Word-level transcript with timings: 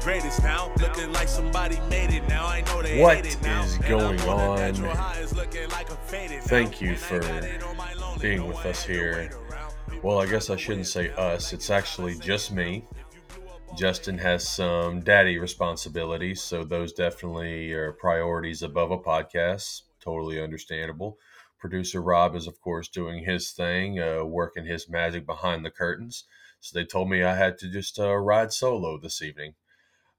greatest 0.00 0.42
now. 0.42 0.72
Looking 0.80 1.12
like 1.12 1.28
somebody 1.28 1.78
made 1.88 2.10
it 2.10 2.26
now. 2.28 2.46
I 2.46 2.62
know 2.62 2.82
they 2.82 3.00
What 3.00 3.16
hate 3.24 3.34
it 3.34 3.42
now. 3.42 3.62
is 3.64 3.78
going 3.78 4.20
on? 4.22 4.56
natural 4.58 4.94
high 4.94 5.20
is 5.20 5.34
looking 5.34 5.68
like 5.70 5.90
a 5.90 5.96
faded 5.96 6.42
Thank 6.42 6.80
you 6.80 6.96
for 6.96 7.20
got 7.20 7.44
it 7.44 7.62
on 7.62 7.76
my 7.76 7.92
lonely, 7.94 8.20
being 8.20 8.46
with 8.46 8.64
us 8.66 8.84
here. 8.84 9.30
Well, 10.02 10.18
I 10.20 10.26
guess 10.26 10.48
I 10.50 10.56
shouldn't 10.56 10.86
say 10.86 11.10
us. 11.10 11.52
It's 11.52 11.70
actually 11.70 12.16
just 12.18 12.50
me. 12.52 12.86
Justin 13.76 14.18
has 14.18 14.48
some 14.48 15.00
daddy 15.00 15.38
responsibilities, 15.38 16.40
so 16.42 16.64
those 16.64 16.92
definitely 16.92 17.72
are 17.72 17.92
priorities 17.92 18.62
above 18.62 18.90
a 18.90 18.98
podcast. 18.98 19.82
Totally 20.00 20.40
understandable. 20.40 21.18
Producer 21.58 22.00
Rob 22.00 22.34
is, 22.34 22.46
of 22.46 22.60
course, 22.60 22.88
doing 22.88 23.24
his 23.24 23.50
thing, 23.52 24.00
uh, 24.00 24.24
working 24.24 24.64
his 24.64 24.88
magic 24.88 25.26
behind 25.26 25.64
the 25.64 25.70
curtains. 25.70 26.24
So 26.60 26.78
they 26.78 26.84
told 26.84 27.10
me 27.10 27.22
I 27.22 27.36
had 27.36 27.58
to 27.58 27.68
just 27.70 27.98
uh, 27.98 28.16
ride 28.16 28.52
solo 28.52 28.98
this 28.98 29.22
evening. 29.22 29.54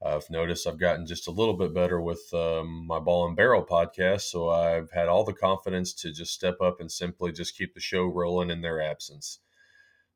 I've 0.04 0.30
noticed 0.30 0.66
I've 0.66 0.80
gotten 0.80 1.05
just 1.05 1.28
a 1.28 1.32
little 1.32 1.54
bit 1.54 1.73
better 1.73 2.02
with 2.02 2.34
um, 2.34 2.88
my 2.88 3.00
Ball 3.00 3.28
and 3.28 3.36
Barrel 3.36 3.64
podcast, 3.64 4.22
so 4.22 4.50
I've 4.50 4.90
had 4.91 5.08
all 5.08 5.24
the 5.24 5.34
confidence 5.34 5.94
to 5.94 6.12
just 6.12 6.34
step 6.34 6.60
up 6.60 6.80
and 6.80 6.91
simply 6.91 7.32
just 7.32 7.55
keep 7.55 7.76
the 7.76 7.80
show 7.80 8.05
rolling 8.05 8.50
in 8.50 8.62
their 8.62 8.82
absence. 8.82 9.40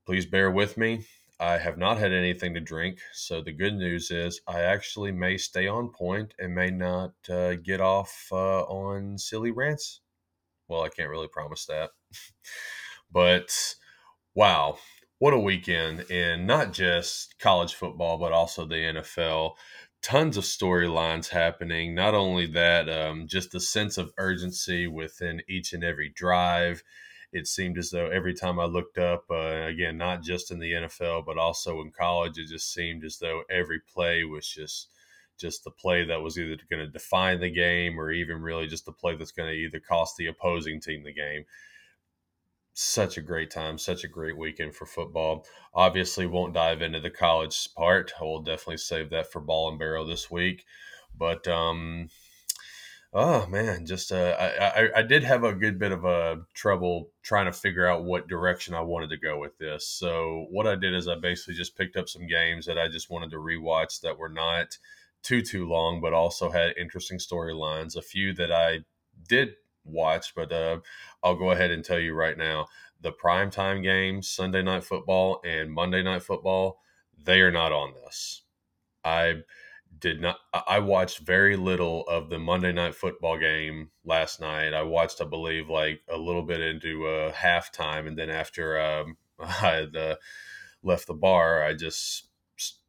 Please 0.06 0.26
bear 0.26 0.50
with 0.50 0.78
me. 0.78 1.06
I 1.40 1.58
have 1.58 1.78
not 1.78 1.98
had 1.98 2.14
anything 2.14 2.54
to 2.54 2.62
drink, 2.62 3.00
so 3.14 3.42
the 3.42 3.52
good 3.52 3.76
news 3.76 4.10
is 4.10 4.42
I 4.48 4.62
actually 4.62 5.12
may 5.12 5.38
stay 5.38 5.68
on 5.68 5.90
point 5.90 6.34
and 6.40 6.56
may 6.56 6.72
not 6.72 7.14
uh, 7.30 7.56
get 7.56 7.82
off 7.82 8.30
uh, 8.32 8.64
on 8.64 9.18
silly 9.18 9.52
rants. 9.52 10.00
Well, 10.68 10.82
I 10.82 10.90
can't 10.90 11.10
really 11.10 11.28
promise 11.28 11.66
that. 11.66 11.92
but 13.12 13.76
wow, 14.34 14.78
what 15.20 15.34
a 15.34 15.40
weekend 15.40 16.02
in 16.12 16.46
not 16.46 16.74
just 16.74 17.40
college 17.40 17.74
football, 17.74 18.18
but 18.18 18.32
also 18.32 18.66
the 18.66 18.76
NFL. 18.76 19.54
Tons 20.02 20.38
of 20.38 20.44
storylines 20.44 21.30
happening. 21.30 21.96
Not 21.96 22.14
only 22.14 22.46
that, 22.48 22.90
um, 22.90 23.28
just 23.28 23.52
the 23.52 23.60
sense 23.60 23.98
of 23.98 24.12
urgency 24.18 24.88
within 24.88 25.42
each 25.48 25.74
and 25.74 25.84
every 25.84 26.10
drive. 26.10 26.84
It 27.32 27.48
seemed 27.48 27.78
as 27.78 27.90
though 27.90 28.10
every 28.10 28.34
time 28.34 28.60
I 28.60 28.66
looked 28.66 28.98
up, 28.98 29.26
uh, 29.32 29.66
again, 29.66 29.98
not 29.98 30.22
just 30.22 30.52
in 30.52 30.60
the 30.60 30.72
NFL, 30.74 31.26
but 31.26 31.38
also 31.38 31.82
in 31.82 31.92
college, 31.92 32.38
it 32.38 32.48
just 32.48 32.74
seemed 32.74 33.04
as 33.04 33.18
though 33.18 33.44
every 33.50 33.80
play 33.80 34.24
was 34.24 34.48
just 34.48 34.90
just 35.38 35.66
the 35.66 35.72
play 35.72 36.06
that 36.06 36.22
was 36.22 36.40
either 36.40 36.58
going 36.70 36.86
to 36.86 36.90
define 36.90 37.42
the 37.42 37.52
game 37.52 38.00
or 38.00 38.10
even 38.10 38.42
really 38.42 38.68
just 38.68 38.86
the 38.86 38.92
play 38.92 39.18
that's 39.18 39.34
going 39.34 39.50
to 39.50 39.56
either 39.56 39.82
cost 39.82 40.16
the 40.16 40.28
opposing 40.28 40.80
team 40.80 41.04
the 41.04 41.14
game 41.14 41.44
such 42.76 43.18
a 43.18 43.22
great 43.22 43.50
time, 43.50 43.78
such 43.78 44.04
a 44.04 44.10
great 44.10 44.38
weekend 44.38 44.76
for 44.76 44.86
football. 44.86 45.48
Obviously, 45.74 46.28
won't 46.28 46.54
dive 46.54 46.82
into 46.82 47.00
the 47.00 47.10
college 47.10 47.74
part. 47.74 48.12
I 48.20 48.24
will 48.26 48.42
definitely 48.42 48.78
save 48.78 49.10
that 49.12 49.32
for 49.32 49.40
ball 49.40 49.70
and 49.70 49.80
barrel 49.80 50.06
this 50.06 50.30
week. 50.30 50.66
But 51.18 51.48
um, 51.48 52.10
oh 53.14 53.48
man, 53.48 53.86
just 53.86 54.12
uh, 54.12 54.36
I, 54.38 54.84
I 54.84 54.90
I 54.98 55.02
did 55.04 55.24
have 55.24 55.46
a 55.46 55.54
good 55.54 55.80
bit 55.80 55.94
of 55.94 56.04
a 56.04 56.42
trouble 56.54 57.12
trying 57.24 57.46
to 57.46 57.54
figure 57.54 57.88
out 57.88 58.04
what 58.04 58.28
direction 58.28 58.74
I 58.74 58.82
wanted 58.82 59.10
to 59.12 59.18
go 59.18 59.40
with 59.40 59.58
this. 59.58 59.88
So 59.88 60.48
what 60.52 60.68
I 60.68 60.76
did 60.76 60.94
is 60.94 61.08
I 61.08 61.16
basically 61.16 61.56
just 61.56 61.78
picked 61.78 61.96
up 61.96 62.10
some 62.10 62.28
games 62.28 62.66
that 62.66 62.78
I 62.78 62.90
just 62.90 63.10
wanted 63.10 63.32
to 63.32 63.38
rewatch 63.38 64.02
that 64.02 64.18
were 64.20 64.30
not 64.30 64.78
too 65.24 65.42
too 65.42 65.66
long, 65.66 66.02
but 66.02 66.14
also 66.14 66.52
had 66.52 66.78
interesting 66.78 67.20
storylines. 67.20 67.96
A 67.96 68.02
few 68.02 68.34
that 68.34 68.52
I 68.52 68.80
did 69.30 69.56
watch, 69.86 70.34
but 70.36 70.52
uh, 70.52 70.80
I'll 71.24 71.36
go 71.36 71.52
ahead 71.52 71.72
and 71.72 71.84
tell 71.84 72.00
you 72.00 72.14
right 72.14 72.38
now 72.38 72.68
the 73.02 73.12
primetime 73.12 73.84
games, 73.84 74.28
Sunday 74.28 74.64
night 74.64 74.84
football 74.84 75.40
and 75.46 75.72
Monday 75.72 76.02
night 76.02 76.24
football, 76.24 76.82
they 77.24 77.40
are 77.42 77.52
not 77.52 77.72
on 77.72 77.94
this. 77.94 78.42
I 79.04 79.42
did 80.00 80.22
not, 80.22 80.38
I 80.54 80.80
watched 80.80 81.20
very 81.20 81.56
little 81.56 82.02
of 82.08 82.30
the 82.30 82.40
Monday 82.40 82.72
night 82.72 82.96
football 82.96 83.38
game 83.38 83.92
last 84.04 84.42
night. 84.42 84.74
I 84.74 84.82
watched, 84.82 85.22
I 85.22 85.26
believe, 85.26 85.70
like 85.70 86.02
a 86.10 86.18
little 86.18 86.42
bit 86.42 86.62
into 86.62 87.06
uh, 87.06 87.32
halftime. 87.32 88.08
And 88.08 88.18
then 88.18 88.30
after 88.30 88.80
um, 88.82 89.18
I 89.40 89.52
had 89.52 89.96
uh, 89.96 90.16
left 90.82 91.08
the 91.08 91.14
bar, 91.14 91.64
I 91.64 91.74
just 91.74 92.25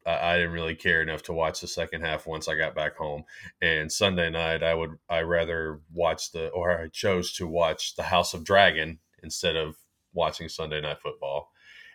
I 0.06 0.37
didn't 0.37 0.53
really 0.53 0.77
care 0.77 1.03
enough 1.03 1.25
to 1.25 1.33
watch 1.33 1.61
the 1.61 1.67
second 1.67 2.03
half 2.03 2.27
once 2.27 2.47
I 2.47 2.55
got 2.55 2.77
back 2.77 2.97
home. 2.97 3.25
And 3.61 3.91
Sunday 3.91 4.31
night, 4.31 4.62
I 4.62 4.75
would 4.75 4.99
I 5.09 5.22
rather 5.22 5.81
watch 5.93 6.33
the 6.33 6.49
or 6.49 6.71
I 6.81 6.89
chose 6.89 7.33
to 7.34 7.47
watch 7.47 7.97
the 7.97 8.05
House 8.05 8.33
of 8.33 8.45
Dragon 8.45 9.00
instead 9.22 9.56
of 9.56 9.77
watching 10.12 10.49
Sunday 10.49 10.81
night 10.81 11.00
football. 11.00 11.50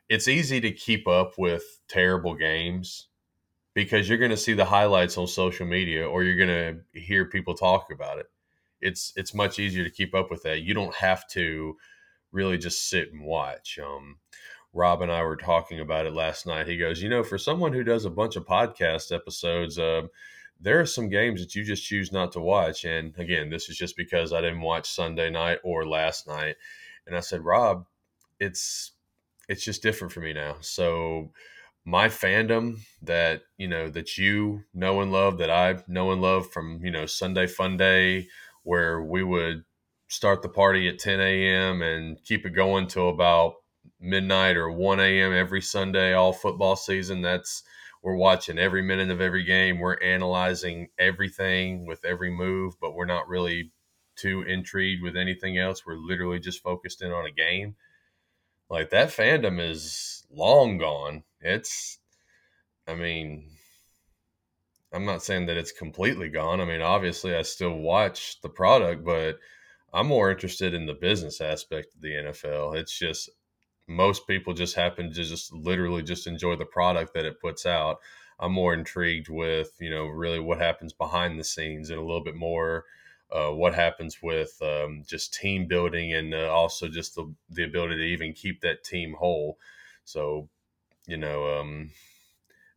It's 0.10 0.28
easy 0.28 0.60
to 0.60 0.72
keep 0.72 1.08
up 1.08 1.38
with 1.38 1.64
terrible 1.88 2.36
games 2.36 3.08
because 3.74 4.10
you're 4.10 4.18
going 4.18 4.32
to 4.32 4.38
see 4.38 4.54
the 4.54 4.66
highlights 4.66 5.18
on 5.18 5.28
social 5.28 5.66
media 5.66 6.08
or 6.08 6.24
you're 6.24 6.46
going 6.46 6.84
to 6.94 7.00
hear 7.00 7.26
people 7.26 7.54
talk 7.54 7.88
about 7.92 8.20
it. 8.20 8.26
It's 8.82 9.14
it's 9.16 9.34
much 9.34 9.60
easier 9.60 9.84
to 9.84 9.90
keep 9.90 10.14
up 10.14 10.30
with 10.30 10.44
that. 10.44 10.62
You 10.62 10.74
don't 10.74 10.96
have 10.96 11.28
to 11.30 11.78
really 12.32 12.58
just 12.58 12.90
sit 12.90 13.12
and 13.14 13.24
watch. 13.24 13.80
Um, 13.82 14.18
Rob 14.74 15.02
and 15.02 15.12
I 15.12 15.24
were 15.24 15.36
talking 15.36 15.80
about 15.80 16.06
it 16.06 16.14
last 16.14 16.46
night. 16.46 16.68
He 16.68 16.78
goes, 16.78 17.02
you 17.02 17.10
know, 17.10 17.24
for 17.24 17.38
someone 17.38 17.74
who 17.74 17.84
does 17.84 18.06
a 18.06 18.10
bunch 18.10 18.36
of 18.36 18.46
podcast 18.46 19.14
episodes, 19.14 19.78
uh, 19.78 20.04
there 20.60 20.80
are 20.80 20.86
some 20.86 21.10
games 21.10 21.42
that 21.42 21.56
you 21.56 21.64
just 21.64 21.86
choose 21.86 22.12
not 22.12 22.32
to 22.34 22.40
watch. 22.40 22.86
And 22.86 23.14
again, 23.18 23.50
this 23.50 23.70
is 23.70 23.78
just 23.78 23.98
because 23.98 24.32
I 24.32 24.42
didn't 24.42 24.62
watch 24.62 24.90
Sunday 24.90 25.30
night 25.30 25.60
or 25.64 25.88
last 25.88 26.28
night. 26.28 26.56
And 27.06 27.16
I 27.16 27.20
said, 27.20 27.44
Rob, 27.44 27.86
it's 28.40 28.92
it's 29.50 29.64
just 29.64 29.84
different 29.84 30.14
for 30.14 30.22
me 30.22 30.34
now. 30.34 30.56
So 30.62 31.32
my 31.84 32.08
fandom 32.08 32.80
that 33.02 33.42
you 33.58 33.68
know 33.68 33.90
that 33.90 34.18
you 34.18 34.64
know 34.74 35.02
and 35.02 35.12
love 35.12 35.40
that 35.40 35.50
I 35.50 35.84
know 35.88 36.12
and 36.12 36.22
love 36.22 36.52
from 36.52 36.80
you 36.84 36.92
know 36.92 37.06
Sunday 37.06 37.48
Fun 37.48 37.76
Day, 37.78 38.28
where 38.64 39.02
we 39.02 39.24
would 39.24 39.64
start 40.08 40.42
the 40.42 40.50
party 40.50 40.88
at 40.90 41.00
10 41.00 41.20
a.m. 41.20 41.82
and 41.82 42.22
keep 42.24 42.46
it 42.46 42.52
going 42.52 42.88
till 42.88 43.10
about 43.10 43.56
midnight 44.02 44.58
or 44.58 44.72
1 44.72 45.00
a.m. 45.00 45.34
every 45.34 45.62
Sunday, 45.62 46.14
all 46.14 46.34
football 46.34 46.76
season. 46.76 47.22
That's 47.22 47.64
we're 48.02 48.16
watching 48.16 48.58
every 48.58 48.82
minute 48.82 49.12
of 49.12 49.22
every 49.22 49.44
game. 49.44 49.80
We're 49.80 50.02
analyzing 50.02 50.90
everything 50.98 51.86
with 51.86 52.04
every 52.04 52.32
move, 52.32 52.74
but 52.82 52.96
we're 52.96 53.06
not 53.06 53.28
really 53.28 53.72
too 54.16 54.42
intrigued 54.42 55.04
with 55.04 55.16
anything 55.16 55.58
else. 55.58 55.86
We're 55.86 55.98
literally 55.98 56.40
just 56.40 56.64
focused 56.64 57.02
in 57.02 57.12
on 57.12 57.26
a 57.26 57.32
game. 57.32 57.76
Like 58.70 58.90
that 58.90 59.10
fandom 59.10 59.60
is 59.60 60.26
long 60.32 60.78
gone. 60.78 61.24
It's, 61.42 62.00
I 62.88 62.96
mean, 62.96 63.52
I'm 64.92 65.06
not 65.06 65.24
saying 65.24 65.46
that 65.46 65.58
it's 65.58 65.72
completely 65.72 66.30
gone. 66.30 66.60
I 66.60 66.66
mean, 66.66 66.82
obviously, 66.82 67.36
I 67.36 67.44
still 67.44 67.78
watch 67.78 68.42
the 68.42 68.50
product, 68.50 69.06
but 69.06 69.38
I'm 69.94 70.08
more 70.08 70.32
interested 70.32 70.74
in 70.74 70.86
the 70.86 70.94
business 70.94 71.40
aspect 71.40 71.94
of 71.96 72.02
the 72.02 72.10
NFL. 72.10 72.76
It's 72.76 72.98
just 72.98 73.30
most 73.96 74.28
people 74.28 74.54
just 74.54 74.76
happen 74.76 75.08
to 75.08 75.24
just 75.24 75.54
literally 75.54 76.04
just 76.04 76.28
enjoy 76.28 76.56
the 76.56 76.66
product 76.66 77.14
that 77.14 77.26
it 77.26 77.40
puts 77.40 77.66
out. 77.66 77.98
I'm 78.40 78.54
more 78.54 78.74
intrigued 78.74 79.30
with, 79.30 79.74
you 79.80 79.90
know, 79.90 80.08
really 80.08 80.40
what 80.40 80.60
happens 80.60 80.94
behind 80.94 81.40
the 81.40 81.44
scenes 81.44 81.90
and 81.90 82.00
a 82.00 82.04
little 82.04 82.24
bit 82.24 82.36
more 82.36 82.86
uh, 83.32 83.50
what 83.50 83.74
happens 83.74 84.18
with 84.22 84.62
um, 84.62 85.04
just 85.08 85.34
team 85.34 85.68
building 85.68 86.14
and 86.14 86.34
uh, 86.34 86.50
also 86.50 86.88
just 86.88 87.16
the, 87.16 87.34
the 87.50 87.64
ability 87.64 87.96
to 87.96 88.04
even 88.04 88.34
keep 88.34 88.62
that 88.62 88.84
team 88.84 89.16
whole. 89.18 89.58
So, 90.04 90.50
you 91.08 91.18
know, 91.18 91.60
um, 91.60 91.92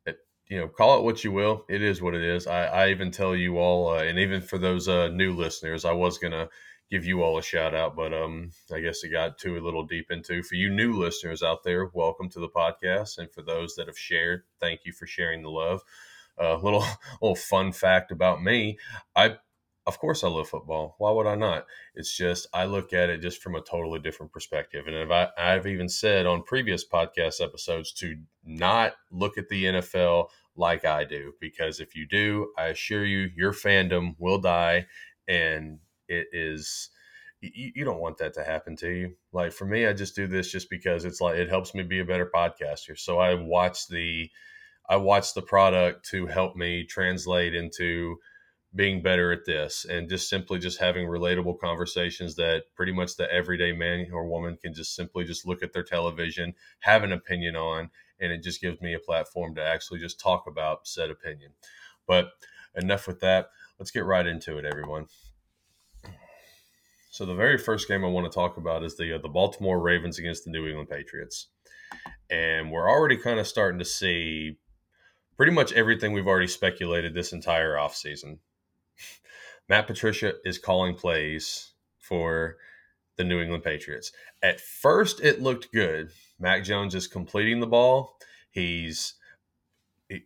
it, 0.06 0.18
you 0.48 0.58
know, 0.58 0.68
call 0.68 0.98
it 0.98 1.04
what 1.04 1.24
you 1.24 1.32
will. 1.32 1.64
It 1.68 1.82
is 1.82 2.00
what 2.00 2.14
it 2.14 2.22
is. 2.22 2.46
I, 2.46 2.66
I 2.66 2.88
even 2.90 3.10
tell 3.10 3.34
you 3.34 3.58
all, 3.58 3.88
uh, 3.88 4.04
and 4.04 4.18
even 4.18 4.40
for 4.40 4.58
those 4.58 4.86
uh, 4.86 5.08
new 5.08 5.34
listeners, 5.34 5.84
I 5.84 5.92
was 5.92 6.18
gonna 6.18 6.48
give 6.90 7.04
you 7.04 7.22
all 7.22 7.38
a 7.38 7.42
shout 7.42 7.74
out, 7.74 7.96
but 7.96 8.12
um, 8.12 8.50
I 8.72 8.80
guess 8.80 9.02
it 9.04 9.08
got 9.08 9.38
too 9.38 9.56
a 9.56 9.64
little 9.64 9.84
deep 9.84 10.10
into. 10.10 10.42
For 10.42 10.54
you 10.54 10.70
new 10.70 10.92
listeners 10.92 11.42
out 11.42 11.62
there, 11.64 11.90
welcome 11.94 12.28
to 12.30 12.40
the 12.40 12.48
podcast, 12.48 13.18
and 13.18 13.30
for 13.32 13.42
those 13.42 13.74
that 13.76 13.86
have 13.86 13.98
shared, 13.98 14.42
thank 14.60 14.80
you 14.84 14.92
for 14.92 15.06
sharing 15.06 15.42
the 15.42 15.50
love. 15.50 15.82
A 16.38 16.52
uh, 16.52 16.56
little 16.62 16.84
little 17.20 17.36
fun 17.36 17.72
fact 17.72 18.10
about 18.10 18.42
me: 18.42 18.78
I 19.16 19.36
of 19.86 19.98
course 19.98 20.24
I 20.24 20.28
love 20.28 20.48
football. 20.48 20.94
Why 20.98 21.10
would 21.10 21.26
I 21.26 21.34
not? 21.34 21.66
It's 21.94 22.16
just 22.16 22.46
I 22.54 22.64
look 22.64 22.92
at 22.92 23.10
it 23.10 23.20
just 23.20 23.42
from 23.42 23.54
a 23.54 23.60
totally 23.60 23.98
different 23.98 24.32
perspective. 24.32 24.86
And 24.86 25.12
I, 25.12 25.28
I've 25.36 25.66
even 25.66 25.88
said 25.88 26.26
on 26.26 26.42
previous 26.42 26.86
podcast 26.86 27.42
episodes 27.42 27.92
to 27.94 28.16
not 28.44 28.94
look 29.10 29.36
at 29.36 29.48
the 29.48 29.64
NFL 29.64 30.28
like 30.56 30.84
I 30.84 31.04
do, 31.04 31.34
because 31.40 31.80
if 31.80 31.94
you 31.94 32.06
do, 32.06 32.52
I 32.56 32.66
assure 32.66 33.04
you, 33.04 33.30
your 33.36 33.52
fandom 33.52 34.14
will 34.18 34.38
die, 34.38 34.86
and 35.28 35.80
it 36.08 36.28
is. 36.32 36.90
You, 37.40 37.72
you 37.76 37.84
don't 37.84 38.00
want 38.00 38.18
that 38.18 38.34
to 38.34 38.44
happen 38.44 38.76
to 38.76 38.90
you. 38.90 39.16
Like 39.32 39.52
for 39.52 39.66
me, 39.66 39.86
I 39.86 39.92
just 39.92 40.16
do 40.16 40.26
this 40.26 40.50
just 40.50 40.70
because 40.70 41.04
it's 41.04 41.20
like 41.20 41.36
it 41.36 41.48
helps 41.50 41.74
me 41.74 41.82
be 41.84 42.00
a 42.00 42.04
better 42.04 42.30
podcaster. 42.34 42.98
So 42.98 43.18
I 43.18 43.34
watch 43.34 43.88
the, 43.88 44.30
I 44.88 44.96
watch 44.96 45.34
the 45.34 45.42
product 45.42 46.08
to 46.10 46.26
help 46.26 46.56
me 46.56 46.84
translate 46.84 47.54
into 47.54 48.18
being 48.74 49.02
better 49.02 49.32
at 49.32 49.46
this 49.46 49.86
and 49.86 50.08
just 50.08 50.28
simply 50.28 50.58
just 50.58 50.80
having 50.80 51.06
relatable 51.06 51.58
conversations 51.60 52.36
that 52.36 52.64
pretty 52.76 52.92
much 52.92 53.16
the 53.16 53.32
everyday 53.32 53.72
man 53.72 54.08
or 54.12 54.28
woman 54.28 54.56
can 54.60 54.74
just 54.74 54.94
simply 54.96 55.24
just 55.24 55.46
look 55.46 55.62
at 55.62 55.72
their 55.72 55.84
television 55.84 56.54
have 56.80 57.04
an 57.04 57.12
opinion 57.12 57.56
on 57.56 57.90
and 58.20 58.32
it 58.32 58.42
just 58.42 58.60
gives 58.60 58.80
me 58.80 58.94
a 58.94 59.00
platform 59.00 59.54
to 59.54 59.62
actually 59.62 60.00
just 60.00 60.20
talk 60.20 60.46
about 60.46 60.88
said 60.88 61.10
opinion 61.10 61.52
But 62.06 62.30
enough 62.76 63.06
with 63.06 63.20
that. 63.20 63.48
Let's 63.78 63.90
get 63.92 64.04
right 64.04 64.26
into 64.26 64.58
it, 64.58 64.64
everyone. 64.64 65.06
So 67.14 67.24
the 67.24 67.32
very 67.32 67.58
first 67.58 67.86
game 67.86 68.04
I 68.04 68.08
want 68.08 68.26
to 68.26 68.34
talk 68.34 68.56
about 68.56 68.82
is 68.82 68.96
the 68.96 69.14
uh, 69.14 69.18
the 69.18 69.28
Baltimore 69.28 69.78
Ravens 69.78 70.18
against 70.18 70.44
the 70.44 70.50
New 70.50 70.66
England 70.66 70.88
Patriots, 70.88 71.46
and 72.28 72.72
we're 72.72 72.90
already 72.90 73.16
kind 73.16 73.38
of 73.38 73.46
starting 73.46 73.78
to 73.78 73.84
see 73.84 74.58
pretty 75.36 75.52
much 75.52 75.72
everything 75.74 76.12
we've 76.12 76.26
already 76.26 76.48
speculated 76.48 77.14
this 77.14 77.32
entire 77.32 77.76
offseason. 77.76 78.38
Matt 79.68 79.86
Patricia 79.86 80.32
is 80.44 80.58
calling 80.58 80.96
plays 80.96 81.74
for 82.00 82.56
the 83.16 83.22
New 83.22 83.40
England 83.40 83.62
Patriots. 83.62 84.10
At 84.42 84.60
first, 84.60 85.20
it 85.20 85.40
looked 85.40 85.72
good. 85.72 86.10
Mac 86.40 86.64
Jones 86.64 86.96
is 86.96 87.06
completing 87.06 87.60
the 87.60 87.68
ball. 87.68 88.18
He's 88.50 89.14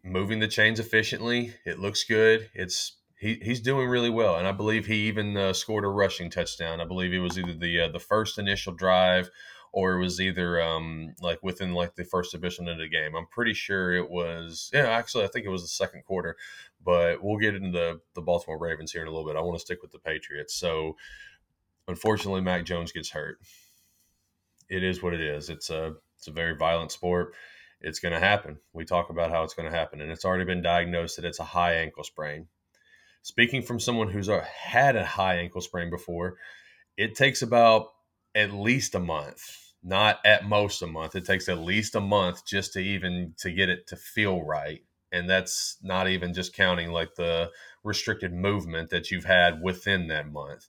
moving 0.02 0.38
the 0.38 0.48
chains 0.48 0.80
efficiently. 0.80 1.52
It 1.66 1.80
looks 1.80 2.04
good. 2.04 2.48
It's 2.54 2.97
he, 3.18 3.40
he's 3.42 3.60
doing 3.60 3.88
really 3.88 4.10
well, 4.10 4.36
and 4.36 4.46
I 4.46 4.52
believe 4.52 4.86
he 4.86 5.08
even 5.08 5.36
uh, 5.36 5.52
scored 5.52 5.84
a 5.84 5.88
rushing 5.88 6.30
touchdown. 6.30 6.80
I 6.80 6.84
believe 6.84 7.12
it 7.12 7.18
was 7.18 7.38
either 7.38 7.54
the 7.54 7.80
uh, 7.80 7.88
the 7.88 7.98
first 7.98 8.38
initial 8.38 8.72
drive 8.72 9.30
or 9.72 9.94
it 9.94 10.00
was 10.00 10.20
either 10.20 10.60
um, 10.60 11.14
like 11.20 11.42
within 11.42 11.74
like 11.74 11.94
the 11.94 12.04
first 12.04 12.32
division 12.32 12.68
of 12.68 12.78
the 12.78 12.88
game. 12.88 13.14
I'm 13.14 13.26
pretty 13.26 13.54
sure 13.54 13.92
it 13.92 14.10
was. 14.10 14.70
Yeah, 14.72 14.86
actually, 14.86 15.24
I 15.24 15.28
think 15.28 15.46
it 15.46 15.50
was 15.50 15.62
the 15.62 15.68
second 15.68 16.04
quarter. 16.04 16.36
But 16.84 17.22
we'll 17.22 17.38
get 17.38 17.54
into 17.54 17.70
the, 17.70 18.00
the 18.14 18.22
Baltimore 18.22 18.58
Ravens 18.58 18.92
here 18.92 19.02
in 19.02 19.08
a 19.08 19.10
little 19.10 19.26
bit. 19.26 19.36
I 19.36 19.40
want 19.40 19.58
to 19.58 19.64
stick 19.64 19.82
with 19.82 19.90
the 19.92 19.98
Patriots. 19.98 20.54
So, 20.54 20.96
unfortunately, 21.86 22.40
Mac 22.40 22.64
Jones 22.64 22.92
gets 22.92 23.10
hurt. 23.10 23.38
It 24.70 24.82
is 24.82 25.02
what 25.02 25.14
it 25.14 25.20
is. 25.20 25.50
It's 25.50 25.70
a 25.70 25.94
it's 26.16 26.28
a 26.28 26.32
very 26.32 26.56
violent 26.56 26.92
sport. 26.92 27.34
It's 27.80 28.00
going 28.00 28.14
to 28.14 28.20
happen. 28.20 28.58
We 28.72 28.84
talk 28.84 29.10
about 29.10 29.30
how 29.30 29.44
it's 29.44 29.54
going 29.54 29.70
to 29.70 29.76
happen, 29.76 30.00
and 30.00 30.10
it's 30.10 30.24
already 30.24 30.44
been 30.44 30.62
diagnosed 30.62 31.16
that 31.16 31.24
it's 31.24 31.38
a 31.38 31.44
high 31.44 31.74
ankle 31.74 32.04
sprain. 32.04 32.48
Speaking 33.28 33.60
from 33.60 33.78
someone 33.78 34.08
who's 34.08 34.30
uh, 34.30 34.42
had 34.42 34.96
a 34.96 35.04
high 35.04 35.36
ankle 35.36 35.60
sprain 35.60 35.90
before, 35.90 36.38
it 36.96 37.14
takes 37.14 37.42
about 37.42 37.88
at 38.34 38.54
least 38.54 38.94
a 38.94 39.00
month, 39.00 39.74
not 39.82 40.18
at 40.24 40.46
most 40.46 40.80
a 40.80 40.86
month. 40.86 41.14
It 41.14 41.26
takes 41.26 41.46
at 41.46 41.58
least 41.58 41.94
a 41.94 42.00
month 42.00 42.46
just 42.46 42.72
to 42.72 42.78
even 42.78 43.34
to 43.40 43.52
get 43.52 43.68
it 43.68 43.86
to 43.88 43.96
feel 43.96 44.42
right. 44.42 44.80
And 45.12 45.28
that's 45.28 45.76
not 45.82 46.08
even 46.08 46.32
just 46.32 46.54
counting 46.54 46.90
like 46.90 47.16
the 47.16 47.50
restricted 47.84 48.32
movement 48.32 48.88
that 48.88 49.10
you've 49.10 49.26
had 49.26 49.60
within 49.60 50.06
that 50.06 50.32
month. 50.32 50.66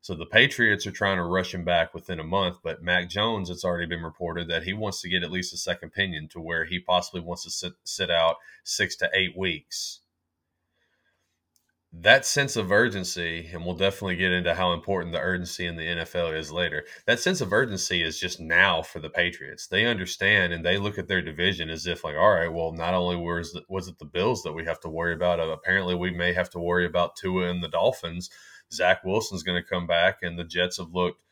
So 0.00 0.14
the 0.14 0.24
Patriots 0.24 0.86
are 0.86 0.90
trying 0.90 1.18
to 1.18 1.24
rush 1.24 1.52
him 1.52 1.62
back 1.62 1.92
within 1.92 2.20
a 2.20 2.24
month, 2.24 2.56
but 2.64 2.82
Mac 2.82 3.10
Jones, 3.10 3.50
it's 3.50 3.66
already 3.66 3.86
been 3.86 4.02
reported 4.02 4.48
that 4.48 4.62
he 4.62 4.72
wants 4.72 5.02
to 5.02 5.10
get 5.10 5.24
at 5.24 5.30
least 5.30 5.52
a 5.52 5.58
second 5.58 5.88
opinion 5.88 6.28
to 6.28 6.40
where 6.40 6.64
he 6.64 6.80
possibly 6.80 7.20
wants 7.20 7.44
to 7.44 7.50
sit, 7.50 7.74
sit 7.84 8.10
out 8.10 8.36
six 8.64 8.96
to 8.96 9.10
eight 9.12 9.36
weeks 9.36 10.00
that 11.92 12.26
sense 12.26 12.56
of 12.56 12.70
urgency, 12.70 13.48
and 13.52 13.64
we'll 13.64 13.74
definitely 13.74 14.16
get 14.16 14.30
into 14.30 14.54
how 14.54 14.72
important 14.74 15.12
the 15.12 15.20
urgency 15.20 15.64
in 15.64 15.76
the 15.76 15.86
NFL 15.86 16.36
is 16.36 16.52
later. 16.52 16.84
That 17.06 17.18
sense 17.18 17.40
of 17.40 17.52
urgency 17.52 18.02
is 18.02 18.20
just 18.20 18.40
now 18.40 18.82
for 18.82 19.00
the 19.00 19.08
Patriots. 19.08 19.66
They 19.66 19.86
understand 19.86 20.52
and 20.52 20.64
they 20.64 20.76
look 20.76 20.98
at 20.98 21.08
their 21.08 21.22
division 21.22 21.70
as 21.70 21.86
if, 21.86 22.04
like, 22.04 22.14
all 22.14 22.34
right, 22.34 22.52
well, 22.52 22.72
not 22.72 22.92
only 22.92 23.16
was 23.16 23.58
was 23.68 23.88
it 23.88 23.98
the 23.98 24.04
Bills 24.04 24.42
that 24.42 24.52
we 24.52 24.66
have 24.66 24.80
to 24.80 24.88
worry 24.88 25.14
about, 25.14 25.40
uh, 25.40 25.48
apparently 25.48 25.94
we 25.94 26.10
may 26.10 26.34
have 26.34 26.50
to 26.50 26.58
worry 26.58 26.84
about 26.84 27.16
Tua 27.16 27.48
and 27.48 27.62
the 27.62 27.68
Dolphins. 27.68 28.28
Zach 28.70 29.02
Wilson's 29.02 29.42
going 29.42 29.60
to 29.60 29.68
come 29.68 29.86
back, 29.86 30.18
and 30.22 30.38
the 30.38 30.44
Jets 30.44 30.76
have 30.76 30.92
looked 30.92 31.22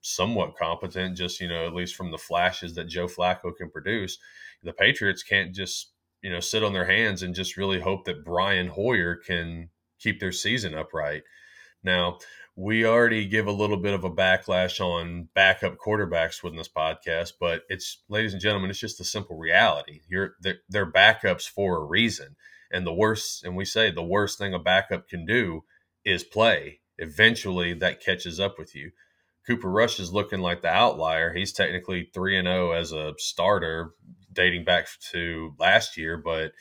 somewhat 0.00 0.56
competent, 0.56 1.18
just 1.18 1.40
you 1.40 1.48
know, 1.48 1.66
at 1.66 1.74
least 1.74 1.94
from 1.94 2.10
the 2.10 2.18
flashes 2.18 2.74
that 2.74 2.88
Joe 2.88 3.06
Flacco 3.06 3.54
can 3.54 3.70
produce. 3.70 4.18
The 4.62 4.72
Patriots 4.72 5.22
can't 5.22 5.54
just 5.54 5.92
you 6.22 6.30
know 6.30 6.40
sit 6.40 6.64
on 6.64 6.72
their 6.72 6.86
hands 6.86 7.22
and 7.22 7.34
just 7.34 7.58
really 7.58 7.80
hope 7.80 8.06
that 8.06 8.24
Brian 8.24 8.68
Hoyer 8.68 9.14
can 9.14 9.68
keep 9.98 10.20
their 10.20 10.32
season 10.32 10.74
upright. 10.74 11.22
Now, 11.82 12.18
we 12.56 12.86
already 12.86 13.26
give 13.26 13.46
a 13.46 13.52
little 13.52 13.76
bit 13.76 13.92
of 13.92 14.02
a 14.04 14.10
backlash 14.10 14.80
on 14.80 15.28
backup 15.34 15.76
quarterbacks 15.76 16.42
within 16.42 16.56
this 16.56 16.68
podcast, 16.68 17.34
but 17.38 17.62
it's, 17.68 18.02
ladies 18.08 18.32
and 18.32 18.40
gentlemen, 18.40 18.70
it's 18.70 18.78
just 18.78 19.00
a 19.00 19.04
simple 19.04 19.36
reality. 19.36 20.00
You're 20.08 20.36
they're, 20.40 20.60
they're 20.68 20.90
backups 20.90 21.46
for 21.46 21.76
a 21.76 21.84
reason, 21.84 22.36
and 22.72 22.86
the 22.86 22.94
worst, 22.94 23.44
and 23.44 23.56
we 23.56 23.66
say 23.66 23.90
the 23.90 24.02
worst 24.02 24.38
thing 24.38 24.54
a 24.54 24.58
backup 24.58 25.06
can 25.08 25.26
do 25.26 25.64
is 26.04 26.24
play. 26.24 26.80
Eventually, 26.98 27.74
that 27.74 28.02
catches 28.02 28.40
up 28.40 28.58
with 28.58 28.74
you. 28.74 28.90
Cooper 29.46 29.70
Rush 29.70 30.00
is 30.00 30.12
looking 30.12 30.40
like 30.40 30.62
the 30.62 30.68
outlier. 30.68 31.34
He's 31.34 31.52
technically 31.52 32.10
three 32.12 32.38
and 32.38 32.46
zero 32.46 32.70
oh 32.70 32.72
as 32.72 32.90
a 32.90 33.12
starter, 33.18 33.90
dating 34.32 34.64
back 34.64 34.88
to 35.12 35.54
last 35.58 35.96
year, 35.96 36.16
but 36.16 36.52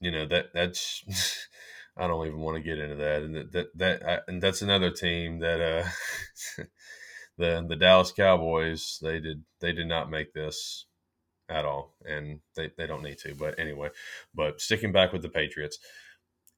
you 0.00 0.10
know 0.10 0.26
that 0.26 0.46
that's 0.54 1.04
I 1.96 2.06
don't 2.06 2.26
even 2.26 2.40
want 2.40 2.56
to 2.56 2.62
get 2.62 2.78
into 2.78 2.96
that. 2.96 3.22
And 3.22 3.34
that 3.36 3.52
that, 3.52 3.78
that 3.78 4.08
I, 4.08 4.18
and 4.26 4.42
that's 4.42 4.62
another 4.62 4.90
team 4.90 5.38
that 5.40 5.60
uh, 5.60 6.64
the 7.38 7.64
the 7.68 7.76
Dallas 7.76 8.12
Cowboys 8.12 8.98
they 9.02 9.20
did 9.20 9.44
they 9.60 9.72
did 9.72 9.86
not 9.86 10.10
make 10.10 10.32
this 10.32 10.86
at 11.48 11.64
all, 11.64 11.94
and 12.04 12.40
they 12.56 12.70
they 12.76 12.86
don't 12.86 13.02
need 13.02 13.18
to. 13.18 13.34
But 13.34 13.58
anyway, 13.58 13.90
but 14.34 14.60
sticking 14.60 14.92
back 14.92 15.12
with 15.12 15.22
the 15.22 15.28
Patriots, 15.28 15.78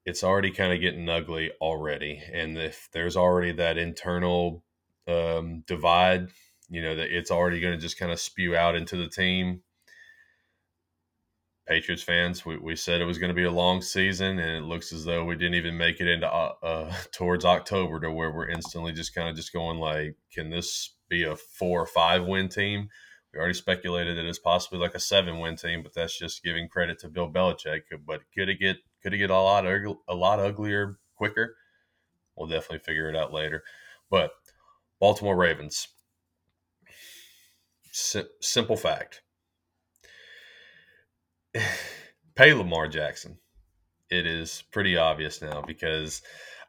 it's 0.04 0.24
already 0.24 0.50
kind 0.50 0.72
of 0.72 0.80
getting 0.80 1.08
ugly 1.08 1.52
already, 1.60 2.22
and 2.32 2.56
if 2.56 2.88
there's 2.92 3.16
already 3.16 3.52
that 3.52 3.78
internal 3.78 4.64
um, 5.06 5.64
divide, 5.66 6.28
you 6.70 6.80
know 6.80 6.94
that 6.94 7.14
it's 7.14 7.30
already 7.30 7.60
going 7.60 7.74
to 7.74 7.80
just 7.80 7.98
kind 7.98 8.12
of 8.12 8.20
spew 8.20 8.56
out 8.56 8.74
into 8.74 8.96
the 8.96 9.08
team 9.08 9.62
Patriots 11.66 12.02
fans, 12.02 12.46
we, 12.46 12.56
we 12.58 12.76
said 12.76 13.00
it 13.00 13.06
was 13.06 13.18
going 13.18 13.30
to 13.30 13.34
be 13.34 13.44
a 13.44 13.50
long 13.50 13.82
season, 13.82 14.38
and 14.38 14.56
it 14.56 14.68
looks 14.68 14.92
as 14.92 15.04
though 15.04 15.24
we 15.24 15.34
didn't 15.34 15.54
even 15.54 15.76
make 15.76 16.00
it 16.00 16.06
into 16.06 16.32
uh, 16.32 16.52
uh, 16.62 16.94
towards 17.12 17.44
October 17.44 17.98
to 18.00 18.10
where 18.10 18.30
we're 18.30 18.48
instantly 18.48 18.92
just 18.92 19.14
kind 19.14 19.28
of 19.28 19.34
just 19.34 19.52
going 19.52 19.78
like, 19.78 20.16
can 20.32 20.50
this 20.50 20.94
be 21.08 21.24
a 21.24 21.34
four 21.34 21.82
or 21.82 21.86
five 21.86 22.24
win 22.24 22.48
team? 22.48 22.88
We 23.32 23.40
already 23.40 23.54
speculated 23.54 24.16
that 24.16 24.24
it's 24.24 24.38
possibly 24.38 24.78
like 24.78 24.94
a 24.94 25.00
seven 25.00 25.40
win 25.40 25.56
team, 25.56 25.82
but 25.82 25.92
that's 25.92 26.16
just 26.16 26.44
giving 26.44 26.68
credit 26.68 27.00
to 27.00 27.08
Bill 27.08 27.30
Belichick. 27.30 27.82
But 28.06 28.22
could 28.32 28.48
it 28.48 28.60
get 28.60 28.76
could 29.02 29.12
it 29.12 29.18
get 29.18 29.30
a 29.30 29.34
lot 29.34 29.66
a 29.66 30.14
lot 30.14 30.38
uglier 30.38 30.98
quicker? 31.16 31.56
We'll 32.36 32.48
definitely 32.48 32.78
figure 32.78 33.10
it 33.10 33.16
out 33.16 33.32
later. 33.32 33.64
But 34.08 34.30
Baltimore 35.00 35.36
Ravens, 35.36 35.88
simple 37.92 38.76
fact 38.76 39.22
pay 42.34 42.52
Lamar 42.52 42.88
Jackson. 42.88 43.38
It 44.10 44.26
is 44.26 44.62
pretty 44.70 44.96
obvious 44.96 45.42
now 45.42 45.62
because 45.66 46.22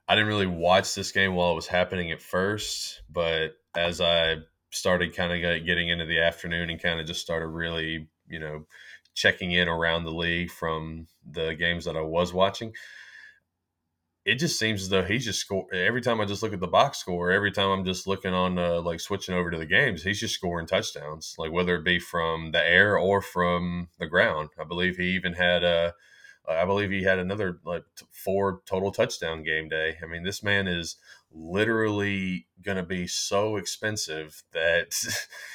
I 0.07 0.15
didn't 0.15 0.29
really 0.29 0.47
watch 0.47 0.95
this 0.95 1.11
game 1.11 1.35
while 1.35 1.51
it 1.51 1.55
was 1.55 1.67
happening 1.67 2.11
at 2.11 2.21
first, 2.21 3.01
but 3.09 3.57
as 3.75 4.01
I 4.01 4.37
started 4.71 5.15
kind 5.15 5.31
of 5.31 5.65
getting 5.65 5.89
into 5.89 6.05
the 6.05 6.19
afternoon 6.19 6.69
and 6.69 6.81
kind 6.81 6.99
of 6.99 7.05
just 7.05 7.21
started 7.21 7.47
really, 7.47 8.07
you 8.27 8.39
know, 8.39 8.65
checking 9.13 9.51
in 9.51 9.67
around 9.67 10.03
the 10.03 10.11
league 10.11 10.51
from 10.51 11.07
the 11.29 11.53
games 11.53 11.85
that 11.85 11.97
I 11.97 12.01
was 12.01 12.33
watching, 12.33 12.73
it 14.27 14.39
just 14.39 14.59
seems 14.59 14.81
as 14.81 14.89
though 14.89 15.05
he's 15.05 15.23
just 15.23 15.39
score 15.39 15.73
every 15.73 16.01
time 16.01 16.19
I 16.19 16.25
just 16.25 16.43
look 16.43 16.51
at 16.51 16.59
the 16.59 16.67
box 16.67 16.97
score. 16.97 17.31
Every 17.31 17.49
time 17.49 17.69
I'm 17.69 17.85
just 17.85 18.07
looking 18.07 18.33
on 18.33 18.59
uh, 18.59 18.81
like 18.81 18.99
switching 18.99 19.33
over 19.33 19.49
to 19.49 19.57
the 19.57 19.65
games, 19.65 20.03
he's 20.03 20.19
just 20.19 20.33
scoring 20.33 20.67
touchdowns, 20.67 21.33
like 21.37 21.53
whether 21.53 21.77
it 21.77 21.85
be 21.85 21.97
from 21.97 22.51
the 22.51 22.61
air 22.61 22.97
or 22.97 23.21
from 23.21 23.87
the 23.99 24.05
ground. 24.05 24.49
I 24.59 24.65
believe 24.65 24.97
he 24.97 25.11
even 25.15 25.31
had 25.31 25.63
a, 25.63 25.93
I 26.45 26.65
believe 26.65 26.91
he 26.91 27.03
had 27.03 27.19
another 27.19 27.59
like 27.63 27.85
four 28.11 28.59
total 28.65 28.91
touchdown 28.91 29.43
game 29.43 29.69
day. 29.69 29.95
I 30.03 30.05
mean, 30.05 30.23
this 30.23 30.43
man 30.43 30.67
is 30.67 30.97
literally 31.31 32.47
going 32.61 32.77
to 32.77 32.83
be 32.83 33.07
so 33.07 33.55
expensive 33.55 34.43
that 34.51 34.93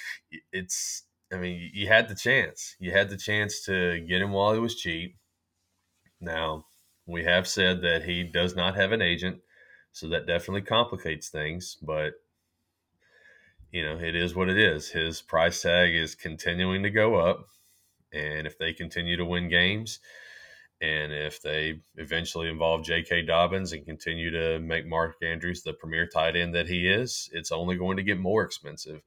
it's. 0.52 1.02
I 1.30 1.36
mean, 1.36 1.70
you 1.74 1.88
had 1.88 2.08
the 2.08 2.14
chance. 2.14 2.76
You 2.78 2.92
had 2.92 3.10
the 3.10 3.16
chance 3.18 3.62
to 3.64 4.00
get 4.00 4.22
him 4.22 4.32
while 4.32 4.54
he 4.54 4.60
was 4.60 4.74
cheap. 4.74 5.16
Now 6.20 6.66
we 7.06 7.24
have 7.24 7.48
said 7.48 7.82
that 7.82 8.04
he 8.04 8.22
does 8.22 8.54
not 8.54 8.76
have 8.76 8.92
an 8.92 9.02
agent, 9.02 9.40
so 9.92 10.08
that 10.08 10.26
definitely 10.26 10.62
complicates 10.62 11.28
things. 11.28 11.76
But 11.82 12.14
you 13.70 13.84
know, 13.84 13.98
it 13.98 14.14
is 14.14 14.34
what 14.34 14.50
it 14.50 14.58
is. 14.58 14.90
His 14.90 15.22
price 15.22 15.62
tag 15.62 15.94
is 15.94 16.14
continuing 16.14 16.82
to 16.82 16.90
go 16.90 17.16
up, 17.16 17.46
and 18.12 18.46
if 18.46 18.58
they 18.58 18.72
continue 18.72 19.16
to 19.16 19.24
win 19.24 19.48
games, 19.48 20.00
and 20.80 21.12
if 21.12 21.40
they 21.40 21.80
eventually 21.96 22.48
involve 22.48 22.84
J.K. 22.84 23.22
Dobbins 23.22 23.72
and 23.72 23.86
continue 23.86 24.30
to 24.30 24.58
make 24.58 24.84
Mark 24.84 25.16
Andrews 25.22 25.62
the 25.62 25.72
premier 25.72 26.06
tight 26.06 26.36
end 26.36 26.54
that 26.54 26.68
he 26.68 26.88
is, 26.88 27.30
it's 27.32 27.52
only 27.52 27.76
going 27.76 27.96
to 27.96 28.02
get 28.02 28.18
more 28.18 28.42
expensive. 28.42 29.00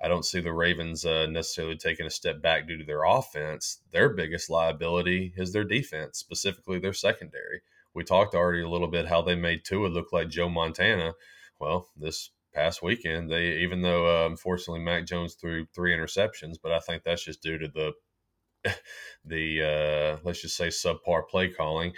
I 0.00 0.08
don't 0.08 0.24
see 0.24 0.40
the 0.40 0.52
Ravens 0.52 1.04
uh, 1.04 1.26
necessarily 1.26 1.76
taking 1.76 2.06
a 2.06 2.10
step 2.10 2.40
back 2.40 2.68
due 2.68 2.78
to 2.78 2.84
their 2.84 3.04
offense. 3.04 3.80
Their 3.90 4.10
biggest 4.10 4.48
liability 4.48 5.32
is 5.36 5.52
their 5.52 5.64
defense, 5.64 6.18
specifically 6.18 6.78
their 6.78 6.92
secondary. 6.92 7.62
We 7.94 8.04
talked 8.04 8.34
already 8.34 8.62
a 8.62 8.68
little 8.68 8.88
bit 8.88 9.08
how 9.08 9.22
they 9.22 9.34
made 9.34 9.64
Tua 9.64 9.88
look 9.88 10.12
like 10.12 10.28
Joe 10.28 10.48
Montana. 10.48 11.14
Well, 11.58 11.88
this 11.96 12.30
past 12.54 12.82
weekend, 12.82 13.30
they 13.30 13.58
even 13.58 13.82
though 13.82 14.24
uh, 14.24 14.26
unfortunately 14.26 14.84
Mac 14.84 15.06
Jones 15.06 15.34
threw 15.34 15.66
three 15.66 15.96
interceptions, 15.96 16.56
but 16.62 16.72
I 16.72 16.78
think 16.78 17.02
that's 17.02 17.24
just 17.24 17.42
due 17.42 17.58
to 17.58 17.68
the 17.68 17.92
the 19.24 19.62
uh, 19.62 20.20
let's 20.24 20.42
just 20.42 20.56
say 20.56 20.68
subpar 20.68 21.28
play 21.28 21.48
calling, 21.48 21.92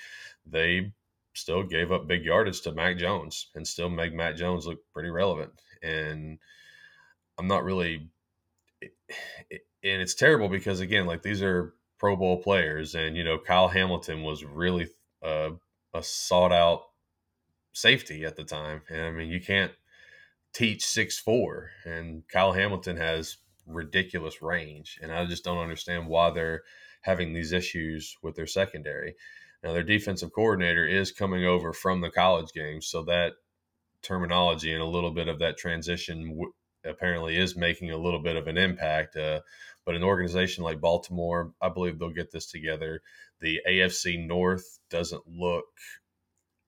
they 0.46 0.92
still 1.34 1.62
gave 1.62 1.92
up 1.92 2.08
big 2.08 2.24
yardage 2.24 2.60
to 2.62 2.72
Mac 2.72 2.98
Jones 2.98 3.48
and 3.54 3.66
still 3.66 3.88
make 3.88 4.14
Mac 4.14 4.36
Jones 4.36 4.66
look 4.66 4.78
pretty 4.92 5.10
relevant. 5.10 5.52
And 5.82 6.38
I'm 7.40 7.48
not 7.48 7.64
really, 7.64 8.10
and 8.82 8.90
it's 9.82 10.14
terrible 10.14 10.50
because 10.50 10.80
again, 10.80 11.06
like 11.06 11.22
these 11.22 11.40
are 11.40 11.72
Pro 11.98 12.14
Bowl 12.14 12.42
players, 12.42 12.94
and 12.94 13.16
you 13.16 13.24
know 13.24 13.38
Kyle 13.38 13.68
Hamilton 13.68 14.22
was 14.22 14.44
really 14.44 14.88
uh, 15.22 15.52
a 15.94 16.02
sought 16.02 16.52
out 16.52 16.82
safety 17.72 18.26
at 18.26 18.36
the 18.36 18.44
time, 18.44 18.82
and 18.90 19.00
I 19.00 19.10
mean 19.10 19.30
you 19.30 19.40
can't 19.40 19.72
teach 20.52 20.84
six 20.84 21.18
four, 21.18 21.70
and 21.86 22.24
Kyle 22.28 22.52
Hamilton 22.52 22.98
has 22.98 23.38
ridiculous 23.66 24.42
range, 24.42 24.98
and 25.00 25.10
I 25.10 25.24
just 25.24 25.42
don't 25.42 25.62
understand 25.62 26.08
why 26.08 26.28
they're 26.28 26.60
having 27.00 27.32
these 27.32 27.52
issues 27.52 28.18
with 28.22 28.36
their 28.36 28.46
secondary. 28.46 29.14
Now 29.64 29.72
their 29.72 29.82
defensive 29.82 30.34
coordinator 30.34 30.86
is 30.86 31.10
coming 31.10 31.46
over 31.46 31.72
from 31.72 32.02
the 32.02 32.10
college 32.10 32.52
game, 32.52 32.82
so 32.82 33.02
that 33.04 33.32
terminology 34.02 34.74
and 34.74 34.82
a 34.82 34.86
little 34.86 35.10
bit 35.10 35.28
of 35.28 35.38
that 35.38 35.56
transition 35.56 36.28
w- 36.28 36.52
apparently 36.84 37.36
is 37.36 37.56
making 37.56 37.90
a 37.90 37.98
little 37.98 38.20
bit 38.20 38.36
of 38.36 38.46
an 38.46 38.56
impact. 38.58 39.16
Uh, 39.16 39.40
but 39.84 39.94
an 39.94 40.02
organization 40.02 40.64
like 40.64 40.80
Baltimore, 40.80 41.52
I 41.60 41.68
believe 41.68 41.98
they'll 41.98 42.10
get 42.10 42.30
this 42.30 42.46
together. 42.46 43.02
The 43.40 43.60
AFC 43.68 44.26
North 44.26 44.78
doesn't 44.90 45.22
look 45.26 45.64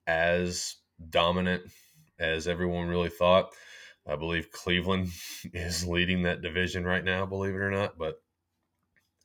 as 0.07 0.75
dominant 1.09 1.63
as 2.19 2.47
everyone 2.47 2.87
really 2.87 3.09
thought. 3.09 3.53
I 4.07 4.15
believe 4.15 4.51
Cleveland 4.51 5.09
is 5.53 5.87
leading 5.87 6.23
that 6.23 6.41
division 6.41 6.83
right 6.83 7.03
now, 7.03 7.25
believe 7.25 7.53
it 7.53 7.57
or 7.57 7.71
not. 7.71 7.97
But 7.97 8.15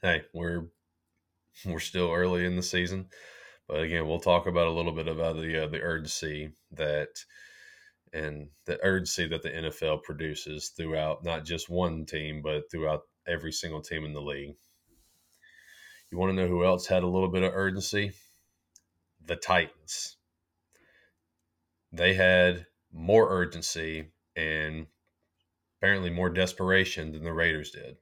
hey, 0.03 0.23
we're 0.33 0.67
we're 1.67 1.81
still 1.81 2.13
early 2.13 2.45
in 2.45 2.57
the 2.57 2.63
season. 2.63 3.07
But 3.67 3.83
again, 3.83 4.07
we'll 4.07 4.21
talk 4.21 4.47
about 4.47 4.69
a 4.69 4.73
little 4.73 4.93
bit 4.93 5.09
about 5.09 5.37
the 5.37 5.65
uh, 5.65 5.67
the 5.67 5.81
urgency 5.81 6.53
that 6.73 7.09
and 8.13 8.49
the 8.67 8.79
urgency 8.83 9.27
that 9.29 9.43
the 9.43 9.51
NFL 9.51 10.03
produces 10.03 10.69
throughout 10.69 11.25
not 11.25 11.45
just 11.45 11.69
one 11.69 12.05
team, 12.07 12.43
but 12.43 12.71
throughout 12.71 13.03
every 13.27 13.53
single 13.53 13.81
team 13.81 14.05
in 14.05 14.13
the 14.13 14.21
league. 14.21 14.57
You 16.11 16.19
want 16.19 16.31
to 16.31 16.37
know 16.37 16.49
who 16.49 16.65
else 16.65 16.87
had 16.87 17.03
a 17.03 17.09
little 17.09 17.29
bit 17.29 17.43
of 17.43 17.55
urgency? 17.55 18.13
The 19.25 19.37
Titans. 19.37 20.17
They 21.93 22.15
had 22.15 22.67
more 22.93 23.31
urgency 23.31 24.13
and 24.37 24.87
apparently 25.79 26.11
more 26.11 26.31
desperation 26.31 27.13
than 27.13 27.25
the 27.25 27.33
Raiders 27.33 27.71
did. 27.71 27.97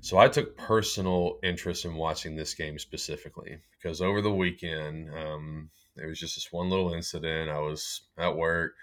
So 0.00 0.18
I 0.18 0.28
took 0.28 0.56
personal 0.56 1.38
interest 1.42 1.84
in 1.84 1.94
watching 1.94 2.36
this 2.36 2.54
game 2.54 2.78
specifically 2.78 3.58
because 3.72 4.02
over 4.02 4.20
the 4.20 4.34
weekend, 4.34 5.08
um, 5.14 5.70
it 5.96 6.06
was 6.06 6.18
just 6.18 6.36
this 6.36 6.52
one 6.52 6.70
little 6.70 6.92
incident. 6.92 7.50
I 7.50 7.60
was 7.60 8.02
at 8.18 8.36
work. 8.36 8.74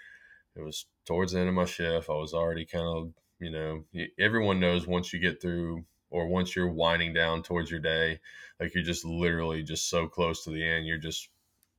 It 0.56 0.62
was 0.62 0.86
towards 1.06 1.32
the 1.32 1.40
end 1.40 1.48
of 1.48 1.54
my 1.54 1.64
shift. 1.64 2.10
I 2.10 2.14
was 2.14 2.34
already 2.34 2.64
kind 2.64 2.84
of, 2.86 3.12
you 3.38 3.50
know, 3.50 3.84
everyone 4.18 4.60
knows 4.60 4.86
once 4.86 5.12
you 5.12 5.18
get 5.18 5.40
through 5.40 5.84
or 6.10 6.26
once 6.26 6.54
you're 6.54 6.70
winding 6.70 7.14
down 7.14 7.42
towards 7.42 7.70
your 7.70 7.80
day, 7.80 8.20
like 8.60 8.74
you're 8.74 8.84
just 8.84 9.04
literally 9.04 9.62
just 9.62 9.88
so 9.88 10.06
close 10.06 10.44
to 10.44 10.50
the 10.50 10.66
end. 10.66 10.86
You're 10.86 10.98
just 10.98 11.28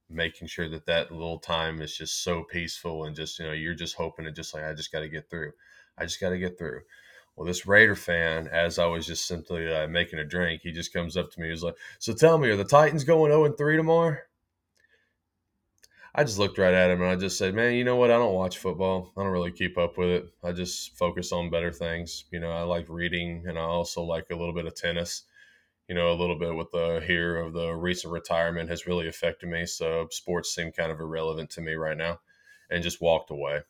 making 0.10 0.48
sure 0.48 0.70
that 0.70 0.86
that 0.88 1.12
little 1.12 1.40
time 1.40 1.82
is 1.82 1.96
just 1.96 2.24
so 2.24 2.44
peaceful 2.44 3.06
and 3.06 3.16
just, 3.16 3.40
you 3.40 3.46
know, 3.46 3.52
you're 3.54 3.75
just 3.75 3.96
hoping 3.96 4.25
it 4.25 4.36
just 4.36 4.54
like, 4.54 4.63
I 4.63 4.74
just 4.74 4.92
got 4.92 5.00
to 5.00 5.10
get 5.10 5.30
through. 5.30 5.52
I 5.98 6.04
just 6.04 6.20
got 6.20 6.30
to 6.30 6.38
get 6.38 6.58
through. 6.58 6.82
Well, 7.36 7.48
this 7.48 7.66
Raider 7.66 7.96
fan, 7.96 8.48
as 8.48 8.78
I 8.78 8.86
was 8.86 9.08
just 9.08 9.28
simply 9.28 9.72
uh, 9.74 9.88
making 9.88 10.20
a 10.20 10.25
drink, 10.25 10.62
he 10.63 10.72
just 10.72 10.94
comes 10.94 11.18
up 11.18 11.32
to 11.32 11.42
me. 11.42 11.50
He's 11.50 11.63
like, 11.63 11.75
"So 11.98 12.13
tell 12.13 12.38
me, 12.38 12.50
are 12.50 12.56
the 12.56 12.63
Titans 12.63 13.04
going 13.04 13.32
zero 13.32 13.42
oh 13.42 13.46
and 13.46 13.58
three 13.58 13.75
tomorrow?" 13.75 14.18
I 16.15 16.24
just 16.24 16.38
looked 16.38 16.60
right 16.60 16.74
at 16.74 16.91
him 16.91 17.01
and 17.01 17.10
I 17.10 17.15
just 17.15 17.38
said, 17.38 17.55
"Man, 17.55 17.74
you 17.74 17.84
know 17.84 17.96
what? 17.96 18.12
I 18.12 18.17
don't 18.17 18.36
watch 18.36 18.60
football. 18.60 19.12
I 19.17 19.24
don't 19.24 19.32
really 19.32 19.51
keep 19.51 19.77
up 19.77 19.98
with 19.98 20.10
it. 20.10 20.25
I 20.43 20.51
just 20.51 20.96
focus 20.96 21.32
on 21.32 21.50
better 21.50 21.72
things. 21.72 22.25
You 22.32 22.39
know, 22.39 22.51
I 22.51 22.62
like 22.62 22.88
reading 22.88 23.46
and 23.48 23.58
I 23.58 23.63
also 23.63 24.03
like 24.03 24.27
a 24.32 24.36
little 24.36 24.53
bit 24.53 24.67
of 24.67 24.75
tennis. 24.75 25.24
You 25.88 25.96
know, 25.96 26.12
a 26.12 26.20
little 26.20 26.38
bit 26.38 26.55
with 26.55 26.72
the 26.72 27.03
here 27.05 27.38
of 27.38 27.53
the 27.53 27.74
recent 27.74 28.13
retirement 28.13 28.70
has 28.70 28.88
really 28.88 29.08
affected 29.08 29.50
me. 29.50 29.65
So 29.65 30.08
sports 30.12 30.53
seem 30.53 30.72
kind 30.72 30.91
of 30.91 31.00
irrelevant 31.00 31.50
to 31.51 31.62
me 31.62 31.74
right 31.74 31.98
now, 31.98 32.20
and 32.70 32.84
just 32.84 33.01
walked 33.01 33.32
away. 33.32 33.62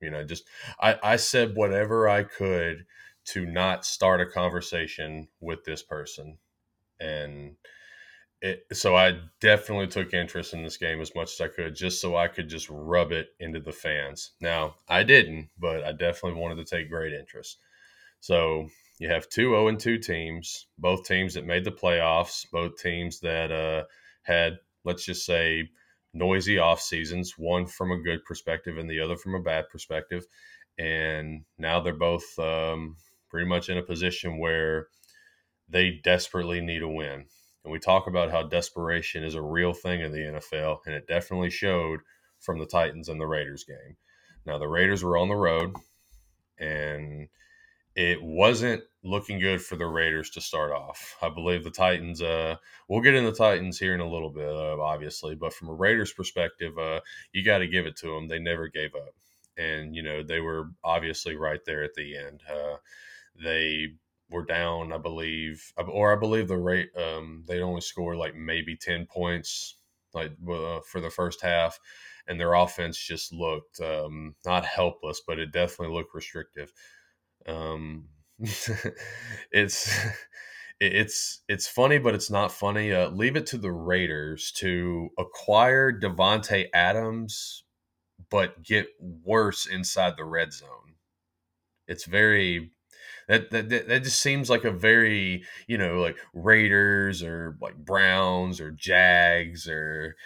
You 0.00 0.10
know, 0.10 0.24
just 0.24 0.44
I, 0.80 0.98
I 1.02 1.16
said 1.16 1.56
whatever 1.56 2.08
I 2.08 2.24
could 2.24 2.86
to 3.26 3.46
not 3.46 3.84
start 3.86 4.20
a 4.20 4.26
conversation 4.26 5.28
with 5.40 5.64
this 5.64 5.82
person, 5.82 6.38
and 7.00 7.56
it, 8.42 8.66
so 8.72 8.96
I 8.96 9.20
definitely 9.40 9.86
took 9.86 10.12
interest 10.12 10.52
in 10.52 10.64
this 10.64 10.76
game 10.76 11.00
as 11.00 11.14
much 11.14 11.32
as 11.32 11.40
I 11.40 11.48
could, 11.48 11.76
just 11.76 12.00
so 12.00 12.16
I 12.16 12.26
could 12.26 12.48
just 12.48 12.68
rub 12.68 13.12
it 13.12 13.28
into 13.38 13.60
the 13.60 13.72
fans. 13.72 14.32
Now 14.40 14.74
I 14.88 15.04
didn't, 15.04 15.48
but 15.58 15.84
I 15.84 15.92
definitely 15.92 16.40
wanted 16.40 16.56
to 16.56 16.64
take 16.64 16.90
great 16.90 17.12
interest. 17.12 17.58
So 18.20 18.68
you 18.98 19.08
have 19.08 19.28
two 19.28 19.50
0 19.50 19.68
and 19.68 19.78
2 19.78 19.98
teams, 19.98 20.66
both 20.78 21.04
teams 21.04 21.34
that 21.34 21.46
made 21.46 21.64
the 21.64 21.70
playoffs, 21.70 22.44
both 22.50 22.76
teams 22.82 23.20
that 23.20 23.52
uh, 23.52 23.84
had, 24.22 24.58
let's 24.84 25.04
just 25.04 25.24
say, 25.24 25.70
noisy 26.12 26.58
off 26.58 26.80
seasons, 26.80 27.34
one 27.38 27.66
from 27.66 27.92
a 27.92 28.02
good 28.02 28.24
perspective 28.24 28.76
and 28.76 28.90
the 28.90 29.00
other 29.00 29.16
from 29.16 29.36
a 29.36 29.40
bad 29.40 29.68
perspective. 29.70 30.26
And 30.78 31.44
now 31.58 31.80
they're 31.80 31.94
both 31.94 32.38
um, 32.40 32.96
pretty 33.30 33.46
much 33.48 33.68
in 33.68 33.78
a 33.78 33.82
position 33.82 34.38
where 34.38 34.88
they 35.68 36.00
desperately 36.02 36.60
need 36.60 36.82
a 36.82 36.88
win. 36.88 37.26
And 37.64 37.72
we 37.72 37.78
talk 37.78 38.06
about 38.06 38.30
how 38.30 38.42
desperation 38.42 39.22
is 39.22 39.34
a 39.34 39.42
real 39.42 39.72
thing 39.72 40.00
in 40.00 40.12
the 40.12 40.40
NFL, 40.40 40.78
and 40.86 40.94
it 40.94 41.06
definitely 41.06 41.50
showed 41.50 42.00
from 42.40 42.58
the 42.58 42.66
Titans 42.66 43.08
and 43.08 43.20
the 43.20 43.26
Raiders 43.26 43.64
game. 43.64 43.96
Now, 44.44 44.58
the 44.58 44.68
Raiders 44.68 45.04
were 45.04 45.16
on 45.16 45.28
the 45.28 45.36
road, 45.36 45.74
and 46.58 47.28
it 47.94 48.22
wasn't 48.22 48.82
looking 49.04 49.38
good 49.38 49.60
for 49.60 49.76
the 49.76 49.86
Raiders 49.86 50.30
to 50.30 50.40
start 50.40 50.72
off. 50.72 51.16
I 51.22 51.28
believe 51.28 51.62
the 51.62 51.70
Titans, 51.70 52.22
uh, 52.22 52.56
we'll 52.88 53.02
get 53.02 53.14
in 53.14 53.24
the 53.24 53.32
Titans 53.32 53.78
here 53.78 53.94
in 53.94 54.00
a 54.00 54.10
little 54.10 54.30
bit, 54.30 54.48
uh, 54.48 54.80
obviously, 54.80 55.34
but 55.34 55.52
from 55.52 55.68
a 55.68 55.74
Raiders 55.74 56.12
perspective, 56.12 56.76
uh, 56.78 57.00
you 57.32 57.44
got 57.44 57.58
to 57.58 57.66
give 57.66 57.86
it 57.86 57.96
to 57.98 58.08
them. 58.08 58.28
They 58.28 58.38
never 58.38 58.68
gave 58.68 58.94
up. 58.94 59.14
And, 59.56 59.94
you 59.94 60.02
know, 60.02 60.22
they 60.22 60.40
were 60.40 60.70
obviously 60.82 61.36
right 61.36 61.60
there 61.66 61.84
at 61.84 61.94
the 61.94 62.16
end. 62.16 62.42
Uh, 62.50 62.76
they 63.42 63.94
were 64.32 64.44
down, 64.44 64.92
I 64.92 64.98
believe, 64.98 65.72
or 65.76 66.12
I 66.12 66.18
believe 66.18 66.48
the 66.48 66.56
rate 66.56 66.90
um, 66.96 67.44
they 67.46 67.60
only 67.60 67.80
scored 67.80 68.16
like 68.16 68.34
maybe 68.34 68.76
ten 68.76 69.06
points, 69.06 69.76
like 70.14 70.32
uh, 70.48 70.80
for 70.80 71.00
the 71.00 71.10
first 71.10 71.42
half, 71.42 71.78
and 72.26 72.40
their 72.40 72.54
offense 72.54 72.98
just 72.98 73.32
looked 73.32 73.80
um, 73.80 74.34
not 74.44 74.64
helpless, 74.64 75.20
but 75.26 75.38
it 75.38 75.52
definitely 75.52 75.94
looked 75.94 76.14
restrictive. 76.14 76.72
Um, 77.46 78.08
it's 79.52 79.90
it's 80.80 81.42
it's 81.48 81.68
funny, 81.68 81.98
but 81.98 82.14
it's 82.14 82.30
not 82.30 82.52
funny. 82.52 82.92
Uh, 82.92 83.08
leave 83.10 83.36
it 83.36 83.46
to 83.46 83.58
the 83.58 83.72
Raiders 83.72 84.52
to 84.52 85.10
acquire 85.18 85.92
Davante 85.92 86.66
Adams, 86.74 87.64
but 88.30 88.62
get 88.62 88.88
worse 89.00 89.66
inside 89.66 90.14
the 90.16 90.24
red 90.24 90.52
zone. 90.52 90.96
It's 91.86 92.04
very 92.04 92.72
that, 93.32 93.50
that 93.70 93.88
that 93.88 94.02
just 94.04 94.20
seems 94.20 94.50
like 94.50 94.64
a 94.64 94.70
very 94.70 95.44
you 95.66 95.78
know 95.78 96.00
like 96.00 96.16
Raiders 96.34 97.22
or 97.22 97.56
like 97.60 97.76
Browns 97.76 98.60
or 98.60 98.70
Jags 98.70 99.66
or 99.66 100.16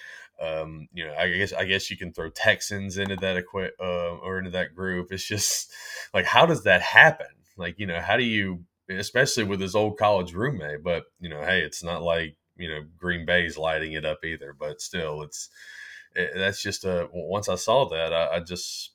um, 0.43 0.89
you 0.93 1.07
know 1.07 1.15
I 1.15 1.31
guess 1.31 1.53
I 1.53 1.65
guess 1.65 1.91
you 1.91 1.97
can 1.97 2.13
throw 2.13 2.31
Texans 2.31 2.99
into 2.99 3.17
that 3.17 3.37
equi- 3.37 3.71
uh, 3.81 4.17
or 4.17 4.39
into 4.39 4.51
that 4.51 4.75
group. 4.75 5.13
It's 5.13 5.27
just 5.27 5.73
like 6.15 6.27
how 6.27 6.47
does 6.47 6.65
that 6.65 6.83
happen? 6.83 7.29
Like 7.57 7.79
you 7.79 7.87
know 7.87 8.01
how 8.01 8.17
do 8.17 8.25
you 8.25 8.65
especially 8.89 9.45
with 9.45 9.61
his 9.61 9.75
old 9.77 9.99
college 9.99 10.35
roommate? 10.35 10.83
But 10.83 11.05
you 11.21 11.29
know 11.29 11.43
hey 11.43 11.61
it's 11.61 11.85
not 11.85 12.03
like 12.03 12.37
you 12.57 12.69
know 12.69 12.81
Green 12.99 13.25
Bay's 13.25 13.57
lighting 13.57 13.93
it 13.93 14.05
up 14.05 14.25
either. 14.25 14.53
But 14.59 14.81
still 14.81 15.23
it's 15.23 15.49
it, 16.15 16.33
that's 16.35 16.63
just 16.63 16.85
a 16.85 17.09
once 17.13 17.49
I 17.49 17.55
saw 17.55 17.89
that 17.91 18.13
I, 18.13 18.37
I 18.37 18.41
just 18.41 18.93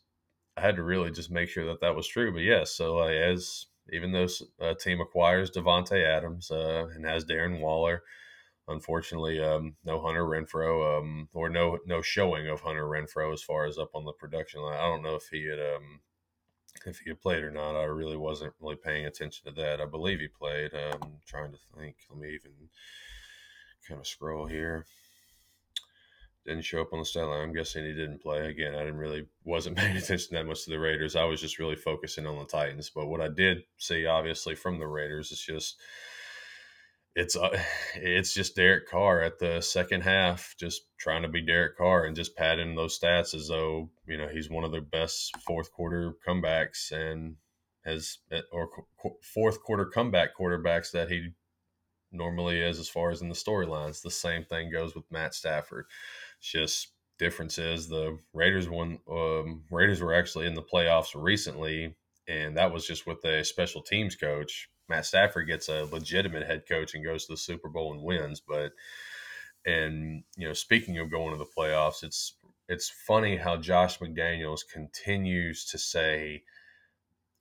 I 0.58 0.62
had 0.62 0.75
to 0.75 0.84
really 0.84 1.12
just 1.12 1.32
make 1.32 1.50
sure 1.50 1.65
that 1.68 1.82
that 1.82 1.96
was 1.96 2.08
true. 2.08 2.32
But 2.34 2.41
yes, 2.41 2.72
so 2.72 2.96
like, 2.98 3.15
as 3.15 3.68
even 3.90 4.12
though 4.12 4.28
a 4.60 4.76
team 4.76 5.02
acquires 5.02 5.52
Davante 5.52 6.04
Adams 6.06 6.52
uh, 6.52 6.88
and 6.94 7.06
has 7.06 7.26
Darren 7.26 7.60
Waller, 7.60 8.04
unfortunately, 8.68 9.44
um, 9.44 9.76
no 9.84 10.02
Hunter 10.02 10.26
Renfrow 10.26 11.00
um, 11.00 11.30
or 11.34 11.50
no 11.50 11.80
no 11.86 12.02
showing 12.02 12.48
of 12.48 12.62
Hunter 12.62 12.86
Renfrow 12.86 13.34
as 13.34 13.44
far 13.44 13.66
as 13.66 13.78
up 13.78 13.92
on 13.94 14.06
the 14.06 14.14
production 14.14 14.62
line. 14.62 14.80
I 14.80 14.88
don't 14.88 15.04
know 15.04 15.16
if 15.16 15.28
he 15.32 15.48
had 15.48 15.60
um, 15.60 16.02
if 16.86 17.00
he 17.00 17.10
had 17.10 17.22
played 17.22 17.44
or 17.44 17.52
not. 17.52 17.80
I 17.80 17.84
really 17.84 18.18
wasn't 18.18 18.54
really 18.60 18.76
paying 18.76 19.06
attention 19.06 19.46
to 19.46 19.62
that. 19.62 19.82
I 19.82 19.86
believe 19.86 20.20
he 20.20 20.28
played. 20.28 20.74
I'm 20.74 21.02
um, 21.02 21.14
trying 21.26 21.52
to 21.52 21.60
think. 21.78 21.98
Let 22.10 22.20
me 22.20 22.30
even 22.30 22.52
kind 23.88 24.00
of 24.00 24.08
scroll 24.08 24.46
here 24.46 24.86
didn't 26.45 26.63
show 26.63 26.81
up 26.81 26.93
on 26.93 27.00
the 27.00 27.05
stat 27.05 27.27
line. 27.27 27.41
I'm 27.41 27.53
guessing 27.53 27.86
he 27.86 27.93
didn't 27.93 28.21
play. 28.21 28.48
Again, 28.48 28.75
I 28.75 28.79
didn't 28.79 28.98
really 28.98 29.27
wasn't 29.43 29.77
paying 29.77 29.98
attention 29.98 30.36
that 30.36 30.45
much 30.45 30.63
to 30.65 30.71
the 30.71 30.79
Raiders. 30.79 31.15
I 31.15 31.25
was 31.25 31.41
just 31.41 31.60
really 31.60 31.75
focusing 31.75 32.25
on 32.25 32.38
the 32.38 32.45
Titans. 32.45 32.89
But 32.89 33.07
what 33.07 33.21
I 33.21 33.27
did 33.27 33.63
see, 33.77 34.05
obviously, 34.05 34.55
from 34.55 34.79
the 34.79 34.88
Raiders 34.88 35.31
is 35.31 35.41
just 35.41 35.77
it's 37.15 37.36
uh, 37.36 37.50
it's 37.95 38.33
just 38.33 38.55
Derek 38.55 38.89
Carr 38.89 39.21
at 39.21 39.39
the 39.39 39.62
second 39.62 40.01
half, 40.01 40.55
just 40.60 40.83
trying 40.98 41.21
to 41.24 41.27
be 41.27 41.41
Derek 41.41 41.77
Carr 41.77 42.05
and 42.05 42.15
just 42.15 42.36
padding 42.36 42.75
those 42.75 43.00
stats 43.00 43.33
as 43.33 43.48
though 43.48 43.89
you 44.07 44.17
know 44.17 44.27
he's 44.27 44.50
one 44.50 44.63
of 44.63 44.71
the 44.71 44.81
best 44.81 45.36
fourth 45.45 45.71
quarter 45.71 46.13
comebacks 46.27 46.91
and 46.91 47.36
has 47.86 48.19
or 48.51 48.69
fourth 49.21 49.62
quarter 49.63 49.86
comeback 49.86 50.36
quarterbacks 50.38 50.91
that 50.91 51.10
he 51.10 51.29
normally 52.12 52.60
is 52.60 52.79
as 52.79 52.89
far 52.89 53.10
as 53.10 53.21
in 53.21 53.29
the 53.29 53.36
storylines. 53.36 54.01
The 54.01 54.12
same 54.12 54.43
thing 54.43 54.71
goes 54.71 54.95
with 54.95 55.10
Matt 55.12 55.33
Stafford. 55.33 55.86
Just 56.41 56.93
difference 57.19 57.57
is 57.57 57.88
the 57.88 58.17
Raiders 58.33 58.67
won. 58.67 59.00
Um, 59.10 59.63
Raiders 59.69 60.01
were 60.01 60.13
actually 60.13 60.48
in 60.48 60.55
the 60.55 60.63
playoffs 60.63 61.12
recently, 61.13 61.95
and 62.27 62.57
that 62.57 62.74
was 62.74 62.86
just 62.86 63.05
with 63.05 63.24
a 63.25 63.43
special 63.43 63.81
teams 63.81 64.15
coach. 64.15 64.69
Matt 64.89 65.05
Stafford 65.05 65.48
gets 65.48 65.69
a 65.69 65.86
legitimate 65.86 66.45
head 66.45 66.63
coach 66.67 66.93
and 66.95 67.05
goes 67.05 67.25
to 67.25 67.33
the 67.33 67.38
Super 67.38 67.69
Bowl 67.69 67.93
and 67.93 68.03
wins. 68.03 68.41
But 68.45 68.74
and 69.65 70.24
you 70.36 70.48
know, 70.48 70.53
speaking 70.53 70.98
of 70.98 71.12
going 71.12 71.31
to 71.31 71.38
the 71.38 71.45
playoffs, 71.45 72.03
it's 72.03 72.36
it's 72.67 72.89
funny 72.89 73.38
how 73.38 73.57
Josh 73.57 74.00
McDaniels 74.00 74.62
continues 74.71 75.65
to 75.65 75.77
say 75.77 76.43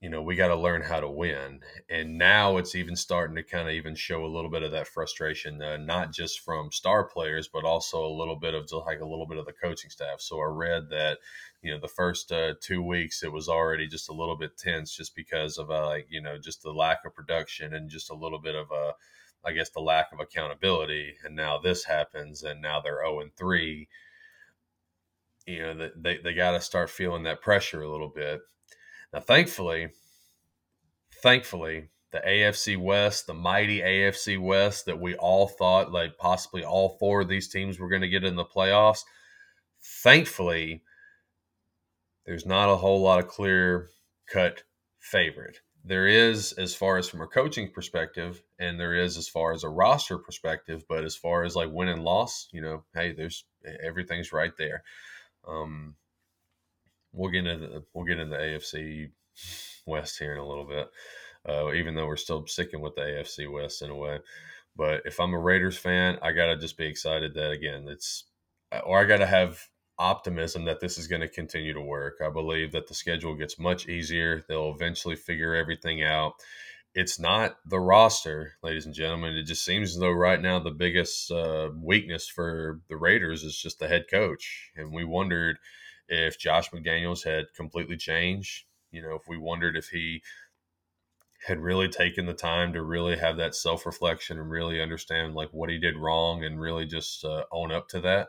you 0.01 0.09
know, 0.09 0.23
we 0.23 0.35
got 0.35 0.47
to 0.47 0.55
learn 0.55 0.81
how 0.81 0.99
to 0.99 1.07
win. 1.07 1.59
And 1.87 2.17
now 2.17 2.57
it's 2.57 2.73
even 2.73 2.95
starting 2.95 3.35
to 3.35 3.43
kind 3.43 3.67
of 3.67 3.75
even 3.75 3.93
show 3.93 4.25
a 4.25 4.33
little 4.33 4.49
bit 4.49 4.63
of 4.63 4.71
that 4.71 4.87
frustration, 4.87 5.61
uh, 5.61 5.77
not 5.77 6.11
just 6.11 6.39
from 6.39 6.71
star 6.71 7.03
players, 7.03 7.47
but 7.47 7.65
also 7.65 8.03
a 8.03 8.17
little 8.17 8.35
bit 8.35 8.55
of 8.55 8.67
like 8.87 8.99
a 8.99 9.05
little 9.05 9.27
bit 9.27 9.37
of 9.37 9.45
the 9.45 9.53
coaching 9.53 9.91
staff. 9.91 10.19
So 10.19 10.41
I 10.41 10.45
read 10.45 10.89
that, 10.89 11.19
you 11.61 11.71
know, 11.71 11.79
the 11.79 11.87
first 11.87 12.31
uh, 12.31 12.55
two 12.59 12.81
weeks 12.81 13.21
it 13.21 13.31
was 13.31 13.47
already 13.47 13.87
just 13.87 14.09
a 14.09 14.13
little 14.13 14.35
bit 14.35 14.57
tense 14.57 14.97
just 14.97 15.15
because 15.15 15.59
of 15.59 15.69
uh, 15.69 15.85
like, 15.85 16.07
you 16.09 16.19
know, 16.19 16.35
just 16.39 16.63
the 16.63 16.71
lack 16.71 17.05
of 17.05 17.13
production 17.13 17.75
and 17.75 17.87
just 17.87 18.09
a 18.09 18.15
little 18.15 18.39
bit 18.39 18.55
of 18.55 18.71
a, 18.71 18.73
uh, 18.73 18.91
I 19.45 19.51
guess 19.51 19.69
the 19.69 19.81
lack 19.81 20.11
of 20.13 20.19
accountability. 20.19 21.13
And 21.23 21.35
now 21.35 21.59
this 21.59 21.83
happens 21.83 22.41
and 22.41 22.59
now 22.59 22.81
they're 22.81 23.03
0 23.03 23.19
and 23.21 23.35
3. 23.35 23.87
You 25.45 25.61
know, 25.61 25.89
they, 25.95 26.17
they 26.17 26.33
got 26.33 26.51
to 26.51 26.61
start 26.61 26.89
feeling 26.89 27.23
that 27.23 27.41
pressure 27.41 27.83
a 27.83 27.91
little 27.91 28.09
bit 28.09 28.41
now, 29.13 29.19
thankfully, 29.19 29.89
thankfully, 31.21 31.89
the 32.11 32.19
AFC 32.19 32.77
West, 32.77 33.27
the 33.27 33.33
mighty 33.33 33.79
AFC 33.79 34.39
West 34.39 34.85
that 34.85 34.99
we 34.99 35.15
all 35.15 35.47
thought 35.47 35.91
like 35.91 36.17
possibly 36.17 36.63
all 36.63 36.97
four 36.99 37.21
of 37.21 37.29
these 37.29 37.47
teams 37.47 37.79
were 37.79 37.89
going 37.89 38.01
to 38.01 38.09
get 38.09 38.23
in 38.23 38.35
the 38.35 38.45
playoffs. 38.45 39.03
Thankfully, 40.03 40.83
there's 42.25 42.45
not 42.45 42.69
a 42.69 42.75
whole 42.75 43.01
lot 43.01 43.19
of 43.19 43.27
clear 43.27 43.89
cut 44.27 44.63
favorite. 44.99 45.59
There 45.83 46.05
is 46.07 46.53
as 46.53 46.75
far 46.75 46.97
as 46.97 47.09
from 47.09 47.21
a 47.21 47.27
coaching 47.27 47.71
perspective, 47.71 48.43
and 48.59 48.79
there 48.79 48.93
is 48.93 49.17
as 49.17 49.27
far 49.27 49.51
as 49.51 49.63
a 49.63 49.69
roster 49.69 50.19
perspective, 50.19 50.83
but 50.87 51.03
as 51.03 51.15
far 51.15 51.43
as 51.43 51.55
like 51.55 51.71
win 51.71 51.87
and 51.87 52.03
loss, 52.03 52.47
you 52.51 52.61
know, 52.61 52.83
hey, 52.93 53.13
there's 53.13 53.45
everything's 53.83 54.31
right 54.31 54.55
there. 54.57 54.83
Um, 55.47 55.95
we'll 57.13 57.31
get 57.31 57.45
into 57.45 57.67
the, 57.67 57.83
we'll 57.93 58.05
get 58.05 58.19
into 58.19 58.35
the 58.35 58.41
AFC 58.41 59.11
West 59.85 60.19
here 60.19 60.33
in 60.33 60.39
a 60.39 60.47
little 60.47 60.65
bit, 60.65 60.89
uh, 61.47 61.73
even 61.73 61.95
though 61.95 62.07
we're 62.07 62.17
still 62.17 62.45
sticking 62.47 62.81
with 62.81 62.95
the 62.95 63.01
AFC 63.01 63.51
West 63.51 63.81
in 63.81 63.89
a 63.89 63.95
way. 63.95 64.19
But 64.75 65.01
if 65.05 65.19
I'm 65.19 65.33
a 65.33 65.39
Raiders 65.39 65.77
fan, 65.77 66.17
I 66.21 66.31
gotta 66.31 66.57
just 66.57 66.77
be 66.77 66.85
excited 66.85 67.33
that 67.33 67.51
again 67.51 67.87
it's 67.87 68.25
or 68.85 68.99
I 68.99 69.05
gotta 69.05 69.25
have 69.25 69.67
optimism 70.01 70.65
that 70.65 70.79
this 70.79 70.97
is 70.97 71.07
going 71.07 71.21
to 71.21 71.27
continue 71.27 71.73
to 71.73 71.81
work. 71.81 72.17
I 72.25 72.29
believe 72.29 72.71
that 72.71 72.87
the 72.87 72.93
schedule 72.95 73.35
gets 73.35 73.59
much 73.59 73.87
easier. 73.87 74.43
They'll 74.49 74.73
eventually 74.73 75.15
figure 75.15 75.53
everything 75.53 76.03
out. 76.03 76.33
It's 76.95 77.19
not 77.19 77.57
the 77.65 77.79
roster, 77.79 78.53
ladies 78.63 78.87
and 78.87 78.95
gentlemen. 78.95 79.35
It 79.35 79.45
just 79.45 79.63
seems 79.63 79.91
as 79.91 79.99
though 79.99 80.11
right 80.11 80.41
now 80.41 80.59
the 80.59 80.71
biggest 80.71 81.31
uh, 81.31 81.69
weakness 81.75 82.27
for 82.27 82.81
the 82.89 82.97
Raiders 82.97 83.43
is 83.43 83.55
just 83.55 83.79
the 83.79 83.87
head 83.87 84.05
coach. 84.09 84.71
And 84.75 84.91
we 84.91 85.05
wondered 85.05 85.57
if 86.11 86.37
Josh 86.37 86.69
McDaniels 86.71 87.23
had 87.23 87.53
completely 87.55 87.97
changed. 87.97 88.65
You 88.91 89.01
know, 89.01 89.15
if 89.15 89.23
we 89.27 89.37
wondered 89.37 89.77
if 89.77 89.87
he 89.87 90.21
had 91.47 91.59
really 91.59 91.87
taken 91.87 92.25
the 92.25 92.33
time 92.33 92.73
to 92.73 92.83
really 92.83 93.17
have 93.17 93.37
that 93.37 93.55
self 93.55 93.85
reflection 93.85 94.37
and 94.37 94.51
really 94.51 94.81
understand 94.81 95.33
like 95.33 95.49
what 95.51 95.69
he 95.69 95.79
did 95.79 95.97
wrong 95.97 96.43
and 96.43 96.59
really 96.59 96.85
just 96.85 97.25
uh, 97.25 97.43
own 97.51 97.71
up 97.71 97.87
to 97.89 98.01
that. 98.01 98.27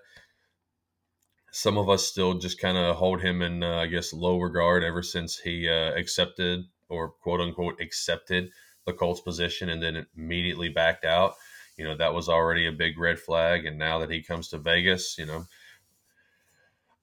Some 1.50 1.76
of 1.76 1.90
us 1.90 2.06
still 2.06 2.34
just 2.34 2.58
kind 2.58 2.78
of 2.78 2.96
hold 2.96 3.20
him 3.20 3.42
in, 3.42 3.62
uh, 3.62 3.76
I 3.76 3.86
guess, 3.86 4.14
low 4.14 4.38
regard 4.38 4.82
ever 4.82 5.02
since 5.02 5.38
he 5.38 5.68
uh, 5.68 5.92
accepted 5.94 6.64
or 6.88 7.10
quote 7.10 7.40
unquote 7.40 7.80
accepted 7.80 8.50
the 8.86 8.92
Colts 8.92 9.20
position 9.20 9.68
and 9.68 9.82
then 9.82 10.06
immediately 10.16 10.70
backed 10.70 11.04
out. 11.04 11.34
You 11.76 11.84
know, 11.84 11.96
that 11.96 12.14
was 12.14 12.28
already 12.28 12.66
a 12.66 12.72
big 12.72 12.98
red 12.98 13.18
flag. 13.18 13.66
And 13.66 13.78
now 13.78 13.98
that 13.98 14.10
he 14.10 14.22
comes 14.22 14.48
to 14.48 14.58
Vegas, 14.58 15.16
you 15.18 15.26
know, 15.26 15.44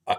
I, 0.07 0.17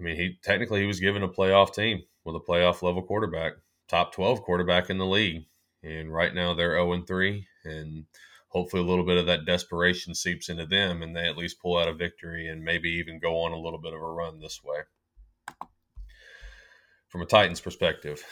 I 0.00 0.02
mean, 0.02 0.16
he 0.16 0.38
technically 0.42 0.80
he 0.80 0.86
was 0.86 0.98
given 0.98 1.22
a 1.22 1.28
playoff 1.28 1.74
team 1.74 2.02
with 2.24 2.34
a 2.34 2.40
playoff 2.40 2.82
level 2.82 3.02
quarterback, 3.02 3.52
top 3.86 4.14
12 4.14 4.40
quarterback 4.42 4.88
in 4.88 4.96
the 4.96 5.06
league. 5.06 5.44
And 5.82 6.12
right 6.12 6.34
now 6.34 6.54
they're 6.54 6.76
0 6.76 6.92
and 6.92 7.06
3. 7.06 7.46
And 7.64 8.06
hopefully 8.48 8.82
a 8.82 8.86
little 8.86 9.04
bit 9.04 9.18
of 9.18 9.26
that 9.26 9.44
desperation 9.44 10.14
seeps 10.14 10.48
into 10.48 10.64
them 10.64 11.02
and 11.02 11.14
they 11.14 11.26
at 11.26 11.36
least 11.36 11.60
pull 11.60 11.76
out 11.76 11.88
a 11.88 11.92
victory 11.92 12.48
and 12.48 12.64
maybe 12.64 12.88
even 12.90 13.20
go 13.20 13.40
on 13.42 13.52
a 13.52 13.58
little 13.60 13.78
bit 13.78 13.92
of 13.92 14.00
a 14.00 14.10
run 14.10 14.40
this 14.40 14.60
way. 14.64 14.80
From 17.08 17.22
a 17.22 17.26
Titans 17.26 17.60
perspective, 17.60 18.24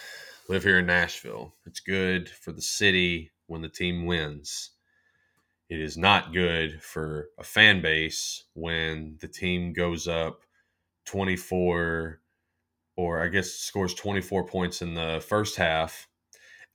live 0.48 0.62
here 0.62 0.78
in 0.78 0.87
Nashville. 0.87 1.54
It's 1.66 1.81
good 1.81 2.31
for 2.31 2.52
the 2.52 2.62
city 2.62 3.33
when 3.46 3.61
the 3.61 3.68
team 3.68 4.07
wins. 4.07 4.70
It 5.68 5.81
is 5.81 5.98
not 5.98 6.33
good 6.33 6.83
for 6.83 7.28
a 7.38 7.44
fan 7.44 7.83
base 7.83 8.44
when 8.54 9.18
the 9.20 9.28
team 9.28 9.74
goes 9.74 10.09
up 10.09 10.40
24 11.08 12.20
or 12.96 13.22
I 13.22 13.28
guess 13.28 13.50
scores 13.52 13.94
24 13.94 14.44
points 14.46 14.82
in 14.82 14.94
the 14.94 15.24
first 15.26 15.56
half 15.56 16.08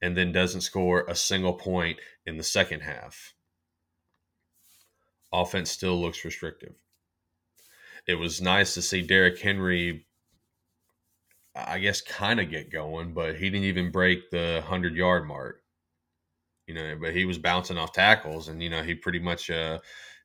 and 0.01 0.17
then 0.17 0.31
doesn't 0.31 0.61
score 0.61 1.05
a 1.07 1.15
single 1.15 1.53
point 1.53 1.99
in 2.25 2.37
the 2.37 2.43
second 2.43 2.81
half. 2.81 3.33
Offense 5.31 5.71
still 5.71 5.99
looks 5.99 6.25
restrictive. 6.25 6.73
It 8.07 8.15
was 8.15 8.41
nice 8.41 8.73
to 8.73 8.81
see 8.81 9.01
Derrick 9.01 9.39
Henry, 9.39 10.05
I 11.55 11.79
guess, 11.79 12.01
kind 12.01 12.39
of 12.39 12.49
get 12.49 12.71
going, 12.71 13.13
but 13.13 13.35
he 13.35 13.49
didn't 13.49 13.65
even 13.65 13.91
break 13.91 14.29
the 14.29 14.59
100 14.63 14.95
yard 14.95 15.25
mark. 15.27 15.61
You 16.67 16.75
know, 16.75 16.97
but 16.99 17.13
he 17.13 17.25
was 17.25 17.37
bouncing 17.37 17.77
off 17.77 17.91
tackles 17.91 18.47
and, 18.47 18.63
you 18.63 18.69
know, 18.69 18.83
he 18.83 18.95
pretty 18.95 19.19
much 19.19 19.49
uh, 19.49 19.79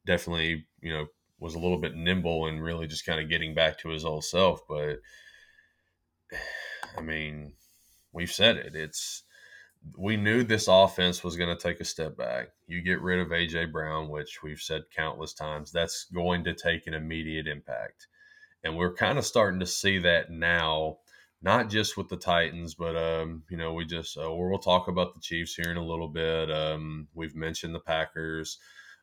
definitely, 0.07 0.67
you 0.81 0.93
know, 0.93 1.07
was 1.39 1.55
a 1.55 1.59
little 1.59 1.79
bit 1.79 1.95
nimble 1.95 2.47
and 2.47 2.63
really 2.63 2.87
just 2.87 3.07
kind 3.07 3.21
of 3.21 3.29
getting 3.29 3.55
back 3.55 3.79
to 3.79 3.91
his 3.91 4.05
old 4.05 4.25
self. 4.25 4.61
But 4.69 5.01
I 6.97 7.01
mean, 7.01 7.53
we've 8.13 8.31
said 8.31 8.57
it. 8.57 8.75
It's 8.75 9.23
we 9.97 10.17
knew 10.17 10.43
this 10.43 10.69
offense 10.69 11.23
was 11.23 11.37
going 11.37 11.57
to 11.57 11.63
take 11.63 11.81
a 11.81 11.85
step 11.85 12.17
back. 12.17 12.49
You 12.67 12.83
get 12.83 13.01
rid 13.01 13.21
of 13.21 13.29
AJ 13.29 13.73
Brown, 13.73 14.09
which 14.09 14.43
we've 14.43 14.61
said 14.61 14.83
countless 14.95 15.33
times, 15.33 15.71
that's 15.71 16.07
going 16.13 16.45
to 16.45 16.55
take 16.55 16.87
an 16.87 16.95
immediate 16.95 17.47
impact. 17.47 18.09
And 18.65 18.77
we're 18.77 18.95
kind 18.95 19.19
of 19.19 19.25
starting 19.25 19.61
to 19.61 19.67
see 19.67 19.99
that 19.99 20.31
now, 20.31 20.99
not 21.41 21.71
just 21.71 21.97
with 21.97 22.09
the 22.09 22.17
Titans, 22.17 22.75
but 22.75 22.97
um, 22.97 23.45
you 23.49 23.57
know, 23.57 23.73
we 23.73 23.85
just 23.85 24.19
uh, 24.19 24.33
we'll 24.33 24.59
talk 24.59 24.89
about 24.89 25.15
the 25.15 25.21
Chiefs 25.21 25.55
here 25.55 25.71
in 25.71 25.77
a 25.77 25.87
little 25.87 26.09
bit. 26.09 26.51
Um, 26.51 27.07
we've 27.15 27.37
mentioned 27.37 27.75
the 27.75 27.81
Packers. 27.81 28.59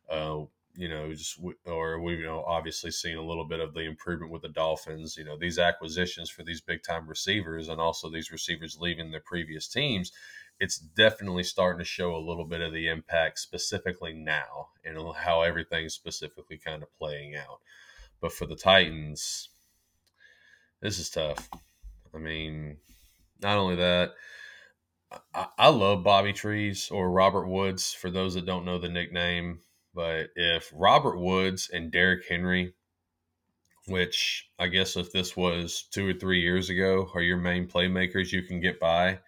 Uh, 0.09 0.41
you 0.77 0.89
know, 0.89 1.13
just 1.13 1.39
or 1.65 1.99
we've 1.99 2.19
you 2.19 2.25
know 2.25 2.43
obviously 2.45 2.91
seen 2.91 3.17
a 3.17 3.25
little 3.25 3.45
bit 3.45 3.59
of 3.59 3.73
the 3.73 3.81
improvement 3.81 4.31
with 4.31 4.41
the 4.41 4.49
Dolphins. 4.49 5.15
You 5.17 5.23
know, 5.23 5.37
these 5.37 5.59
acquisitions 5.59 6.29
for 6.29 6.43
these 6.43 6.61
big 6.61 6.83
time 6.83 7.07
receivers 7.07 7.69
and 7.69 7.79
also 7.79 8.09
these 8.09 8.31
receivers 8.31 8.77
leaving 8.79 9.11
their 9.11 9.21
previous 9.21 9.67
teams, 9.67 10.11
it's 10.59 10.77
definitely 10.77 11.43
starting 11.43 11.79
to 11.79 11.85
show 11.85 12.15
a 12.15 12.17
little 12.17 12.45
bit 12.45 12.61
of 12.61 12.73
the 12.73 12.87
impact 12.87 13.39
specifically 13.39 14.13
now 14.13 14.69
and 14.83 14.97
how 15.15 15.41
everything's 15.41 15.93
specifically 15.93 16.57
kind 16.57 16.83
of 16.83 16.97
playing 16.97 17.35
out. 17.35 17.59
But 18.21 18.33
for 18.33 18.45
the 18.45 18.55
Titans, 18.55 19.49
this 20.81 20.99
is 20.99 21.09
tough. 21.09 21.49
I 22.13 22.17
mean, 22.17 22.77
not 23.41 23.57
only 23.57 23.75
that. 23.75 24.13
I, 25.33 25.47
I 25.57 25.67
love 25.69 26.03
Bobby 26.03 26.33
Trees 26.33 26.89
or 26.91 27.09
Robert 27.09 27.47
Woods 27.47 27.93
for 27.93 28.09
those 28.09 28.33
that 28.33 28.45
don't 28.45 28.65
know 28.65 28.79
the 28.79 28.89
nickname 28.89 29.59
but 29.95 30.27
if 30.35 30.71
Robert 30.75 31.17
Woods 31.17 31.69
and 31.73 31.89
Derrick 31.89 32.25
Henry, 32.27 32.73
which 33.87 34.49
I 34.59 34.67
guess 34.67 34.97
if 34.97 35.11
this 35.11 35.37
was 35.37 35.85
two 35.89 36.09
or 36.09 36.13
three 36.13 36.41
years 36.41 36.69
ago, 36.69 37.09
are 37.15 37.21
your 37.21 37.37
main 37.37 37.67
playmakers, 37.67 38.31
you 38.31 38.43
can 38.43 38.59
get 38.59 38.79
by. 38.79 39.19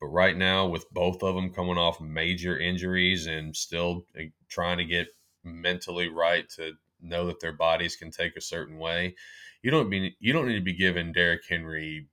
But 0.00 0.08
right 0.08 0.36
now, 0.36 0.66
with 0.66 0.90
both 0.90 1.22
of 1.22 1.34
them 1.34 1.52
coming 1.54 1.78
off 1.78 2.00
major 2.00 2.58
injuries 2.58 3.26
and 3.26 3.56
still 3.56 4.04
eh, 4.18 4.26
trying 4.48 4.78
to 4.78 4.84
get 4.84 5.08
mentally 5.44 6.08
right 6.08 6.48
to 6.56 6.72
know 7.00 7.26
that 7.26 7.40
their 7.40 7.52
bodies 7.52 7.96
can 7.96 8.10
take 8.10 8.36
a 8.36 8.40
certain 8.40 8.78
way, 8.78 9.14
you 9.62 9.70
don't 9.70 9.88
be 9.88 10.14
you 10.20 10.32
don't 10.32 10.48
need 10.48 10.56
to 10.56 10.60
be 10.60 10.74
giving 10.74 11.12
Derrick 11.12 11.42
Henry. 11.48 12.08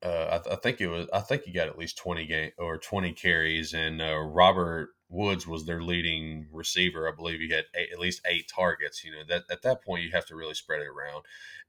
Uh, 0.00 0.28
I, 0.30 0.38
th- 0.38 0.56
I, 0.56 0.60
think 0.60 0.80
it 0.80 0.86
was. 0.86 1.08
I 1.12 1.20
think 1.20 1.42
he 1.42 1.52
got 1.52 1.66
at 1.66 1.78
least 1.78 1.98
twenty 1.98 2.26
game 2.26 2.52
or 2.56 2.78
twenty 2.78 3.12
carries, 3.12 3.72
and 3.72 4.00
uh, 4.00 4.18
Robert 4.18 4.90
Woods 5.10 5.46
was 5.46 5.64
their 5.64 5.82
leading 5.82 6.46
receiver. 6.52 7.08
I 7.08 7.14
believe 7.14 7.40
he 7.40 7.50
had 7.50 7.64
eight, 7.74 7.88
at 7.92 7.98
least 7.98 8.20
eight 8.26 8.50
targets. 8.54 9.04
You 9.04 9.12
know 9.12 9.22
that 9.28 9.44
at 9.50 9.62
that 9.62 9.82
point 9.82 10.04
you 10.04 10.10
have 10.12 10.26
to 10.26 10.36
really 10.36 10.54
spread 10.54 10.82
it 10.82 10.88
around. 10.88 11.24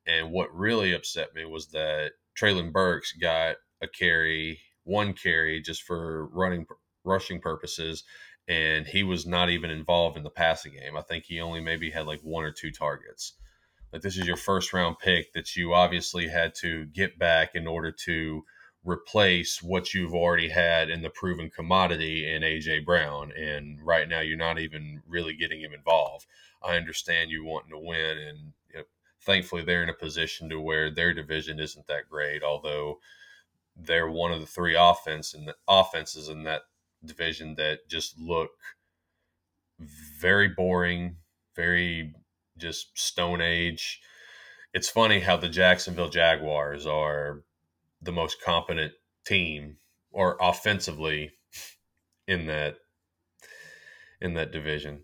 And 0.05 0.31
what 0.31 0.53
really 0.53 0.93
upset 0.93 1.33
me 1.33 1.45
was 1.45 1.67
that 1.67 2.13
Treylon 2.37 2.71
Burks 2.71 3.13
got 3.13 3.57
a 3.81 3.87
carry, 3.87 4.59
one 4.83 5.13
carry 5.13 5.61
just 5.61 5.83
for 5.83 6.27
running 6.27 6.65
rushing 7.05 7.39
purposes, 7.39 8.03
and 8.47 8.87
he 8.87 9.03
was 9.03 9.25
not 9.25 9.49
even 9.49 9.69
involved 9.69 10.17
in 10.17 10.23
the 10.23 10.29
passing 10.29 10.73
game. 10.73 10.97
I 10.97 11.01
think 11.01 11.25
he 11.25 11.39
only 11.39 11.61
maybe 11.61 11.91
had 11.91 12.07
like 12.07 12.21
one 12.21 12.43
or 12.43 12.51
two 12.51 12.71
targets. 12.71 13.33
Like 13.93 14.01
this 14.01 14.17
is 14.17 14.27
your 14.27 14.37
first 14.37 14.73
round 14.73 14.99
pick 14.99 15.33
that 15.33 15.55
you 15.55 15.73
obviously 15.73 16.27
had 16.27 16.53
to 16.55 16.85
get 16.87 17.17
back 17.17 17.55
in 17.55 17.67
order 17.67 17.91
to 18.05 18.43
replace 18.83 19.61
what 19.61 19.93
you've 19.93 20.13
already 20.13 20.49
had 20.49 20.89
in 20.89 21.01
the 21.01 21.09
proven 21.09 21.49
commodity 21.49 22.29
in 22.29 22.41
AJ 22.41 22.85
Brown. 22.85 23.31
And 23.31 23.79
right 23.81 24.07
now, 24.07 24.21
you're 24.21 24.37
not 24.37 24.59
even 24.59 25.01
really 25.07 25.33
getting 25.33 25.61
him 25.61 25.73
involved. 25.73 26.25
I 26.63 26.75
understand 26.75 27.31
you 27.31 27.43
wanting 27.43 27.71
to 27.71 27.79
win, 27.79 28.17
and 28.17 28.53
you 28.69 28.79
know, 28.79 28.83
thankfully, 29.21 29.63
they're 29.63 29.83
in 29.83 29.89
a 29.89 29.93
position 29.93 30.49
to 30.49 30.59
where 30.59 30.89
their 30.89 31.13
division 31.13 31.59
isn't 31.59 31.87
that 31.87 32.09
great. 32.09 32.43
Although 32.43 32.99
they're 33.75 34.09
one 34.09 34.31
of 34.31 34.41
the 34.41 34.45
three 34.45 34.75
offense 34.75 35.33
and 35.33 35.53
offenses 35.67 36.27
in 36.27 36.43
that 36.43 36.63
division 37.03 37.55
that 37.55 37.87
just 37.87 38.19
look 38.19 38.51
very 40.19 40.49
boring, 40.49 41.15
very 41.55 42.13
just 42.57 42.97
stone 42.97 43.41
age. 43.41 44.01
It's 44.73 44.89
funny 44.89 45.21
how 45.21 45.37
the 45.37 45.49
Jacksonville 45.49 46.09
Jaguars 46.09 46.85
are 46.85 47.43
the 48.01 48.11
most 48.11 48.41
competent 48.41 48.93
team 49.25 49.77
or 50.11 50.37
offensively 50.41 51.31
in 52.27 52.47
that 52.47 52.75
in 54.21 54.33
that 54.33 54.51
division. 54.51 55.03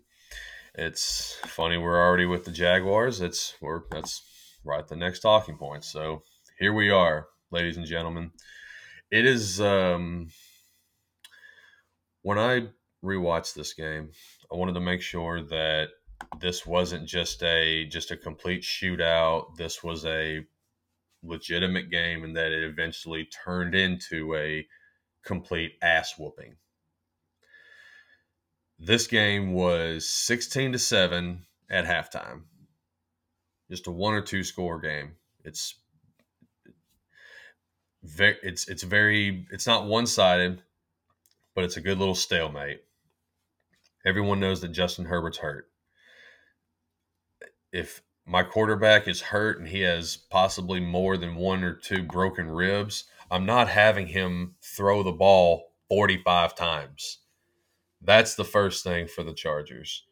It's 0.74 1.38
funny 1.46 1.78
we're 1.78 2.00
already 2.00 2.26
with 2.26 2.44
the 2.44 2.50
Jaguars. 2.50 3.20
It's 3.20 3.54
we're 3.60 3.82
that's 3.90 4.22
right 4.64 4.86
the 4.86 4.96
next 4.96 5.20
talking 5.20 5.56
point. 5.56 5.84
So 5.84 6.22
here 6.58 6.72
we 6.72 6.90
are, 6.90 7.28
ladies 7.50 7.76
and 7.76 7.86
gentlemen. 7.86 8.32
It 9.10 9.24
is 9.24 9.60
um 9.60 10.28
when 12.22 12.38
I 12.38 12.68
rewatched 13.04 13.54
this 13.54 13.72
game, 13.72 14.10
I 14.52 14.56
wanted 14.56 14.74
to 14.74 14.80
make 14.80 15.00
sure 15.00 15.42
that 15.42 15.88
this 16.40 16.66
wasn't 16.66 17.08
just 17.08 17.42
a 17.42 17.86
just 17.86 18.10
a 18.10 18.16
complete 18.16 18.62
shootout. 18.62 19.56
This 19.56 19.82
was 19.82 20.04
a 20.04 20.44
legitimate 21.26 21.90
game 21.90 22.24
and 22.24 22.36
that 22.36 22.52
it 22.52 22.64
eventually 22.64 23.28
turned 23.44 23.74
into 23.74 24.34
a 24.34 24.66
complete 25.24 25.72
ass 25.82 26.14
whooping. 26.18 26.56
This 28.78 29.06
game 29.06 29.52
was 29.52 30.08
16 30.08 30.72
to 30.72 30.78
7 30.78 31.46
at 31.70 31.84
halftime. 31.84 32.42
Just 33.70 33.86
a 33.86 33.90
one 33.90 34.14
or 34.14 34.20
two 34.20 34.44
score 34.44 34.78
game. 34.80 35.16
It's 35.44 35.74
very 38.04 38.36
it's 38.42 38.68
it's 38.68 38.84
very 38.84 39.46
it's 39.50 39.66
not 39.66 39.86
one-sided, 39.86 40.62
but 41.54 41.64
it's 41.64 41.76
a 41.76 41.80
good 41.80 41.98
little 41.98 42.14
stalemate. 42.14 42.82
Everyone 44.04 44.38
knows 44.38 44.60
that 44.60 44.68
Justin 44.68 45.06
Herbert's 45.06 45.38
hurt. 45.38 45.68
If 47.72 48.02
my 48.26 48.42
quarterback 48.42 49.06
is 49.06 49.20
hurt 49.20 49.58
and 49.58 49.68
he 49.68 49.80
has 49.82 50.16
possibly 50.16 50.80
more 50.80 51.16
than 51.16 51.36
one 51.36 51.62
or 51.62 51.74
two 51.74 52.02
broken 52.02 52.50
ribs, 52.50 53.04
I'm 53.30 53.46
not 53.46 53.68
having 53.68 54.08
him 54.08 54.56
throw 54.62 55.02
the 55.02 55.12
ball 55.12 55.72
45 55.88 56.56
times. 56.56 57.18
That's 58.02 58.34
the 58.34 58.44
first 58.44 58.82
thing 58.82 59.06
for 59.06 59.22
the 59.22 59.32
Chargers. 59.32 60.04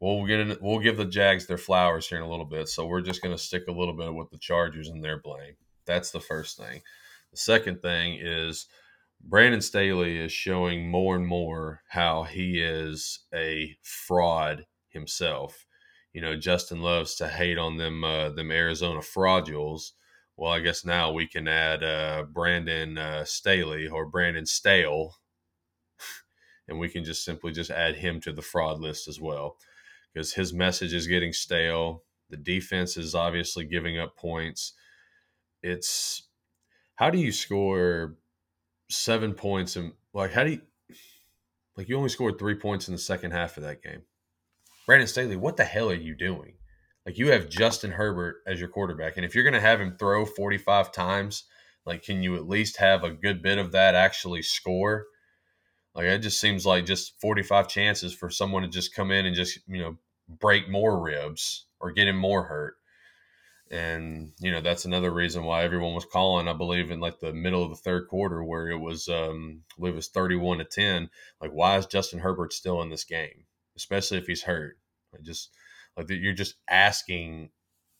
We'll 0.00 0.26
get 0.26 0.40
in, 0.40 0.56
we'll 0.60 0.78
give 0.78 0.98
the 0.98 1.06
Jags 1.06 1.46
their 1.46 1.56
flowers 1.56 2.06
here 2.06 2.18
in 2.18 2.24
a 2.24 2.30
little 2.30 2.44
bit, 2.44 2.68
so 2.68 2.86
we're 2.86 3.00
just 3.00 3.22
going 3.22 3.34
to 3.34 3.42
stick 3.42 3.64
a 3.68 3.72
little 3.72 3.96
bit 3.96 4.14
with 4.14 4.30
the 4.30 4.38
Chargers 4.38 4.88
and 4.88 5.02
their 5.02 5.18
blame. 5.18 5.54
That's 5.86 6.10
the 6.10 6.20
first 6.20 6.58
thing. 6.58 6.82
The 7.30 7.38
second 7.38 7.80
thing 7.80 8.18
is 8.20 8.66
Brandon 9.22 9.62
Staley 9.62 10.18
is 10.18 10.32
showing 10.32 10.90
more 10.90 11.16
and 11.16 11.26
more 11.26 11.82
how 11.88 12.24
he 12.24 12.60
is 12.60 13.20
a 13.34 13.76
fraud 13.82 14.66
himself 14.88 15.65
you 16.16 16.22
know, 16.22 16.34
Justin 16.34 16.80
loves 16.80 17.14
to 17.16 17.28
hate 17.28 17.58
on 17.58 17.76
them 17.76 18.02
uh, 18.02 18.30
them 18.30 18.50
Arizona 18.50 19.00
fraudules. 19.00 19.90
Well, 20.38 20.50
I 20.50 20.60
guess 20.60 20.82
now 20.82 21.12
we 21.12 21.26
can 21.26 21.46
add 21.46 21.84
uh, 21.84 22.24
Brandon 22.32 22.96
uh, 22.96 23.24
Staley 23.26 23.86
or 23.86 24.06
Brandon 24.06 24.46
Stale, 24.46 25.18
and 26.68 26.78
we 26.78 26.88
can 26.88 27.04
just 27.04 27.22
simply 27.22 27.52
just 27.52 27.70
add 27.70 27.96
him 27.96 28.18
to 28.22 28.32
the 28.32 28.40
fraud 28.40 28.80
list 28.80 29.08
as 29.08 29.20
well, 29.20 29.58
because 30.14 30.32
his 30.32 30.54
message 30.54 30.94
is 30.94 31.06
getting 31.06 31.34
stale. 31.34 32.02
The 32.30 32.38
defense 32.38 32.96
is 32.96 33.14
obviously 33.14 33.66
giving 33.66 33.98
up 33.98 34.16
points. 34.16 34.72
It's 35.62 36.22
how 36.94 37.10
do 37.10 37.18
you 37.18 37.30
score 37.30 38.16
seven 38.88 39.34
points 39.34 39.76
and 39.76 39.92
like 40.14 40.32
how 40.32 40.44
do 40.44 40.52
you 40.52 40.62
like 41.76 41.90
you 41.90 41.98
only 41.98 42.08
scored 42.08 42.38
three 42.38 42.54
points 42.54 42.88
in 42.88 42.94
the 42.94 42.98
second 42.98 43.32
half 43.32 43.58
of 43.58 43.64
that 43.64 43.82
game? 43.82 44.00
Brandon 44.86 45.08
Staley, 45.08 45.34
what 45.34 45.56
the 45.56 45.64
hell 45.64 45.90
are 45.90 45.94
you 45.94 46.14
doing? 46.14 46.54
Like 47.04 47.18
you 47.18 47.32
have 47.32 47.48
Justin 47.48 47.90
Herbert 47.90 48.36
as 48.46 48.60
your 48.60 48.68
quarterback, 48.68 49.16
and 49.16 49.24
if 49.24 49.34
you're 49.34 49.44
going 49.44 49.54
to 49.54 49.60
have 49.60 49.80
him 49.80 49.96
throw 49.98 50.24
45 50.24 50.92
times, 50.92 51.44
like 51.84 52.04
can 52.04 52.22
you 52.22 52.36
at 52.36 52.48
least 52.48 52.76
have 52.78 53.02
a 53.02 53.10
good 53.10 53.42
bit 53.42 53.58
of 53.58 53.72
that 53.72 53.96
actually 53.96 54.42
score? 54.42 55.06
Like 55.94 56.06
it 56.06 56.18
just 56.18 56.40
seems 56.40 56.64
like 56.64 56.86
just 56.86 57.20
45 57.20 57.68
chances 57.68 58.14
for 58.14 58.30
someone 58.30 58.62
to 58.62 58.68
just 58.68 58.94
come 58.94 59.10
in 59.10 59.26
and 59.26 59.34
just 59.34 59.58
you 59.66 59.80
know 59.80 59.96
break 60.28 60.68
more 60.68 61.00
ribs 61.02 61.66
or 61.80 61.90
get 61.90 62.08
him 62.08 62.16
more 62.16 62.44
hurt. 62.44 62.74
And 63.72 64.34
you 64.38 64.52
know 64.52 64.60
that's 64.60 64.84
another 64.84 65.10
reason 65.12 65.42
why 65.42 65.64
everyone 65.64 65.94
was 65.94 66.04
calling. 66.04 66.46
I 66.46 66.52
believe 66.52 66.92
in 66.92 67.00
like 67.00 67.18
the 67.18 67.32
middle 67.32 67.64
of 67.64 67.70
the 67.70 67.76
third 67.76 68.06
quarter 68.08 68.44
where 68.44 68.68
it 68.68 68.78
was, 68.78 69.08
um, 69.08 69.62
I 69.76 69.80
believe 69.80 69.94
it 69.94 69.96
was 69.96 70.08
31 70.08 70.58
to 70.58 70.64
10. 70.64 71.10
Like 71.40 71.50
why 71.50 71.76
is 71.76 71.86
Justin 71.86 72.20
Herbert 72.20 72.52
still 72.52 72.82
in 72.82 72.90
this 72.90 73.04
game? 73.04 73.45
Especially 73.76 74.18
if 74.18 74.26
he's 74.26 74.42
hurt. 74.42 74.78
I 75.14 75.18
just 75.22 75.50
like 75.96 76.10
you're 76.10 76.32
just 76.32 76.56
asking 76.68 77.50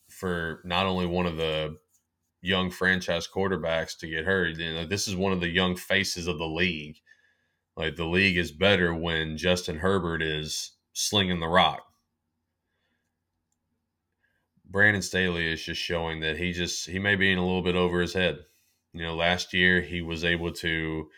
for 0.08 0.60
not 0.64 0.86
only 0.86 1.06
one 1.06 1.26
of 1.26 1.36
the 1.36 1.76
young 2.42 2.70
franchise 2.70 3.28
quarterbacks 3.32 3.98
to 3.98 4.08
get 4.08 4.24
hurt. 4.24 4.56
You 4.56 4.74
know, 4.74 4.86
this 4.86 5.08
is 5.08 5.16
one 5.16 5.32
of 5.32 5.40
the 5.40 5.48
young 5.48 5.76
faces 5.76 6.26
of 6.26 6.38
the 6.38 6.46
league. 6.46 6.96
Like 7.76 7.96
the 7.96 8.06
league 8.06 8.38
is 8.38 8.52
better 8.52 8.94
when 8.94 9.36
Justin 9.36 9.78
Herbert 9.78 10.22
is 10.22 10.72
slinging 10.92 11.40
the 11.40 11.48
rock. 11.48 11.82
Brandon 14.68 15.02
Staley 15.02 15.52
is 15.52 15.62
just 15.62 15.80
showing 15.80 16.20
that 16.20 16.38
he 16.38 16.52
just 16.52 16.88
he 16.88 16.98
may 16.98 17.16
be 17.16 17.30
in 17.30 17.38
a 17.38 17.44
little 17.44 17.62
bit 17.62 17.76
over 17.76 18.00
his 18.00 18.14
head. 18.14 18.38
You 18.92 19.02
know, 19.02 19.14
last 19.14 19.52
year 19.52 19.80
he 19.80 20.00
was 20.00 20.24
able 20.24 20.52
to 20.52 21.08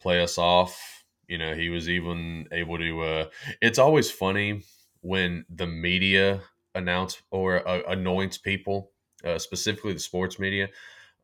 play 0.00 0.22
us 0.22 0.38
off 0.38 0.97
you 1.28 1.38
know, 1.38 1.54
he 1.54 1.68
was 1.68 1.88
even 1.88 2.48
able 2.52 2.78
to. 2.78 3.02
Uh, 3.02 3.24
it's 3.60 3.78
always 3.78 4.10
funny 4.10 4.62
when 5.02 5.44
the 5.48 5.66
media 5.66 6.40
announce 6.74 7.22
or 7.30 7.66
uh, 7.68 7.82
anoints 7.88 8.38
people, 8.38 8.90
uh, 9.24 9.38
specifically 9.38 9.92
the 9.92 10.00
sports 10.00 10.38
media. 10.38 10.68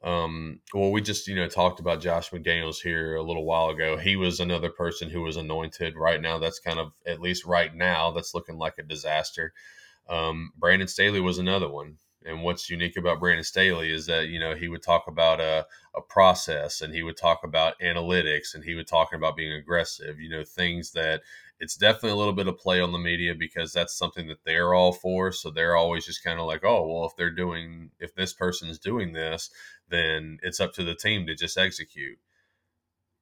Um, 0.03 0.61
well, 0.75 0.93
we 0.93 1.01
just 1.01 1.27
you 1.27 1.35
know 1.35 1.49
talked 1.49 1.81
about 1.81 2.03
Josh 2.03 2.31
McDaniels 2.31 2.83
here 2.83 3.17
a 3.17 3.23
little 3.23 3.45
while 3.45 3.71
ago. 3.71 3.97
He 3.97 4.17
was 4.17 4.39
another 4.39 4.71
person 4.71 5.09
who 5.09 5.23
was 5.23 5.37
anointed. 5.37 5.97
Right 5.97 6.21
now, 6.21 6.39
that's 6.39 6.61
kind 6.61 6.79
of 6.79 6.93
at 7.07 7.21
least 7.21 7.47
right 7.47 7.75
now 7.75 8.11
that's 8.11 8.35
looking 8.35 8.59
like 8.59 8.75
a 8.79 8.83
disaster. 8.83 9.55
Um, 10.09 10.53
Brandon 10.59 10.89
Staley 10.89 11.21
was 11.21 11.39
another 11.39 11.69
one. 11.71 11.97
And 12.25 12.43
what's 12.43 12.71
unique 12.71 12.97
about 12.97 13.21
Brandon 13.21 13.45
Staley 13.45 13.93
is 13.93 14.07
that 14.07 14.29
you 14.29 14.39
know 14.39 14.55
he 14.55 14.69
would 14.69 14.83
talk 14.83 15.05
about 15.07 15.41
a, 15.41 15.67
a 15.95 16.01
process, 16.01 16.81
and 16.81 16.95
he 16.95 17.03
would 17.03 17.17
talk 17.17 17.41
about 17.45 17.79
analytics, 17.81 18.55
and 18.55 18.65
he 18.65 18.75
would 18.75 18.87
talk 18.87 19.13
about 19.13 19.37
being 19.37 19.53
aggressive. 19.53 20.19
You 20.19 20.31
know 20.31 20.45
things 20.45 20.93
that 20.93 21.23
it's 21.61 21.77
definitely 21.77 22.11
a 22.11 22.17
little 22.17 22.33
bit 22.33 22.49
of 22.49 22.59
play 22.59 22.81
on 22.81 22.93
the 22.93 22.99
media 22.99 23.35
because 23.35 23.73
that's 23.73 23.97
something 23.97 24.27
that 24.29 24.45
they're 24.45 24.75
all 24.75 24.93
for. 24.93 25.33
So 25.33 25.51
they're 25.51 25.77
always 25.77 26.05
just 26.05 26.25
kind 26.25 26.41
of 26.41 26.47
like, 26.47 26.65
oh 26.65 26.87
well, 26.87 27.07
if 27.07 27.17
they're 27.17 27.31
doing, 27.31 27.91
if 28.01 28.15
this 28.15 28.33
person 28.33 28.69
is 28.69 28.79
doing 28.79 29.13
this, 29.13 29.51
then 29.89 30.39
it's 30.43 30.61
up 30.61 30.73
to 30.75 30.85
the 30.85 30.95
team 30.95 31.27
to 31.27 31.35
just 31.35 31.59
execute. 31.59 32.19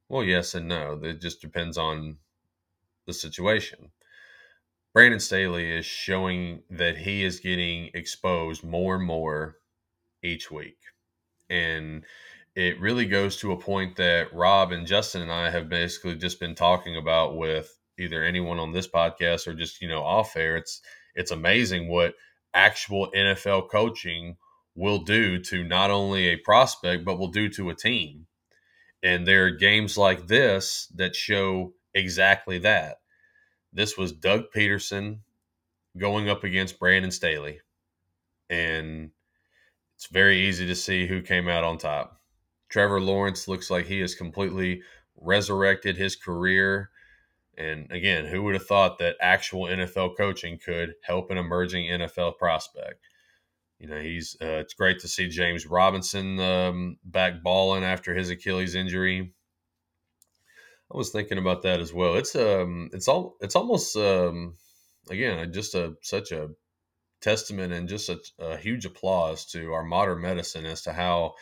Well, 0.09 0.25
yes 0.25 0.55
and 0.55 0.69
no. 0.69 1.01
It 1.03 1.21
just 1.21 1.41
depends 1.41 1.77
on 1.77 2.19
the 3.07 3.13
situation. 3.13 3.91
Brandon 4.95 5.21
Staley 5.21 5.71
is 5.71 5.87
showing 5.87 6.63
that 6.69 6.99
he 6.99 7.25
is 7.25 7.41
getting 7.41 7.91
exposed 7.95 8.63
more 8.63 8.97
and 8.97 9.07
more 9.07 9.57
each 10.23 10.51
week. 10.51 10.77
And 11.49 12.05
it 12.55 12.79
really 12.79 13.07
goes 13.07 13.39
to 13.39 13.53
a 13.53 13.61
point 13.61 13.97
that 13.97 14.35
Rob 14.35 14.71
and 14.71 14.87
Justin 14.87 15.23
and 15.23 15.33
I 15.33 15.49
have 15.49 15.71
basically 15.71 16.17
just 16.17 16.39
been 16.39 16.55
talking 16.55 16.97
about 16.97 17.37
with 17.37 17.75
either 17.99 18.23
anyone 18.23 18.59
on 18.59 18.73
this 18.73 18.87
podcast 18.87 19.47
or 19.47 19.55
just, 19.55 19.81
you 19.81 19.89
know, 19.89 20.03
off 20.03 20.37
air. 20.37 20.57
It's 20.57 20.83
it's 21.15 21.31
amazing 21.31 21.89
what 21.89 22.15
actual 22.53 23.11
NFL 23.17 23.71
coaching 23.71 24.37
will 24.75 24.99
do 24.99 25.39
to 25.39 25.65
not 25.65 25.91
only 25.91 26.27
a 26.29 26.37
prospect, 26.37 27.05
but 27.05 27.19
will 27.19 27.29
do 27.29 27.49
to 27.51 27.71
a 27.71 27.75
team. 27.75 28.27
And 29.03 29.27
there 29.27 29.47
are 29.47 29.51
games 29.51 29.97
like 29.97 30.27
this 30.27 30.87
that 30.97 31.17
show 31.17 31.73
exactly 31.95 32.59
that 32.59 32.97
this 33.73 33.97
was 33.97 34.13
Doug 34.13 34.45
Pederson 34.55 35.19
going 35.97 36.29
up 36.29 36.45
against 36.45 36.79
Brandon 36.79 37.11
Staley. 37.11 37.61
And 38.51 39.11
it's 39.97 40.07
very 40.07 40.47
easy 40.49 40.67
to 40.67 40.75
see 40.75 41.07
who 41.07 41.23
came 41.23 41.49
out 41.49 41.65
on 41.65 41.79
top. 41.79 42.21
Trevor 42.69 43.01
Lawrence 43.01 43.49
looks 43.49 43.71
like 43.71 43.87
he 43.87 44.01
has 44.01 44.15
completely 44.15 44.83
resurrected 45.21 45.97
his 45.97 46.17
career. 46.17 46.91
And 47.57 47.91
again, 47.93 48.25
who 48.25 48.43
would 48.43 48.55
have 48.55 48.67
thought 48.67 48.99
that 48.99 49.17
actual 49.21 49.67
NFL 49.67 50.17
coaching 50.17 50.59
could 50.59 50.95
help 51.03 51.31
an 51.31 51.39
emerging 51.39 51.87
NFL 51.87 52.39
prospect? 52.39 53.05
You 53.79 53.89
know, 53.89 54.01
he's 54.01 54.37
uh, 54.41 54.61
it's 54.63 54.75
great 54.75 55.01
to 55.01 55.09
see 55.09 55.29
James 55.29 55.67
Robinson 55.67 56.39
um, 56.41 56.99
back 57.05 57.43
balling 57.43 57.85
after 57.85 58.15
his 58.15 58.31
Achilles 58.31 58.75
injury. 58.75 59.35
I 60.93 60.97
was 60.97 61.11
thinking 61.11 61.39
about 61.39 61.63
that 61.63 61.81
as 61.81 61.93
well. 61.93 62.15
It's 62.17 62.37
um, 62.37 62.91
it's 62.93 63.09
all 63.09 63.37
it's 63.41 63.57
almost 63.57 63.97
um, 63.97 64.57
again 65.11 65.53
just 65.53 65.75
a 65.75 65.95
such 66.03 66.33
a 66.33 66.51
testament 67.21 67.73
and 67.73 67.89
just 67.89 68.09
a, 68.11 68.19
a 68.39 68.57
huge 68.57 68.85
applause 68.85 69.47
to 69.53 69.73
our 69.73 69.85
modern 69.85 70.21
medicine 70.21 70.67
as 70.67 70.83
to 70.83 70.93
how 70.93 71.35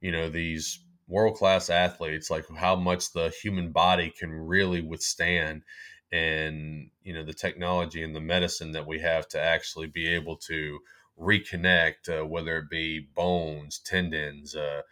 you 0.00 0.10
know 0.10 0.28
these 0.28 0.80
world 1.08 1.36
class 1.36 1.70
athletes 1.70 2.30
like 2.30 2.44
how 2.56 2.74
much 2.74 3.12
the 3.12 3.32
human 3.42 3.70
body 3.70 4.12
can 4.18 4.32
really 4.32 4.80
withstand 4.80 5.62
and 6.10 6.90
you 7.02 7.12
know 7.12 7.22
the 7.22 7.34
technology 7.34 8.02
and 8.02 8.16
the 8.16 8.20
medicine 8.20 8.72
that 8.72 8.86
we 8.86 8.98
have 8.98 9.28
to 9.28 9.40
actually 9.40 9.86
be 9.86 10.08
able 10.08 10.36
to 10.36 10.78
reconnect 11.20 12.08
uh, 12.08 12.26
whether 12.26 12.58
it 12.58 12.70
be 12.70 13.06
bones 13.14 13.78
tendons 13.84 14.56
uh, 14.56 14.82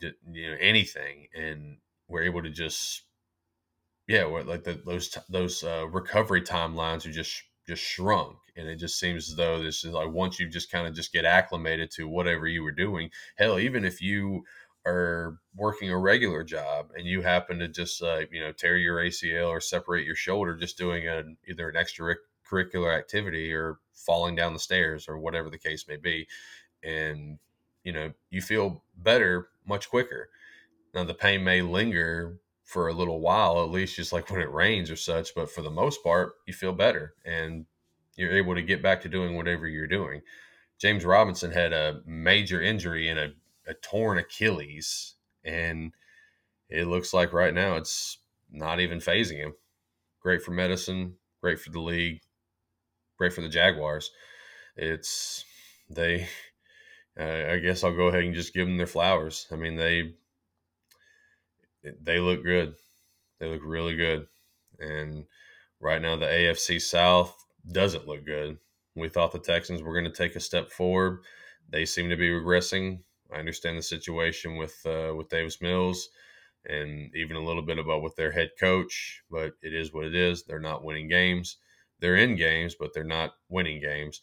you 0.00 0.50
know 0.50 0.56
anything 0.60 1.28
and 1.34 1.78
we're 2.08 2.24
able 2.24 2.42
to 2.42 2.50
just 2.50 3.04
yeah 4.06 4.24
like 4.24 4.64
the, 4.64 4.80
those 4.84 5.16
those 5.28 5.64
uh, 5.64 5.86
recovery 5.88 6.42
timelines 6.42 7.06
are 7.06 7.12
just 7.12 7.42
just 7.66 7.82
shrunk 7.82 8.36
and 8.56 8.68
it 8.68 8.76
just 8.76 8.98
seems 8.98 9.30
as 9.30 9.36
though 9.36 9.62
this 9.62 9.84
is 9.84 9.92
like 9.92 10.10
once 10.10 10.38
you 10.38 10.48
just 10.48 10.70
kind 10.70 10.86
of 10.86 10.94
just 10.94 11.12
get 11.12 11.24
acclimated 11.24 11.90
to 11.90 12.08
whatever 12.08 12.46
you 12.46 12.62
were 12.62 12.72
doing 12.72 13.10
hell 13.36 13.58
even 13.58 13.84
if 13.84 14.02
you 14.02 14.44
are 14.86 15.38
working 15.56 15.90
a 15.90 15.98
regular 15.98 16.44
job 16.44 16.90
and 16.94 17.06
you 17.06 17.22
happen 17.22 17.58
to 17.58 17.68
just 17.68 18.02
uh, 18.02 18.20
you 18.30 18.40
know 18.40 18.52
tear 18.52 18.76
your 18.76 18.98
acl 18.98 19.48
or 19.48 19.60
separate 19.60 20.06
your 20.06 20.16
shoulder 20.16 20.54
just 20.54 20.76
doing 20.76 21.08
an 21.08 21.36
either 21.48 21.70
an 21.70 21.74
extracurricular 21.74 22.96
activity 22.96 23.52
or 23.52 23.78
falling 23.94 24.34
down 24.34 24.52
the 24.52 24.58
stairs 24.58 25.08
or 25.08 25.18
whatever 25.18 25.48
the 25.48 25.58
case 25.58 25.88
may 25.88 25.96
be 25.96 26.26
and 26.82 27.38
you 27.82 27.92
know 27.92 28.12
you 28.30 28.42
feel 28.42 28.82
better 28.96 29.48
much 29.66 29.88
quicker. 29.88 30.28
Now 30.94 31.04
the 31.04 31.14
pain 31.14 31.44
may 31.44 31.62
linger 31.62 32.38
for 32.74 32.88
a 32.88 32.92
little 32.92 33.20
while, 33.20 33.62
at 33.62 33.70
least 33.70 33.94
just 33.94 34.12
like 34.12 34.28
when 34.28 34.40
it 34.40 34.50
rains 34.52 34.90
or 34.90 34.96
such. 34.96 35.32
But 35.32 35.48
for 35.48 35.62
the 35.62 35.70
most 35.70 36.02
part, 36.02 36.32
you 36.44 36.52
feel 36.52 36.72
better 36.72 37.14
and 37.24 37.66
you're 38.16 38.36
able 38.36 38.56
to 38.56 38.62
get 38.62 38.82
back 38.82 39.00
to 39.02 39.08
doing 39.08 39.36
whatever 39.36 39.68
you're 39.68 39.86
doing. 39.86 40.22
James 40.80 41.04
Robinson 41.04 41.52
had 41.52 41.72
a 41.72 42.00
major 42.04 42.60
injury 42.60 43.08
in 43.08 43.16
a, 43.16 43.28
a 43.68 43.74
torn 43.74 44.18
Achilles, 44.18 45.14
and 45.44 45.92
it 46.68 46.88
looks 46.88 47.14
like 47.14 47.32
right 47.32 47.54
now 47.54 47.76
it's 47.76 48.18
not 48.50 48.80
even 48.80 48.98
phasing 48.98 49.36
him. 49.36 49.54
Great 50.20 50.42
for 50.42 50.50
medicine, 50.50 51.14
great 51.40 51.60
for 51.60 51.70
the 51.70 51.80
league, 51.80 52.22
great 53.16 53.32
for 53.32 53.40
the 53.40 53.48
Jaguars. 53.48 54.10
It's 54.76 55.44
they. 55.88 56.26
Uh, 57.16 57.52
I 57.52 57.58
guess 57.58 57.84
I'll 57.84 57.94
go 57.94 58.08
ahead 58.08 58.24
and 58.24 58.34
just 58.34 58.52
give 58.52 58.66
them 58.66 58.78
their 58.78 58.88
flowers. 58.88 59.46
I 59.52 59.54
mean, 59.54 59.76
they 59.76 60.14
they 62.02 62.18
look 62.18 62.42
good. 62.42 62.74
They 63.40 63.46
look 63.46 63.62
really 63.64 63.96
good. 63.96 64.26
And 64.78 65.24
right 65.80 66.00
now, 66.00 66.16
the 66.16 66.26
AFC 66.26 66.80
South 66.80 67.34
doesn't 67.70 68.06
look 68.06 68.24
good. 68.24 68.58
We 68.94 69.08
thought 69.08 69.32
the 69.32 69.38
Texans 69.38 69.82
were 69.82 69.92
going 69.92 70.10
to 70.10 70.10
take 70.10 70.36
a 70.36 70.40
step 70.40 70.70
forward. 70.70 71.20
They 71.68 71.84
seem 71.84 72.10
to 72.10 72.16
be 72.16 72.30
regressing. 72.30 73.00
I 73.32 73.38
understand 73.38 73.78
the 73.78 73.82
situation 73.82 74.56
with 74.56 74.76
uh, 74.86 75.14
with 75.16 75.28
Davis 75.28 75.60
Mills 75.60 76.08
and 76.66 77.14
even 77.14 77.36
a 77.36 77.44
little 77.44 77.62
bit 77.62 77.78
about 77.78 78.02
with 78.02 78.16
their 78.16 78.30
head 78.30 78.50
coach, 78.58 79.22
but 79.30 79.52
it 79.62 79.74
is 79.74 79.92
what 79.92 80.04
it 80.04 80.14
is. 80.14 80.44
They're 80.44 80.60
not 80.60 80.84
winning 80.84 81.08
games. 81.08 81.58
They're 82.00 82.16
in 82.16 82.36
games, 82.36 82.74
but 82.78 82.92
they're 82.94 83.04
not 83.04 83.32
winning 83.48 83.80
games. 83.80 84.20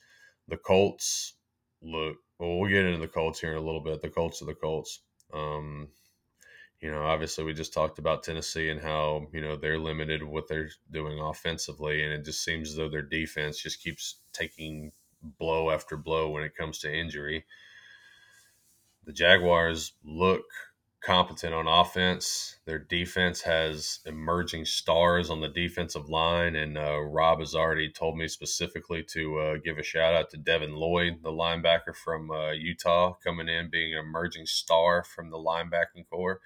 The 0.48 0.58
Colts 0.58 1.34
look 1.82 2.18
well. 2.40 2.60
We'll 2.60 2.70
get 2.70 2.86
into 2.86 3.00
the 3.00 3.08
Colts 3.08 3.40
here 3.40 3.52
in 3.52 3.58
a 3.58 3.66
little 3.66 3.84
bit. 3.84 4.02
The 4.02 4.10
Colts 4.10 4.42
are 4.42 4.46
the 4.46 4.56
Colts. 4.56 5.02
Um, 5.34 5.90
you 6.82 6.90
know, 6.90 7.04
obviously 7.04 7.44
we 7.44 7.54
just 7.54 7.74
talked 7.74 8.00
about 8.00 8.24
Tennessee 8.24 8.70
and 8.70 8.82
how, 8.82 9.28
you 9.32 9.42
know, 9.42 9.56
they're 9.56 9.78
limited 9.78 10.24
what 10.24 10.48
they're 10.48 10.72
doing 10.90 11.20
offensively. 11.20 12.04
And 12.04 12.12
it 12.12 12.26
just 12.26 12.44
seems 12.44 12.72
as 12.72 12.76
though 12.76 12.90
their 12.90 13.04
defense 13.04 13.62
just 13.62 13.84
keeps 13.84 14.16
taking 14.34 14.92
blow 15.22 15.70
after 15.70 15.96
blow 15.96 16.32
when 16.32 16.44
it 16.44 16.56
comes 16.56 16.80
to 16.80 16.94
injury. 16.94 17.46
The 19.06 19.14
Jaguars 19.14 19.94
look 20.04 20.46
competent 21.02 21.54
on 21.54 21.68
offense. 21.68 22.58
Their 22.66 22.80
defense 22.80 23.42
has 23.42 24.00
emerging 24.08 24.66
stars 24.66 25.30
on 25.30 25.40
the 25.40 25.50
defensive 25.50 26.10
line. 26.10 26.56
And 26.56 26.80
uh, 26.80 27.00
Rob 27.00 27.40
has 27.40 27.54
already 27.54 27.92
told 27.92 28.18
me 28.18 28.28
specifically 28.28 29.04
to 29.10 29.40
uh, 29.40 29.58
give 29.64 29.78
a 29.78 29.84
shout 29.84 30.16
out 30.16 30.32
to 30.32 30.38
Devin 30.38 30.74
Lloyd, 30.74 31.22
the 31.22 31.32
linebacker 31.32 31.96
from 31.96 32.32
uh, 32.32 32.52
Utah, 32.52 33.14
coming 33.24 33.50
in, 33.50 33.70
being 33.70 33.94
an 33.94 34.00
emerging 34.00 34.48
star 34.48 35.04
from 35.04 35.30
the 35.30 35.38
linebacking 35.38 36.08
core 36.10 36.40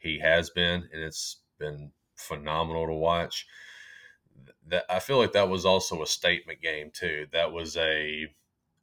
he 0.00 0.18
has 0.18 0.50
been, 0.50 0.88
and 0.92 1.02
it's 1.02 1.40
been 1.58 1.92
phenomenal 2.16 2.86
to 2.86 2.92
watch. 2.92 3.46
That 4.66 4.84
I 4.88 5.00
feel 5.00 5.18
like 5.18 5.32
that 5.32 5.48
was 5.48 5.66
also 5.66 6.02
a 6.02 6.06
statement 6.06 6.60
game 6.60 6.90
too. 6.92 7.26
That 7.32 7.52
was 7.52 7.76
a 7.76 8.26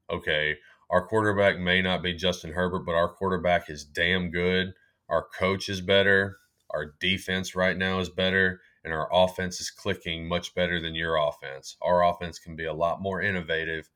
okay. 0.10 0.58
Our 0.90 1.06
quarterback 1.06 1.60
may 1.60 1.82
not 1.82 2.02
be 2.02 2.14
Justin 2.14 2.54
Herbert, 2.54 2.86
but 2.86 2.96
our 2.96 3.10
quarterback 3.10 3.70
is 3.70 3.84
damn 3.84 4.32
good. 4.32 4.74
Our 5.10 5.28
coach 5.38 5.68
is 5.68 5.82
better. 5.82 6.38
Our 6.70 6.94
defense 7.00 7.56
right 7.56 7.78
now 7.78 8.00
is 8.00 8.10
better, 8.10 8.62
and 8.84 8.94
our 8.94 9.10
offense 9.12 9.60
is 9.60 9.72
clicking 9.72 10.28
much 10.28 10.54
better 10.54 10.82
than 10.82 10.96
your 10.96 11.16
offense. 11.16 11.76
Our 11.82 12.06
offense 12.06 12.40
can 12.40 12.56
be 12.56 12.66
a 12.66 12.74
lot 12.74 13.02
more 13.02 13.22
innovative 13.22 13.90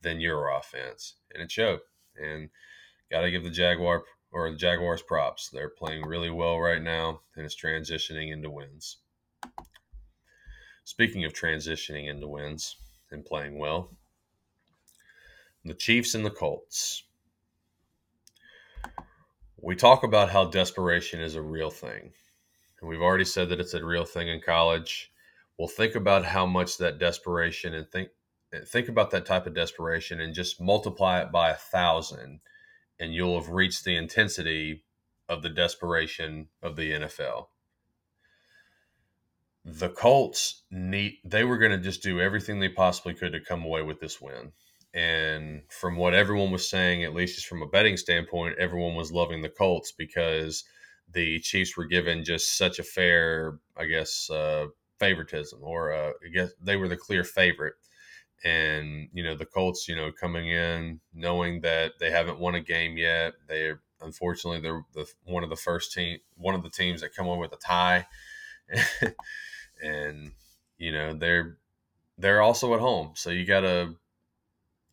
than 0.00 0.20
your 0.20 0.48
offense, 0.48 1.16
and 1.32 1.42
it 1.42 1.50
showed. 1.50 1.80
And 2.16 2.50
got 3.10 3.22
to 3.22 3.30
give 3.30 3.44
the 3.44 3.50
Jaguar 3.50 4.04
or 4.32 4.50
the 4.50 4.56
Jaguars 4.56 5.02
props. 5.02 5.48
They're 5.48 5.68
playing 5.68 6.06
really 6.06 6.30
well 6.30 6.58
right 6.58 6.82
now 6.82 7.20
and 7.36 7.44
it's 7.44 7.56
transitioning 7.56 8.32
into 8.32 8.50
wins. 8.50 8.98
Speaking 10.84 11.24
of 11.24 11.32
transitioning 11.32 12.08
into 12.08 12.28
wins 12.28 12.76
and 13.10 13.24
playing 13.24 13.58
well, 13.58 13.96
the 15.64 15.74
Chiefs 15.74 16.14
and 16.14 16.24
the 16.24 16.30
Colts. 16.30 17.04
We 19.60 19.74
talk 19.74 20.02
about 20.02 20.30
how 20.30 20.46
desperation 20.46 21.20
is 21.20 21.34
a 21.34 21.42
real 21.42 21.70
thing. 21.70 22.12
And 22.80 22.88
we've 22.88 23.02
already 23.02 23.24
said 23.24 23.48
that 23.48 23.60
it's 23.60 23.74
a 23.74 23.84
real 23.84 24.04
thing 24.04 24.28
in 24.28 24.40
college. 24.40 25.10
Well, 25.58 25.68
think 25.68 25.94
about 25.94 26.24
how 26.24 26.46
much 26.46 26.78
that 26.78 26.98
desperation 26.98 27.74
and 27.74 27.90
think 27.90 28.10
think 28.66 28.88
about 28.88 29.10
that 29.10 29.26
type 29.26 29.46
of 29.46 29.54
desperation 29.54 30.20
and 30.20 30.32
just 30.34 30.60
multiply 30.60 31.20
it 31.20 31.30
by 31.30 31.50
a 31.50 31.54
thousand 31.54 32.40
and 33.00 33.14
you'll 33.14 33.40
have 33.40 33.50
reached 33.50 33.84
the 33.84 33.96
intensity 33.96 34.84
of 35.28 35.42
the 35.42 35.48
desperation 35.48 36.48
of 36.62 36.76
the 36.76 36.92
NFL. 36.92 37.46
The 39.64 39.90
Colts 39.90 40.62
need 40.70 41.18
they 41.24 41.44
were 41.44 41.58
going 41.58 41.72
to 41.72 41.78
just 41.78 42.02
do 42.02 42.20
everything 42.20 42.58
they 42.58 42.70
possibly 42.70 43.14
could 43.14 43.32
to 43.32 43.40
come 43.40 43.64
away 43.64 43.82
with 43.82 44.00
this 44.00 44.20
win. 44.20 44.52
And 44.94 45.62
from 45.68 45.96
what 45.96 46.14
everyone 46.14 46.50
was 46.50 46.68
saying, 46.68 47.04
at 47.04 47.14
least 47.14 47.34
just 47.34 47.46
from 47.46 47.62
a 47.62 47.66
betting 47.66 47.98
standpoint, 47.98 48.58
everyone 48.58 48.94
was 48.94 49.12
loving 49.12 49.42
the 49.42 49.50
Colts 49.50 49.92
because 49.92 50.64
the 51.12 51.38
Chiefs 51.40 51.76
were 51.76 51.84
given 51.84 52.24
just 52.24 52.56
such 52.56 52.78
a 52.78 52.82
fair, 52.82 53.58
I 53.76 53.84
guess, 53.84 54.30
uh, 54.30 54.68
favoritism, 54.98 55.60
or 55.62 55.92
uh, 55.92 56.12
I 56.24 56.28
guess 56.32 56.50
they 56.62 56.76
were 56.76 56.88
the 56.88 56.96
clear 56.96 57.22
favorite 57.22 57.74
and 58.44 59.08
you 59.12 59.22
know 59.22 59.34
the 59.34 59.46
Colts, 59.46 59.88
you 59.88 59.96
know, 59.96 60.12
coming 60.12 60.48
in 60.48 61.00
knowing 61.12 61.60
that 61.62 61.98
they 61.98 62.10
haven't 62.10 62.38
won 62.38 62.54
a 62.54 62.60
game 62.60 62.96
yet. 62.96 63.34
They 63.48 63.72
unfortunately 64.00 64.60
they're 64.60 64.84
the 64.94 65.06
one 65.24 65.44
of 65.44 65.50
the 65.50 65.56
first 65.56 65.92
team, 65.92 66.18
one 66.36 66.54
of 66.54 66.62
the 66.62 66.70
teams 66.70 67.00
that 67.00 67.14
come 67.14 67.26
in 67.26 67.38
with 67.38 67.52
a 67.52 67.56
tie, 67.56 68.06
and 69.82 70.32
you 70.78 70.92
know 70.92 71.14
they're 71.14 71.56
they're 72.16 72.42
also 72.42 72.74
at 72.74 72.80
home, 72.80 73.12
so 73.14 73.30
you 73.30 73.44
gotta 73.44 73.94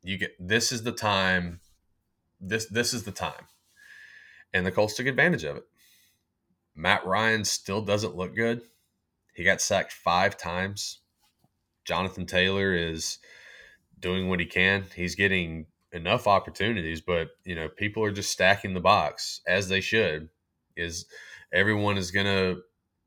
you 0.04 0.18
get 0.18 0.36
this 0.40 0.72
is 0.72 0.84
the 0.84 0.92
time. 0.92 1.60
This 2.42 2.66
this 2.68 2.94
is 2.94 3.04
the 3.04 3.12
time, 3.12 3.48
and 4.54 4.66
the 4.66 4.72
Colts 4.72 4.96
took 4.96 5.08
advantage 5.08 5.44
of 5.44 5.58
it. 5.58 5.64
Matt 6.76 7.06
Ryan 7.06 7.46
still 7.46 7.82
doesn't 7.82 8.16
look 8.16 8.36
good. 8.36 8.62
He 9.34 9.44
got 9.44 9.62
sacked 9.62 9.94
five 9.94 10.38
times. 10.38 11.00
Jonathan 11.86 12.26
Taylor 12.26 12.76
is 12.76 13.20
doing 14.00 14.30
what 14.30 14.40
he 14.40 14.46
can. 14.46 14.86
He's 14.96 15.16
getting 15.16 15.68
enough 15.92 16.28
opportunities, 16.28 17.02
but 17.02 17.30
you 17.46 17.56
know, 17.56 17.70
people 17.70 18.04
are 18.04 18.12
just 18.12 18.32
stacking 18.32 18.74
the 18.74 18.80
box 18.80 19.42
as 19.48 19.70
they 19.70 19.82
should. 19.82 20.30
Is 20.76 21.06
everyone 21.54 21.98
is 21.98 22.12
gonna 22.12 22.56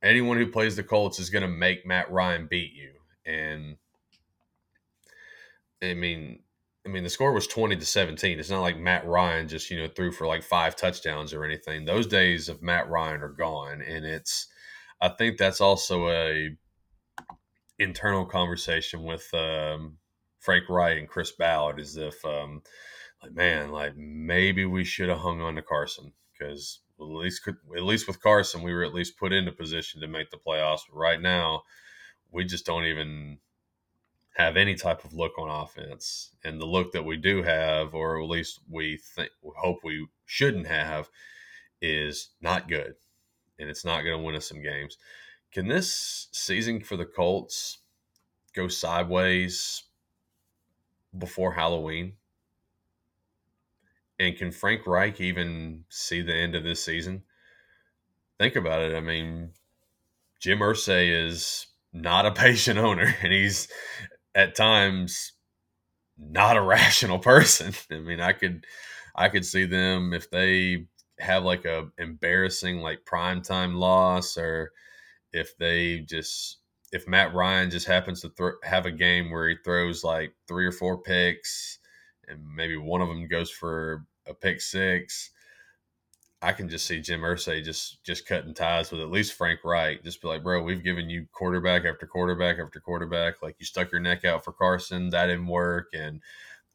anyone 0.02 0.38
who 0.38 0.46
plays 0.46 0.76
the 0.76 0.82
Colts 0.82 1.18
is 1.18 1.30
gonna 1.30 1.48
make 1.48 1.86
Matt 1.86 2.10
Ryan 2.10 2.46
beat 2.48 2.72
you, 2.72 2.94
and 3.26 3.76
I 5.82 5.94
mean, 5.94 6.40
I 6.88 6.90
mean, 6.90 7.04
the 7.04 7.10
score 7.10 7.32
was 7.32 7.46
20 7.46 7.76
to 7.76 7.84
17. 7.84 8.38
It's 8.38 8.50
not 8.50 8.62
like 8.62 8.78
Matt 8.78 9.06
Ryan 9.06 9.46
just, 9.46 9.70
you 9.70 9.78
know, 9.78 9.88
threw 9.88 10.10
for 10.10 10.26
like 10.26 10.42
five 10.42 10.74
touchdowns 10.74 11.34
or 11.34 11.44
anything. 11.44 11.84
Those 11.84 12.06
days 12.06 12.48
of 12.48 12.62
Matt 12.62 12.88
Ryan 12.88 13.22
are 13.22 13.28
gone. 13.28 13.82
And 13.82 14.04
it's, 14.04 14.46
I 15.00 15.10
think 15.10 15.36
that's 15.36 15.60
also 15.60 16.08
a 16.08 16.56
internal 17.78 18.24
conversation 18.24 19.04
with 19.04 19.32
um, 19.34 19.98
Frank 20.40 20.68
Reich 20.68 20.98
and 20.98 21.08
Chris 21.08 21.32
Ballard 21.32 21.80
as 21.80 21.96
if, 21.96 22.24
um, 22.24 22.62
like, 23.22 23.32
man, 23.32 23.70
like 23.70 23.96
maybe 23.96 24.64
we 24.64 24.84
should 24.84 25.08
have 25.08 25.18
hung 25.18 25.40
on 25.40 25.56
to 25.56 25.62
Carson 25.62 26.12
because 26.32 26.80
at 27.00 27.04
least, 27.04 27.46
at 27.48 27.82
least 27.82 28.06
with 28.06 28.22
Carson, 28.22 28.62
we 28.62 28.72
were 28.72 28.84
at 28.84 28.94
least 28.94 29.18
put 29.18 29.32
into 29.32 29.52
position 29.52 30.00
to 30.00 30.08
make 30.08 30.30
the 30.30 30.36
playoffs. 30.36 30.80
But 30.90 30.98
right 30.98 31.20
now, 31.20 31.62
we 32.30 32.44
just 32.44 32.66
don't 32.66 32.84
even 32.84 33.38
have 34.36 34.56
any 34.56 34.74
type 34.76 35.04
of 35.04 35.12
look 35.12 35.38
on 35.38 35.48
offense. 35.48 36.30
And 36.44 36.60
the 36.60 36.66
look 36.66 36.92
that 36.92 37.04
we 37.04 37.16
do 37.16 37.42
have, 37.42 37.94
or 37.94 38.22
at 38.22 38.28
least 38.28 38.60
we 38.70 38.96
think, 38.96 39.30
hope 39.56 39.78
we 39.82 40.06
shouldn't 40.26 40.68
have, 40.68 41.08
is 41.82 42.30
not 42.40 42.68
good. 42.68 42.94
And 43.58 43.68
it's 43.68 43.84
not 43.84 44.02
going 44.02 44.16
to 44.16 44.24
win 44.24 44.36
us 44.36 44.48
some 44.48 44.62
games. 44.62 44.96
Can 45.52 45.68
this 45.68 46.28
season 46.32 46.80
for 46.80 46.96
the 46.96 47.06
Colts 47.06 47.78
go 48.54 48.68
sideways 48.68 49.84
before 51.16 51.52
Halloween? 51.52 52.14
And 54.18 54.36
can 54.36 54.50
Frank 54.50 54.86
Reich 54.86 55.20
even 55.20 55.84
see 55.88 56.22
the 56.22 56.34
end 56.34 56.54
of 56.54 56.64
this 56.64 56.84
season? 56.84 57.22
Think 58.38 58.56
about 58.56 58.82
it. 58.82 58.94
I 58.94 59.00
mean, 59.00 59.50
Jim 60.40 60.58
Irsay 60.58 61.26
is 61.26 61.66
not 61.92 62.26
a 62.26 62.32
patient 62.32 62.78
owner, 62.78 63.14
and 63.22 63.32
he's 63.32 63.68
at 64.34 64.54
times 64.54 65.32
not 66.18 66.56
a 66.56 66.62
rational 66.62 67.18
person. 67.18 67.72
I 67.90 67.98
mean, 67.98 68.20
I 68.20 68.32
could 68.32 68.66
I 69.14 69.28
could 69.28 69.46
see 69.46 69.64
them 69.64 70.12
if 70.12 70.30
they 70.30 70.86
have 71.18 71.42
like 71.42 71.64
a 71.64 71.88
embarrassing 71.98 72.80
like 72.80 73.04
primetime 73.04 73.74
loss 73.76 74.36
or 74.36 74.72
if 75.32 75.56
they 75.58 76.00
just 76.00 76.58
if 76.92 77.06
Matt 77.06 77.34
Ryan 77.34 77.70
just 77.70 77.86
happens 77.86 78.22
to 78.22 78.30
th- 78.30 78.52
have 78.62 78.86
a 78.86 78.90
game 78.90 79.30
where 79.30 79.48
he 79.48 79.56
throws 79.62 80.02
like 80.04 80.32
three 80.46 80.66
or 80.66 80.72
four 80.72 80.98
picks 81.02 81.78
and 82.26 82.40
maybe 82.54 82.76
one 82.76 83.00
of 83.00 83.08
them 83.08 83.28
goes 83.28 83.50
for 83.50 84.04
a 84.26 84.34
pick 84.34 84.60
six 84.60 85.30
I 86.40 86.52
can 86.52 86.68
just 86.68 86.86
see 86.86 87.00
Jim 87.00 87.22
Irsay 87.22 87.64
just 87.64 88.02
just 88.04 88.26
cutting 88.26 88.54
ties 88.54 88.92
with 88.92 89.00
at 89.00 89.10
least 89.10 89.32
Frank 89.32 89.60
Reich. 89.64 90.04
Just 90.04 90.22
be 90.22 90.28
like, 90.28 90.44
bro, 90.44 90.62
we've 90.62 90.84
given 90.84 91.10
you 91.10 91.26
quarterback 91.32 91.84
after 91.84 92.06
quarterback 92.06 92.58
after 92.64 92.78
quarterback. 92.78 93.42
Like 93.42 93.56
you 93.58 93.66
stuck 93.66 93.90
your 93.90 94.00
neck 94.00 94.24
out 94.24 94.44
for 94.44 94.52
Carson, 94.52 95.10
that 95.10 95.26
didn't 95.26 95.48
work, 95.48 95.88
and 95.92 96.20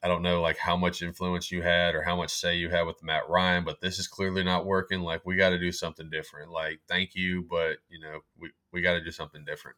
I 0.04 0.10
don't 0.10 0.22
know 0.22 0.42
like 0.42 0.58
how 0.58 0.76
much 0.76 1.02
influence 1.02 1.50
you 1.50 1.62
had 1.62 1.96
or 1.96 2.02
how 2.02 2.18
much 2.18 2.32
say 2.32 2.58
you 2.58 2.70
had 2.70 2.86
with 2.86 3.02
Matt 3.02 3.30
Ryan, 3.30 3.64
but 3.64 3.80
this 3.80 4.00
is 4.00 4.08
clearly 4.08 4.44
not 4.44 4.66
working. 4.66 5.00
Like 5.00 5.26
we 5.26 5.38
got 5.38 5.52
to 5.52 5.60
do 5.60 5.72
something 5.72 6.10
different. 6.10 6.52
Like 6.52 6.82
thank 6.90 7.16
you, 7.16 7.46
but 7.50 7.78
you 7.90 8.02
know 8.02 8.20
we 8.38 8.52
we 8.74 8.82
got 8.82 8.94
to 8.94 9.04
do 9.04 9.12
something 9.12 9.46
different. 9.46 9.78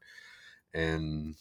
And 0.74 1.36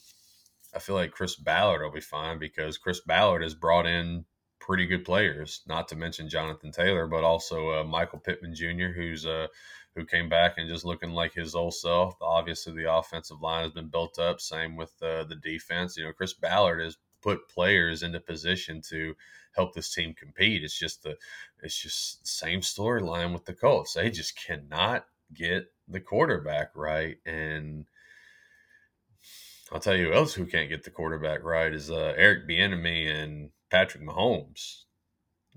I 0.74 0.80
feel 0.80 0.96
like 0.96 1.12
Chris 1.12 1.36
Ballard 1.36 1.82
will 1.82 1.92
be 1.92 2.00
fine 2.00 2.38
because 2.38 2.76
Chris 2.76 3.00
Ballard 3.00 3.42
has 3.42 3.54
brought 3.54 3.86
in 3.86 4.26
pretty 4.60 4.86
good 4.86 5.04
players, 5.04 5.62
not 5.66 5.88
to 5.88 5.96
mention 5.96 6.28
Jonathan 6.28 6.70
Taylor, 6.70 7.06
but 7.06 7.24
also 7.24 7.80
uh, 7.80 7.84
Michael 7.84 8.18
Pittman 8.18 8.54
Jr., 8.54 8.92
who's 8.94 9.24
uh, 9.24 9.46
who 9.94 10.04
came 10.04 10.28
back 10.28 10.54
and 10.56 10.68
just 10.68 10.84
looking 10.84 11.10
like 11.10 11.32
his 11.32 11.54
old 11.54 11.74
self. 11.74 12.16
Obviously, 12.20 12.74
the 12.74 12.92
offensive 12.92 13.40
line 13.40 13.62
has 13.62 13.72
been 13.72 13.88
built 13.88 14.18
up. 14.18 14.40
Same 14.40 14.76
with 14.76 14.92
uh, 15.02 15.24
the 15.24 15.36
defense. 15.36 15.96
You 15.96 16.04
know, 16.04 16.12
Chris 16.12 16.34
Ballard 16.34 16.80
has 16.80 16.96
put 17.24 17.48
players 17.48 18.02
into 18.02 18.20
position 18.20 18.82
to 18.90 19.16
help 19.56 19.74
this 19.74 19.92
team 19.92 20.14
compete. 20.14 20.62
It's 20.62 20.78
just 20.78 21.02
the 21.02 21.16
it's 21.62 21.80
just 21.80 22.26
same 22.26 22.60
storyline 22.60 23.32
with 23.32 23.46
the 23.46 23.54
Colts. 23.54 23.94
They 23.94 24.10
just 24.10 24.38
cannot 24.38 25.06
get 25.32 25.72
the 25.88 26.00
quarterback 26.00 26.70
right 26.76 27.16
and. 27.26 27.86
I'll 29.72 29.80
tell 29.80 29.96
you 29.96 30.08
who 30.08 30.12
else 30.12 30.34
who 30.34 30.44
can't 30.44 30.68
get 30.68 30.84
the 30.84 30.90
quarterback 30.90 31.42
right 31.42 31.72
is 31.72 31.90
uh, 31.90 32.12
Eric 32.16 32.46
Bieniemy 32.46 33.08
and 33.08 33.50
Patrick 33.70 34.04
Mahomes. 34.04 34.84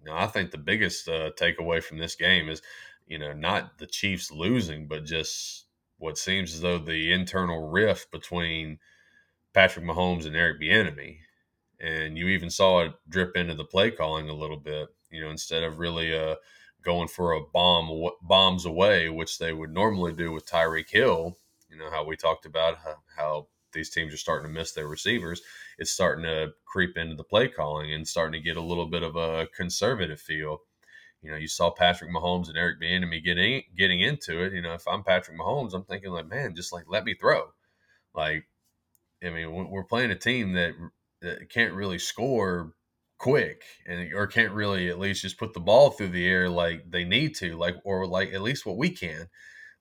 Know, 0.07 0.15
I 0.15 0.27
think 0.27 0.51
the 0.51 0.57
biggest 0.57 1.07
uh, 1.07 1.31
takeaway 1.39 1.83
from 1.83 1.97
this 1.97 2.15
game 2.15 2.49
is, 2.49 2.61
you 3.05 3.19
know, 3.19 3.33
not 3.33 3.77
the 3.77 3.87
Chiefs 3.87 4.31
losing, 4.31 4.87
but 4.87 5.05
just 5.05 5.65
what 5.97 6.17
seems 6.17 6.53
as 6.53 6.61
though 6.61 6.77
the 6.77 7.11
internal 7.11 7.69
rift 7.69 8.09
between 8.11 8.79
Patrick 9.53 9.85
Mahomes 9.85 10.25
and 10.25 10.35
Eric 10.35 10.61
Bieniemy. 10.61 11.17
And 11.79 12.17
you 12.17 12.27
even 12.29 12.49
saw 12.49 12.85
it 12.85 12.93
drip 13.07 13.35
into 13.35 13.53
the 13.53 13.65
play 13.65 13.91
calling 13.91 14.29
a 14.29 14.33
little 14.33 14.57
bit. 14.57 14.89
You 15.11 15.21
know, 15.21 15.29
instead 15.29 15.63
of 15.63 15.79
really 15.79 16.17
uh, 16.17 16.35
going 16.83 17.07
for 17.07 17.33
a 17.33 17.41
bomb 17.41 18.09
bombs 18.21 18.65
away, 18.65 19.09
which 19.09 19.39
they 19.39 19.53
would 19.53 19.73
normally 19.73 20.13
do 20.13 20.31
with 20.31 20.49
Tyreek 20.49 20.89
Hill. 20.89 21.37
You 21.69 21.77
know 21.77 21.91
how 21.91 22.05
we 22.05 22.15
talked 22.15 22.45
about 22.45 22.77
how, 22.77 22.95
how 23.15 23.47
these 23.73 23.89
teams 23.89 24.13
are 24.13 24.17
starting 24.17 24.47
to 24.47 24.57
miss 24.57 24.71
their 24.71 24.87
receivers, 24.87 25.41
it's 25.77 25.91
starting 25.91 26.23
to 26.23 26.53
creep 26.65 26.97
into 26.97 27.15
the 27.15 27.23
play 27.23 27.47
calling 27.49 27.93
and 27.93 28.07
starting 28.07 28.39
to 28.39 28.45
get 28.45 28.57
a 28.57 28.61
little 28.61 28.87
bit 28.87 29.03
of 29.03 29.15
a 29.15 29.47
conservative 29.55 30.19
feel. 30.19 30.59
You 31.21 31.31
know, 31.31 31.37
you 31.37 31.47
saw 31.47 31.71
Patrick 31.71 32.09
Mahomes 32.09 32.47
and 32.47 32.57
Eric 32.57 32.79
Bieniemy 32.81 33.23
getting 33.23 33.63
getting 33.75 33.99
into 33.99 34.43
it. 34.43 34.53
You 34.53 34.61
know, 34.61 34.73
if 34.73 34.87
I'm 34.87 35.03
Patrick 35.03 35.37
Mahomes, 35.37 35.73
I'm 35.73 35.83
thinking 35.83 36.11
like, 36.11 36.27
man, 36.27 36.55
just 36.55 36.71
like 36.71 36.85
let 36.87 37.03
me 37.03 37.15
throw. 37.15 37.49
Like, 38.13 38.47
I 39.23 39.29
mean, 39.29 39.69
we're 39.69 39.83
playing 39.83 40.11
a 40.11 40.15
team 40.15 40.53
that, 40.53 40.73
that 41.21 41.49
can't 41.49 41.73
really 41.73 41.99
score 41.99 42.73
quick 43.17 43.63
and 43.87 44.13
or 44.13 44.27
can't 44.27 44.53
really 44.53 44.89
at 44.89 44.99
least 44.99 45.23
just 45.23 45.39
put 45.39 45.53
the 45.53 45.59
ball 45.59 45.89
through 45.89 46.09
the 46.09 46.27
air 46.27 46.49
like 46.49 46.89
they 46.89 47.03
need 47.03 47.35
to, 47.35 47.57
like 47.57 47.75
or 47.83 48.05
like 48.05 48.33
at 48.33 48.41
least 48.41 48.65
what 48.65 48.77
we 48.77 48.89
can. 48.89 49.27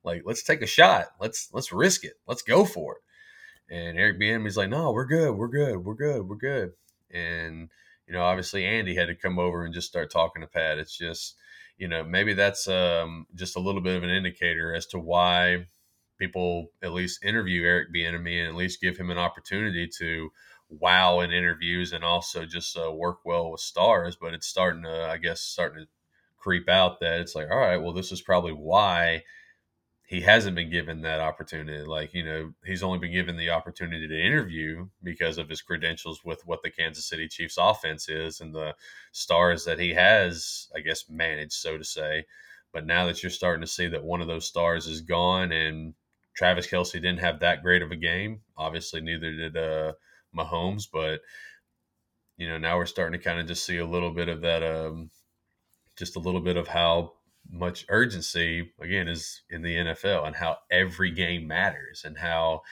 Like, 0.03 0.23
let's 0.25 0.45
take 0.45 0.63
a 0.63 0.67
shot. 0.67 1.07
Let's 1.21 1.49
let's 1.53 1.73
risk 1.73 2.05
it. 2.05 2.15
Let's 2.27 2.43
go 2.43 2.65
for 2.65 2.97
it. 2.97 3.75
And 3.75 3.99
Eric 3.99 4.21
Bieniemy's 4.21 4.57
like, 4.57 4.71
no, 4.71 4.93
we're 4.93 5.07
good, 5.07 5.37
we're 5.37 5.49
good, 5.49 5.85
we're 5.85 5.95
good, 5.95 6.29
we're 6.29 6.37
good. 6.37 6.73
And 7.11 7.69
you 8.07 8.15
know, 8.15 8.23
obviously 8.23 8.65
Andy 8.65 8.95
had 8.95 9.09
to 9.09 9.15
come 9.15 9.39
over 9.39 9.65
and 9.65 9.75
just 9.75 9.89
start 9.89 10.11
talking 10.13 10.43
to 10.43 10.49
Pat. 10.49 10.79
It's 10.79 10.97
just, 10.97 11.35
you 11.77 11.89
know, 11.89 12.05
maybe 12.05 12.35
that's 12.35 12.69
um, 12.69 13.27
just 13.35 13.57
a 13.57 13.61
little 13.61 13.81
bit 13.81 13.97
of 13.97 14.05
an 14.05 14.11
indicator 14.11 14.75
as 14.75 14.87
to 14.87 14.99
why 14.99 15.67
people 16.19 16.69
at 16.83 16.93
least 16.93 17.25
interview 17.25 17.65
Eric 17.65 17.89
Bieniemy 17.95 18.41
and 18.41 18.49
at 18.49 18.55
least 18.55 18.81
give 18.81 18.97
him 18.97 19.11
an 19.11 19.19
opportunity 19.19 19.89
to 19.99 20.31
wow 20.69 21.21
in 21.21 21.31
interviews 21.31 21.93
and 21.93 22.05
also 22.05 22.45
just 22.45 22.77
uh, 22.77 22.91
work 22.93 23.19
well 23.25 23.51
with 23.51 23.61
stars. 23.61 24.17
But 24.21 24.35
it's 24.35 24.47
starting 24.47 24.83
to, 24.83 25.09
I 25.09 25.17
guess, 25.19 25.41
starting 25.41 25.85
to 25.85 25.89
creep 26.39 26.69
out 26.69 27.01
that 27.01 27.21
it's 27.21 27.35
like, 27.35 27.51
all 27.51 27.59
right, 27.59 27.77
well, 27.79 27.93
this 27.93 28.13
is 28.13 28.21
probably 28.21 28.53
why 28.53 29.23
he 30.07 30.21
hasn't 30.21 30.55
been 30.55 30.71
given 30.71 31.01
that 31.03 31.19
opportunity. 31.19 31.85
Like, 31.85 32.15
you 32.15 32.25
know, 32.25 32.53
he's 32.65 32.85
only 32.85 33.01
been 33.01 33.13
given 33.13 33.37
the 33.37 33.51
opportunity 33.51 34.07
to 34.07 34.27
interview 34.27 34.87
because 35.03 35.37
of 35.37 35.49
his 35.49 35.63
credentials 35.63 36.21
with 36.25 36.43
what 36.47 36.63
the 36.63 36.71
Kansas 36.71 37.09
City 37.09 37.27
Chiefs 37.27 37.57
offense 37.59 38.09
is 38.09 38.41
and 38.41 38.55
the 38.55 38.75
stars 39.11 39.65
that 39.65 39.81
he 39.81 39.95
has, 39.95 40.69
I 40.77 40.81
guess, 40.81 41.09
managed, 41.09 41.55
so 41.55 41.77
to 41.77 41.85
say. 41.85 42.27
But 42.73 42.87
now 42.87 43.07
that 43.07 43.23
you're 43.23 43.31
starting 43.31 43.63
to 43.63 43.67
see 43.67 43.89
that 43.89 44.05
one 44.05 44.21
of 44.21 44.29
those 44.29 44.47
stars 44.47 44.87
is 44.87 45.01
gone 45.01 45.51
and 45.51 45.95
Travis 46.37 46.69
Kelce 46.69 46.93
didn't 46.93 47.19
have 47.19 47.41
that 47.41 47.63
great 47.63 47.83
of 47.83 47.91
a 47.91 47.97
game, 47.97 48.43
obviously, 48.57 49.01
neither 49.01 49.33
did 49.33 49.57
uh, 49.57 49.93
Mahomes, 50.37 50.85
but, 50.93 51.21
you 52.37 52.49
know, 52.49 52.59
now 52.59 52.77
we're 52.77 52.87
starting 52.87 53.19
to 53.19 53.25
kind 53.25 53.41
of 53.41 53.47
just 53.47 53.65
see 53.65 53.79
a 53.79 53.87
little 53.87 54.11
bit 54.11 54.29
of 54.29 54.43
that, 54.43 54.63
um, 54.63 55.11
just 55.97 56.17
a 56.17 56.21
little 56.21 56.41
bit 56.41 56.57
of 56.57 56.69
how 56.69 57.13
much 57.51 57.87
urgency 57.89 58.73
again 58.81 59.09
is 59.09 59.43
in 59.51 59.63
the 59.63 59.77
NFL 59.77 60.27
and 60.27 60.37
how 60.37 60.59
every 60.71 61.11
game 61.11 61.47
matters 61.47 62.03
and 62.05 62.19
how 62.19 62.63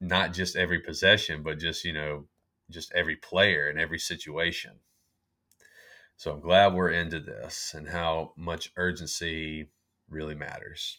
not 0.00 0.32
just 0.32 0.56
every 0.56 0.80
possession 0.80 1.42
but 1.42 1.58
just 1.58 1.84
you 1.84 1.92
know 1.92 2.26
just 2.70 2.92
every 2.94 3.16
player 3.16 3.68
and 3.68 3.78
every 3.78 3.98
situation. 3.98 4.72
So 6.16 6.32
I'm 6.32 6.40
glad 6.40 6.74
we're 6.74 6.90
into 6.90 7.20
this 7.20 7.74
and 7.74 7.88
how 7.88 8.32
much 8.36 8.72
urgency 8.76 9.68
really 10.08 10.34
matters. 10.34 10.98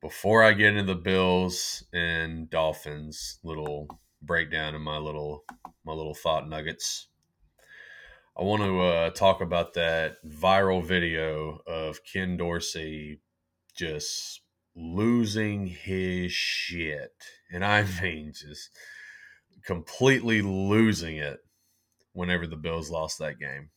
Before 0.00 0.42
I 0.42 0.52
get 0.52 0.74
into 0.74 0.82
the 0.82 1.00
Bills 1.00 1.84
and 1.92 2.50
Dolphins 2.50 3.38
little 3.42 3.88
breakdown 4.26 4.74
of 4.74 4.80
my 4.80 4.98
little 4.98 5.44
my 5.84 5.92
little 5.92 6.14
thought 6.14 6.48
nuggets. 6.48 7.08
I 8.36 8.42
want 8.42 8.62
to 8.62 8.80
uh, 8.80 9.10
talk 9.10 9.40
about 9.40 9.74
that 9.74 10.16
viral 10.26 10.84
video 10.84 11.60
of 11.66 12.00
Ken 12.04 12.36
Dorsey 12.36 13.20
just 13.76 14.40
losing 14.74 15.66
his 15.66 16.32
shit. 16.32 17.12
And 17.52 17.64
I 17.64 17.84
mean, 18.02 18.32
just 18.34 18.70
completely 19.64 20.42
losing 20.42 21.16
it 21.16 21.38
whenever 22.12 22.46
the 22.46 22.56
Bills 22.56 22.90
lost 22.90 23.18
that 23.18 23.38
game. 23.38 23.70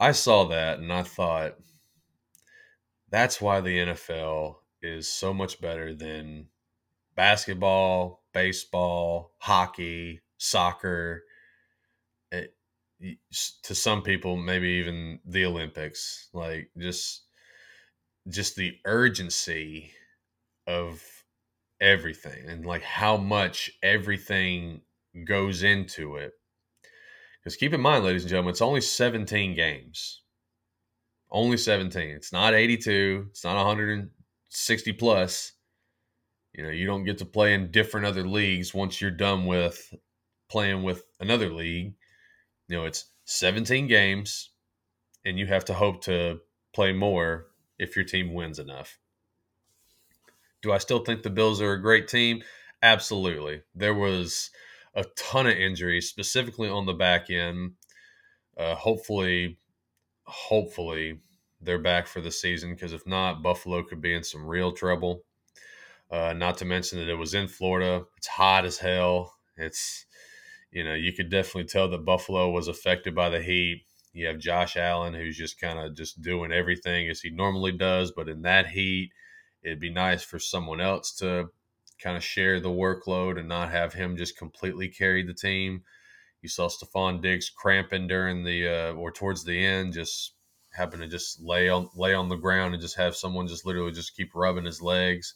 I 0.00 0.12
saw 0.12 0.44
that 0.46 0.78
and 0.78 0.92
I 0.92 1.02
thought, 1.02 1.56
that's 3.10 3.40
why 3.40 3.60
the 3.60 3.78
NFL 3.78 4.56
is 4.80 5.10
so 5.10 5.34
much 5.34 5.60
better 5.60 5.94
than 5.94 6.48
basketball, 7.16 8.17
baseball, 8.32 9.32
hockey, 9.38 10.20
soccer, 10.38 11.24
eh, 12.32 12.46
it, 13.00 13.18
to 13.62 13.74
some 13.74 14.02
people, 14.02 14.36
maybe 14.36 14.68
even 14.68 15.20
the 15.24 15.44
Olympics. 15.44 16.28
Like 16.32 16.70
just 16.76 17.22
just 18.28 18.56
the 18.56 18.76
urgency 18.84 19.92
of 20.66 21.02
everything 21.80 22.48
and 22.48 22.66
like 22.66 22.82
how 22.82 23.16
much 23.16 23.70
everything 23.82 24.82
goes 25.24 25.62
into 25.62 26.16
it. 26.16 26.32
Because 27.40 27.56
keep 27.56 27.72
in 27.72 27.80
mind, 27.80 28.04
ladies 28.04 28.22
and 28.22 28.30
gentlemen, 28.30 28.50
it's 28.50 28.60
only 28.60 28.80
17 28.80 29.54
games. 29.54 30.22
Only 31.30 31.56
17. 31.56 32.10
It's 32.10 32.32
not 32.32 32.54
82. 32.54 33.28
It's 33.30 33.44
not 33.44 33.56
160 33.56 34.92
plus. 34.94 35.52
You 36.58 36.64
know, 36.64 36.70
you 36.70 36.86
don't 36.86 37.04
get 37.04 37.18
to 37.18 37.24
play 37.24 37.54
in 37.54 37.70
different 37.70 38.04
other 38.04 38.26
leagues 38.26 38.74
once 38.74 39.00
you're 39.00 39.12
done 39.12 39.46
with 39.46 39.94
playing 40.50 40.82
with 40.82 41.04
another 41.20 41.52
league. 41.52 41.94
You 42.66 42.76
know, 42.76 42.84
it's 42.84 43.12
17 43.26 43.86
games, 43.86 44.50
and 45.24 45.38
you 45.38 45.46
have 45.46 45.64
to 45.66 45.74
hope 45.74 46.02
to 46.06 46.40
play 46.74 46.92
more 46.92 47.46
if 47.78 47.94
your 47.94 48.04
team 48.04 48.34
wins 48.34 48.58
enough. 48.58 48.98
Do 50.60 50.72
I 50.72 50.78
still 50.78 50.98
think 50.98 51.22
the 51.22 51.30
Bills 51.30 51.62
are 51.62 51.74
a 51.74 51.80
great 51.80 52.08
team? 52.08 52.42
Absolutely. 52.82 53.62
There 53.72 53.94
was 53.94 54.50
a 54.96 55.04
ton 55.16 55.46
of 55.46 55.56
injuries, 55.56 56.08
specifically 56.08 56.68
on 56.68 56.86
the 56.86 56.92
back 56.92 57.30
end. 57.30 57.74
Uh, 58.56 58.74
hopefully, 58.74 59.58
hopefully 60.24 61.20
they're 61.60 61.78
back 61.78 62.08
for 62.08 62.20
the 62.20 62.32
season 62.32 62.74
because 62.74 62.92
if 62.92 63.06
not, 63.06 63.44
Buffalo 63.44 63.84
could 63.84 64.00
be 64.00 64.12
in 64.12 64.24
some 64.24 64.44
real 64.44 64.72
trouble. 64.72 65.22
Uh, 66.10 66.32
not 66.32 66.56
to 66.58 66.64
mention 66.64 66.98
that 66.98 67.08
it 67.08 67.14
was 67.14 67.34
in 67.34 67.48
Florida. 67.48 68.04
It's 68.16 68.26
hot 68.26 68.64
as 68.64 68.78
hell. 68.78 69.34
It's, 69.56 70.06
you 70.70 70.84
know, 70.84 70.94
you 70.94 71.12
could 71.12 71.30
definitely 71.30 71.68
tell 71.68 71.88
that 71.90 72.04
Buffalo 72.04 72.50
was 72.50 72.68
affected 72.68 73.14
by 73.14 73.28
the 73.28 73.42
heat. 73.42 73.84
You 74.12 74.26
have 74.26 74.38
Josh 74.38 74.76
Allen, 74.76 75.14
who's 75.14 75.36
just 75.36 75.60
kind 75.60 75.78
of 75.78 75.94
just 75.96 76.22
doing 76.22 76.50
everything 76.50 77.08
as 77.08 77.20
he 77.20 77.30
normally 77.30 77.72
does, 77.72 78.10
but 78.10 78.28
in 78.28 78.42
that 78.42 78.68
heat, 78.68 79.12
it'd 79.62 79.80
be 79.80 79.90
nice 79.90 80.22
for 80.22 80.38
someone 80.38 80.80
else 80.80 81.14
to 81.16 81.48
kind 82.02 82.16
of 82.16 82.24
share 82.24 82.60
the 82.60 82.68
workload 82.68 83.38
and 83.38 83.48
not 83.48 83.70
have 83.70 83.92
him 83.92 84.16
just 84.16 84.38
completely 84.38 84.88
carry 84.88 85.22
the 85.22 85.34
team. 85.34 85.82
You 86.42 86.48
saw 86.48 86.68
Stefon 86.68 87.20
Diggs 87.20 87.50
cramping 87.50 88.06
during 88.06 88.44
the 88.44 88.68
uh, 88.68 88.92
or 88.92 89.10
towards 89.10 89.44
the 89.44 89.64
end, 89.64 89.92
just 89.92 90.34
happen 90.72 91.00
to 91.00 91.08
just 91.08 91.40
lay 91.40 91.68
on 91.68 91.90
lay 91.96 92.14
on 92.14 92.28
the 92.28 92.36
ground 92.36 92.74
and 92.74 92.80
just 92.80 92.96
have 92.96 93.16
someone 93.16 93.48
just 93.48 93.66
literally 93.66 93.90
just 93.90 94.16
keep 94.16 94.34
rubbing 94.34 94.64
his 94.64 94.80
legs. 94.80 95.34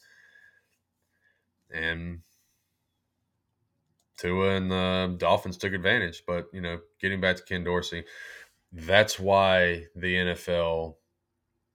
And 1.75 2.21
Tua 4.19 4.57
and 4.57 4.71
the 4.71 5.15
Dolphins 5.19 5.57
took 5.57 5.73
advantage. 5.73 6.23
But 6.27 6.47
you 6.53 6.61
know, 6.61 6.81
getting 7.01 7.21
back 7.21 7.37
to 7.37 7.43
Ken 7.43 7.65
Dorsey, 7.65 8.05
that's 8.73 9.19
why 9.19 9.87
the 9.97 10.15
NFL 10.15 10.97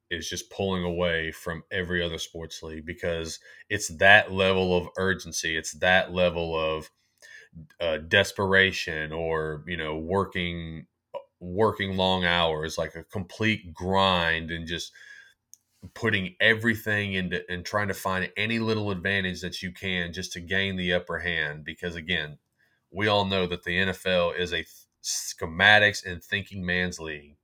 is 0.09 0.29
just 0.29 0.49
pulling 0.49 0.83
away 0.83 1.31
from 1.31 1.63
every 1.71 2.01
other 2.01 2.17
sports 2.17 2.63
league 2.63 2.85
because 2.85 3.39
it's 3.69 3.89
that 3.97 4.31
level 4.31 4.75
of 4.77 4.87
urgency. 4.97 5.57
It's 5.57 5.73
that 5.79 6.13
level 6.13 6.57
of 6.57 6.89
uh, 7.81 7.97
desperation 7.97 9.11
or 9.11 9.63
you 9.67 9.77
know 9.77 9.97
working 9.97 10.85
working 11.39 11.97
long 11.97 12.25
hours 12.25 12.77
like 12.77 12.95
a 12.95 13.03
complete 13.03 13.73
grind 13.73 14.51
and 14.51 14.67
just 14.67 14.91
putting 15.93 16.35
everything 16.39 17.13
into 17.13 17.41
and 17.49 17.65
trying 17.65 17.87
to 17.87 17.93
find 17.93 18.31
any 18.35 18.59
little 18.59 18.91
advantage 18.91 19.41
that 19.41 19.61
you 19.61 19.71
can 19.71 20.11
just 20.11 20.33
to 20.33 20.39
gain 20.39 20.75
the 20.75 20.93
upper 20.93 21.19
hand 21.19 21.63
because 21.63 21.95
again 21.95 22.37
we 22.91 23.07
all 23.07 23.25
know 23.25 23.45
that 23.45 23.63
the 23.63 23.77
NFL 23.77 24.37
is 24.37 24.53
a 24.53 24.65
schematics 25.03 26.05
and 26.05 26.23
thinking 26.23 26.65
man's 26.65 26.99
league 26.99 27.37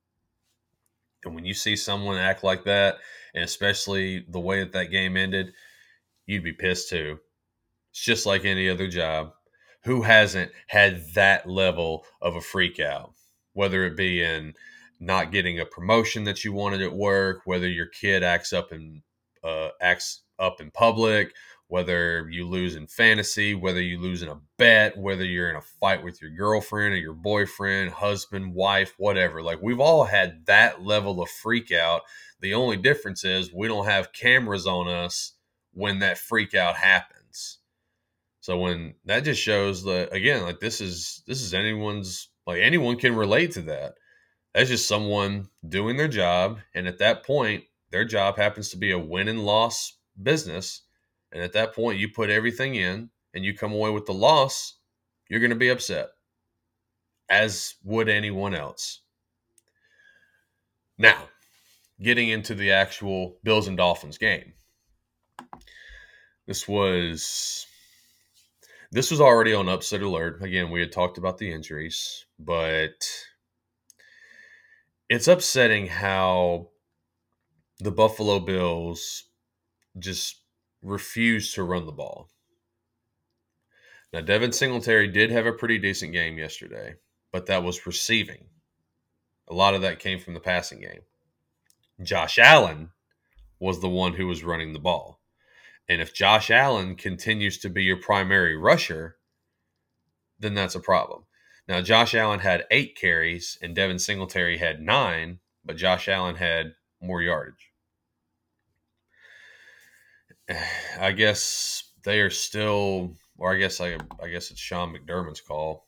and 1.25 1.35
when 1.35 1.45
you 1.45 1.53
see 1.53 1.75
someone 1.75 2.17
act 2.17 2.43
like 2.43 2.65
that, 2.65 2.97
and 3.33 3.43
especially 3.43 4.25
the 4.29 4.39
way 4.39 4.59
that 4.59 4.73
that 4.73 4.91
game 4.91 5.17
ended, 5.17 5.53
you'd 6.25 6.43
be 6.43 6.53
pissed 6.53 6.89
too. 6.89 7.19
It's 7.91 8.03
just 8.03 8.25
like 8.25 8.45
any 8.45 8.69
other 8.69 8.87
job. 8.87 9.33
Who 9.83 10.01
hasn't 10.01 10.51
had 10.67 11.03
that 11.13 11.47
level 11.47 12.05
of 12.21 12.35
a 12.35 12.41
freak 12.41 12.79
out? 12.79 13.13
Whether 13.53 13.85
it 13.85 13.97
be 13.97 14.23
in 14.23 14.53
not 15.05 15.31
getting 15.31 15.59
a 15.59 15.65
promotion 15.65 16.23
that 16.23 16.43
you 16.43 16.53
wanted 16.53 16.81
at 16.81 16.93
work, 16.93 17.41
whether 17.45 17.67
your 17.67 17.87
kid 17.87 18.23
acts 18.23 18.53
up 18.53 18.71
in 18.71 19.03
uh, 19.43 19.69
acts 19.81 20.21
up 20.39 20.61
in 20.61 20.71
public, 20.71 21.33
whether 21.67 22.29
you 22.29 22.47
lose 22.47 22.75
in 22.75 22.87
fantasy, 22.87 23.53
whether 23.55 23.81
you 23.81 23.99
lose 23.99 24.21
in 24.21 24.29
a 24.29 24.39
bet, 24.57 24.97
whether 24.97 25.25
you're 25.25 25.49
in 25.49 25.55
a 25.55 25.61
fight 25.61 26.03
with 26.03 26.21
your 26.21 26.31
girlfriend 26.31 26.93
or 26.93 26.97
your 26.97 27.13
boyfriend, 27.13 27.91
husband, 27.91 28.53
wife, 28.53 28.93
whatever. 28.97 29.41
Like 29.41 29.61
we've 29.61 29.79
all 29.79 30.05
had 30.05 30.45
that 30.45 30.83
level 30.83 31.21
of 31.21 31.29
freak 31.29 31.71
out. 31.71 32.01
The 32.39 32.53
only 32.53 32.77
difference 32.77 33.23
is 33.25 33.53
we 33.53 33.67
don't 33.67 33.85
have 33.85 34.13
cameras 34.13 34.67
on 34.67 34.87
us 34.87 35.33
when 35.73 35.99
that 35.99 36.17
freak 36.17 36.53
out 36.53 36.75
happens. 36.75 37.59
So 38.41 38.57
when 38.57 38.95
that 39.05 39.23
just 39.23 39.41
shows 39.41 39.83
that 39.85 40.13
again, 40.13 40.43
like 40.43 40.59
this 40.59 40.81
is 40.81 41.23
this 41.25 41.41
is 41.41 41.53
anyone's 41.53 42.29
like 42.45 42.59
anyone 42.61 42.97
can 42.97 43.15
relate 43.15 43.51
to 43.53 43.61
that. 43.63 43.95
That's 44.53 44.69
just 44.69 44.87
someone 44.87 45.49
doing 45.67 45.97
their 45.97 46.07
job 46.07 46.59
and 46.75 46.87
at 46.87 46.99
that 46.99 47.25
point 47.25 47.63
their 47.91 48.05
job 48.05 48.37
happens 48.37 48.69
to 48.69 48.77
be 48.77 48.91
a 48.91 48.99
win 48.99 49.27
and 49.27 49.45
loss 49.45 49.97
business 50.21 50.83
and 51.33 51.41
at 51.41 51.53
that 51.53 51.73
point, 51.73 51.99
you 51.99 52.09
put 52.09 52.29
everything 52.29 52.75
in 52.75 53.09
and 53.33 53.43
you 53.43 53.55
come 53.55 53.73
away 53.73 53.89
with 53.89 54.05
the 54.05 54.13
loss, 54.13 54.75
you're 55.27 55.39
going 55.39 55.49
to 55.49 55.55
be 55.55 55.69
upset, 55.69 56.09
as 57.27 57.73
would 57.83 58.07
anyone 58.07 58.53
else. 58.53 59.01
Now, 60.99 61.27
getting 61.99 62.29
into 62.29 62.53
the 62.53 62.71
actual 62.71 63.39
Bills 63.43 63.67
and 63.67 63.75
Dolphins 63.75 64.19
game. 64.19 64.53
This 66.45 66.67
was 66.67 67.65
this 68.91 69.09
was 69.09 69.19
already 69.19 69.55
on 69.55 69.69
upset 69.69 70.03
alert. 70.03 70.43
Again, 70.43 70.69
we 70.69 70.81
had 70.81 70.91
talked 70.91 71.17
about 71.17 71.39
the 71.39 71.51
injuries, 71.51 72.25
but 72.37 73.07
it's 75.13 75.27
upsetting 75.27 75.87
how 75.87 76.69
the 77.79 77.91
Buffalo 77.91 78.39
Bills 78.39 79.25
just 79.99 80.41
refuse 80.81 81.53
to 81.53 81.63
run 81.63 81.85
the 81.85 81.91
ball. 81.91 82.29
Now, 84.11 84.21
Devin 84.21 84.51
Singletary 84.51 85.07
did 85.07 85.29
have 85.31 85.45
a 85.45 85.53
pretty 85.53 85.77
decent 85.77 86.13
game 86.13 86.37
yesterday, 86.37 86.95
but 87.31 87.45
that 87.45 87.63
was 87.63 87.85
receiving. 87.85 88.45
A 89.47 89.53
lot 89.53 89.75
of 89.75 89.81
that 89.81 89.99
came 89.99 90.19
from 90.19 90.33
the 90.33 90.39
passing 90.39 90.81
game. 90.81 91.01
Josh 92.01 92.39
Allen 92.39 92.89
was 93.59 93.81
the 93.81 93.89
one 93.89 94.13
who 94.13 94.25
was 94.27 94.43
running 94.43 94.73
the 94.73 94.79
ball. 94.79 95.19
And 95.87 96.01
if 96.01 96.13
Josh 96.13 96.49
Allen 96.49 96.95
continues 96.95 97.59
to 97.59 97.69
be 97.69 97.83
your 97.83 97.97
primary 97.97 98.57
rusher, 98.57 99.17
then 100.39 100.53
that's 100.53 100.75
a 100.75 100.79
problem. 100.79 101.25
Now, 101.67 101.81
Josh 101.81 102.13
Allen 102.13 102.41
had 102.41 102.65
eight 102.71 102.97
carries 102.97 103.57
and 103.61 103.75
Devin 103.75 103.99
Singletary 103.99 104.57
had 104.57 104.81
nine, 104.81 105.39
but 105.63 105.77
Josh 105.77 106.07
Allen 106.07 106.35
had 106.35 106.73
more 107.01 107.21
yardage. 107.21 107.71
I 110.99 111.11
guess 111.11 111.91
they 112.03 112.19
are 112.19 112.29
still, 112.29 113.15
or 113.37 113.53
I 113.53 113.57
guess 113.57 113.79
I, 113.79 113.97
I 114.21 114.29
guess 114.29 114.51
it's 114.51 114.59
Sean 114.59 114.93
McDermott's 114.93 115.41
call, 115.41 115.87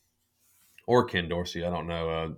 or 0.88 1.06
Ken 1.06 1.28
Dorsey. 1.28 1.66
I 1.66 1.70
don't 1.70 1.88
know. 1.88 2.10
Uh, 2.10 2.30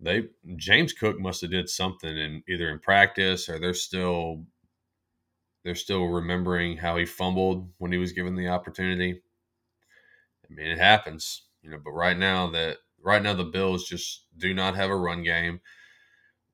they 0.00 0.28
James 0.56 0.92
Cook 0.92 1.18
must 1.18 1.40
have 1.42 1.50
did 1.50 1.68
something 1.68 2.16
in 2.16 2.42
either 2.48 2.70
in 2.70 2.78
practice 2.78 3.48
or 3.48 3.58
they're 3.58 3.74
still 3.74 4.44
they're 5.64 5.74
still 5.74 6.06
remembering 6.06 6.76
how 6.76 6.96
he 6.96 7.04
fumbled 7.04 7.68
when 7.78 7.92
he 7.92 7.98
was 7.98 8.12
given 8.12 8.36
the 8.36 8.48
opportunity. 8.48 9.20
I 10.44 10.54
mean, 10.54 10.66
it 10.66 10.78
happens, 10.78 11.42
you 11.68 11.76
know. 11.76 11.82
But 11.84 11.92
right 11.92 12.18
now, 12.18 12.50
that 12.50 12.78
right 13.02 13.22
now 13.22 13.34
the 13.34 13.44
Bills 13.44 13.84
just 13.84 14.24
do 14.36 14.54
not 14.54 14.74
have 14.76 14.90
a 14.90 14.96
run 14.96 15.22
game 15.22 15.60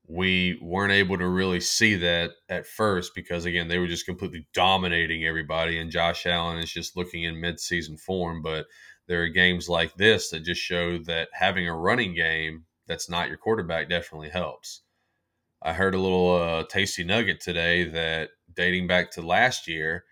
we 0.07 0.59
weren't 0.61 0.93
able 0.93 1.17
to 1.17 1.27
really 1.27 1.61
see 1.61 1.95
that 1.95 2.33
at 2.49 2.67
first 2.67 3.15
because 3.15 3.45
again 3.45 3.69
they 3.69 3.79
were 3.79 3.87
just 3.87 4.05
completely 4.05 4.47
dominating 4.53 5.25
everybody 5.25 5.79
and 5.79 5.91
Josh 5.91 6.27
Allen 6.27 6.59
is 6.59 6.71
just 6.71 6.97
looking 6.97 7.25
in 7.25 7.41
mid-season 7.41 7.97
form 7.97 8.43
but 8.43 8.67
there 9.07 9.23
are 9.23 9.29
games 9.29 9.69
like 9.69 9.95
this 9.97 10.31
that 10.31 10.41
just 10.41 10.61
show 10.61 10.99
that 10.99 11.29
having 11.33 11.67
a 11.69 11.77
running 11.77 12.15
game 12.15 12.65
that's 12.87 13.09
not 13.09 13.29
your 13.29 13.39
quarterback 13.39 13.89
definitely 13.89 14.29
helps. 14.29 14.83
I 15.63 15.73
heard 15.73 15.95
a 15.95 16.01
little 16.01 16.37
uh, 16.37 16.65
tasty 16.69 17.05
nugget 17.05 17.41
today 17.41 17.85
that 17.85 18.31
dating 18.55 18.87
back 18.87 19.11
to 19.13 19.23
last 19.23 19.67
year 19.67 20.05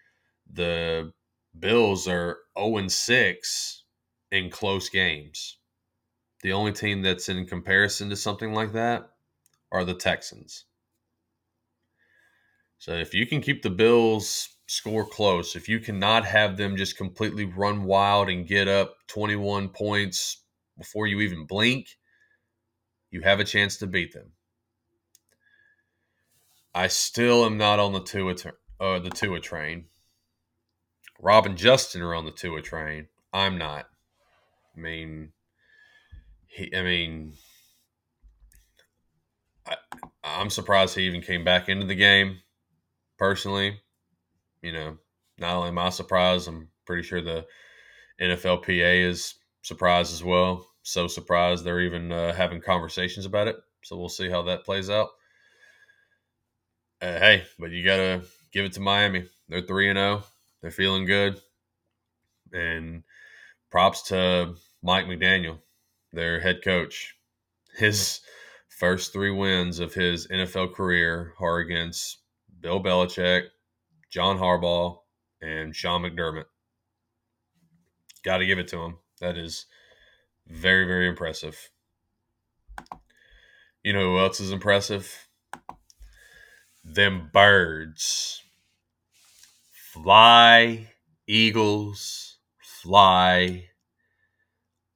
the 0.50 1.12
Bills 1.58 2.08
are 2.08 2.38
0 2.58 2.88
6 2.88 3.81
in 4.32 4.50
close 4.50 4.88
games. 4.88 5.58
The 6.42 6.52
only 6.52 6.72
team 6.72 7.02
that's 7.02 7.28
in 7.28 7.46
comparison 7.46 8.10
to 8.10 8.16
something 8.16 8.52
like 8.52 8.72
that 8.72 9.10
are 9.70 9.84
the 9.84 9.94
Texans. 9.94 10.64
So 12.78 12.94
if 12.94 13.14
you 13.14 13.26
can 13.26 13.40
keep 13.40 13.62
the 13.62 13.70
Bills 13.70 14.48
score 14.66 15.06
close, 15.06 15.54
if 15.54 15.68
you 15.68 15.78
cannot 15.78 16.24
have 16.24 16.56
them 16.56 16.76
just 16.76 16.96
completely 16.96 17.44
run 17.44 17.84
wild 17.84 18.28
and 18.28 18.48
get 18.48 18.66
up 18.66 18.96
21 19.06 19.68
points 19.68 20.42
before 20.76 21.06
you 21.06 21.20
even 21.20 21.46
blink, 21.46 21.86
you 23.10 23.20
have 23.20 23.38
a 23.38 23.44
chance 23.44 23.76
to 23.76 23.86
beat 23.86 24.14
them. 24.14 24.32
I 26.74 26.88
still 26.88 27.44
am 27.44 27.58
not 27.58 27.78
on 27.78 27.92
the 27.92 28.02
Tua, 28.02 28.34
uh, 28.80 28.98
the 28.98 29.10
Tua 29.10 29.40
train. 29.40 29.84
Rob 31.20 31.44
and 31.44 31.58
Justin 31.58 32.00
are 32.00 32.14
on 32.14 32.24
the 32.24 32.32
Tua 32.32 32.62
train. 32.62 33.08
I'm 33.32 33.58
not. 33.58 33.91
I 34.76 34.80
mean, 34.80 35.32
he. 36.46 36.74
I 36.74 36.82
mean, 36.82 37.34
I, 39.66 39.76
I'm 40.24 40.50
surprised 40.50 40.94
he 40.94 41.02
even 41.02 41.22
came 41.22 41.44
back 41.44 41.68
into 41.68 41.86
the 41.86 41.94
game. 41.94 42.38
Personally, 43.18 43.80
you 44.62 44.72
know, 44.72 44.96
not 45.38 45.56
only 45.56 45.68
am 45.68 45.78
I 45.78 45.90
surprised, 45.90 46.48
I'm 46.48 46.68
pretty 46.86 47.02
sure 47.02 47.20
the 47.20 47.46
NFLPA 48.20 49.04
is 49.04 49.34
surprised 49.62 50.12
as 50.12 50.24
well. 50.24 50.66
So 50.82 51.06
surprised 51.06 51.64
they're 51.64 51.80
even 51.80 52.10
uh, 52.10 52.32
having 52.32 52.60
conversations 52.60 53.26
about 53.26 53.48
it. 53.48 53.56
So 53.84 53.96
we'll 53.96 54.08
see 54.08 54.28
how 54.28 54.42
that 54.42 54.64
plays 54.64 54.90
out. 54.90 55.10
Uh, 57.00 57.18
hey, 57.18 57.44
but 57.58 57.70
you 57.70 57.84
gotta 57.84 58.22
give 58.52 58.64
it 58.64 58.72
to 58.74 58.80
Miami. 58.80 59.28
They're 59.48 59.60
three 59.60 59.88
and 59.88 59.96
zero. 59.96 60.22
Oh. 60.22 60.26
They're 60.60 60.70
feeling 60.70 61.04
good, 61.04 61.40
and 62.52 63.02
props 63.72 64.02
to 64.02 64.54
Mike 64.82 65.06
McDaniel, 65.06 65.58
their 66.12 66.38
head 66.40 66.62
coach. 66.62 67.16
His 67.74 68.20
first 68.68 69.14
three 69.14 69.30
wins 69.30 69.78
of 69.80 69.94
his 69.94 70.28
NFL 70.28 70.74
career 70.74 71.32
are 71.40 71.58
against 71.58 72.18
Bill 72.60 72.82
Belichick, 72.82 73.46
John 74.10 74.38
Harbaugh, 74.38 74.98
and 75.40 75.74
Sean 75.74 76.02
McDermott. 76.02 76.44
Got 78.22 78.38
to 78.38 78.46
give 78.46 78.58
it 78.58 78.68
to 78.68 78.78
him. 78.78 78.98
That 79.20 79.38
is 79.38 79.64
very, 80.46 80.86
very 80.86 81.08
impressive. 81.08 81.70
You 83.82 83.94
know 83.94 84.02
who 84.02 84.18
else 84.18 84.38
is 84.38 84.52
impressive? 84.52 85.28
Them 86.84 87.30
birds. 87.32 88.42
Fly, 89.92 90.88
Eagles, 91.26 92.31
fly 92.82 93.64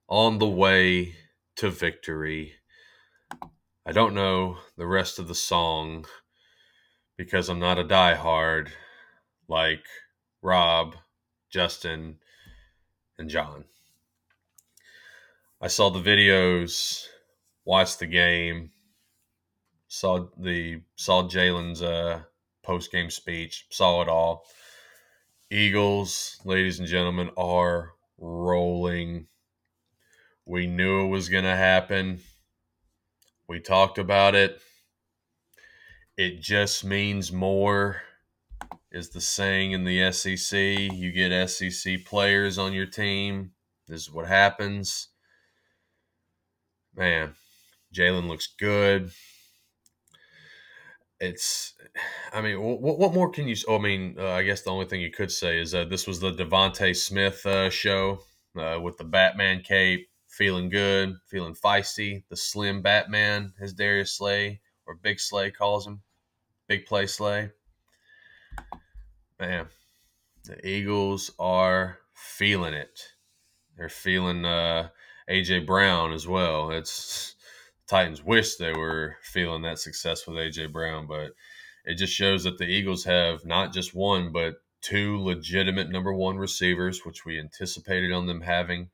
on 0.09 0.39
the 0.39 0.49
way 0.49 1.15
to 1.55 1.71
victory. 1.71 2.53
I 3.87 3.93
don't 3.93 4.13
know 4.13 4.57
the 4.77 4.89
rest 4.89 5.21
of 5.21 5.29
the 5.29 5.37
song 5.37 6.05
because 7.17 7.49
I'm 7.49 7.61
not 7.61 7.79
a 7.79 7.85
diehard 7.85 8.71
like 9.47 9.85
Rob, 10.43 10.97
Justin, 11.49 12.19
and 13.19 13.31
John. 13.31 13.67
I 15.61 15.69
saw 15.69 15.89
the 15.89 16.03
videos, 16.03 17.07
watched 17.65 18.01
the 18.01 18.07
game, 18.07 18.73
saw 19.87 20.27
the 20.37 20.81
saw 20.97 21.23
Jalen's 21.23 21.83
uh, 21.83 22.23
post 22.65 22.91
game 22.91 23.11
speech, 23.11 23.67
saw 23.71 24.03
it 24.03 24.09
all. 24.09 24.45
Eagles, 25.51 26.41
ladies 26.45 26.81
and 26.81 26.89
gentlemen, 26.89 27.31
are 27.37 27.93
rolling. 28.19 29.29
We 30.45 30.67
knew 30.67 31.05
it 31.05 31.09
was 31.09 31.29
going 31.29 31.45
to 31.45 31.57
happen. 31.57 32.21
We 33.49 33.61
talked 33.61 33.99
about 33.99 34.35
it. 34.35 34.61
It 36.17 36.41
just 36.41 36.85
means 36.85 37.31
more, 37.31 38.03
is 38.91 39.11
the 39.11 39.21
saying 39.21 39.73
in 39.73 39.85
the 39.85 40.11
SEC. 40.11 40.59
You 40.59 41.13
get 41.13 41.49
SEC 41.49 42.05
players 42.05 42.59
on 42.59 42.73
your 42.73 42.87
team. 42.87 43.53
This 43.87 44.03
is 44.03 44.13
what 44.13 44.27
happens. 44.27 45.09
Man, 46.97 47.35
Jalen 47.95 48.27
looks 48.27 48.49
good. 48.59 49.13
It's, 51.19 51.75
I 52.33 52.43
mean, 52.43 52.61
what, 52.61 52.99
what 52.99 53.15
more 53.15 53.31
can 53.31 53.49
you? 53.49 53.57
Oh, 53.67 53.77
I 53.77 53.81
mean, 53.81 54.17
uh, 54.19 54.33
I 54.33 54.43
guess 54.43 54.63
the 54.63 54.71
only 54.71 54.87
thing 54.87 55.01
you 55.01 55.11
could 55.11 55.31
say 55.31 55.59
is 55.59 55.71
that 55.71 55.89
this 55.89 56.07
was 56.07 56.21
the 56.21 56.33
DeVonta 56.33 56.95
Smith 56.95 57.45
uh, 57.47 57.71
show 57.71 58.21
uh, 58.59 58.79
with 58.83 58.99
the 58.99 59.05
Batman 59.05 59.63
cape, 59.63 60.09
feeling 60.29 60.69
good, 60.69 61.17
feeling 61.27 61.55
feisty. 61.55 62.25
The 62.29 62.37
slim 62.37 62.83
Batman, 62.83 63.55
as 63.61 63.73
Darius 63.73 64.13
Slay 64.13 64.61
or 64.87 64.95
Big 64.95 65.19
Slay 65.19 65.51
calls 65.51 65.87
him, 65.87 66.03
Big 66.69 66.85
Play 66.85 67.07
Slay. 67.07 67.51
Man, 69.41 69.67
the 70.45 70.67
Eagles 70.67 71.31
are 71.39 71.99
feeling 72.15 72.75
it. 72.75 73.13
They're 73.77 73.89
feeling 73.89 74.45
uh, 74.45 74.89
AJ 75.29 75.67
Brown 75.67 76.13
as 76.13 76.27
well. 76.27 76.71
It's 76.71 77.36
Titans 77.87 78.23
wish 78.23 78.57
they 78.57 78.73
were 78.73 79.17
feeling 79.23 79.63
that 79.63 79.79
success 79.79 80.27
with 80.27 80.37
AJ 80.37 80.73
Brown, 80.73 81.07
but 81.07 81.33
it 81.85 81.95
just 81.95 82.13
shows 82.13 82.45
that 82.45 82.59
the 82.59 82.67
Eagles 82.67 83.05
have 83.05 83.45
not 83.45 83.73
just 83.73 83.95
one, 83.95 84.33
but 84.33 84.55
two 84.81 85.21
legitimate 85.21 85.91
number 85.91 86.13
one 86.13 86.37
receivers, 86.37 87.05
which 87.05 87.25
we 87.25 87.39
anticipated 87.39 88.13
on 88.13 88.27
them 88.27 88.41
having. 88.41 88.91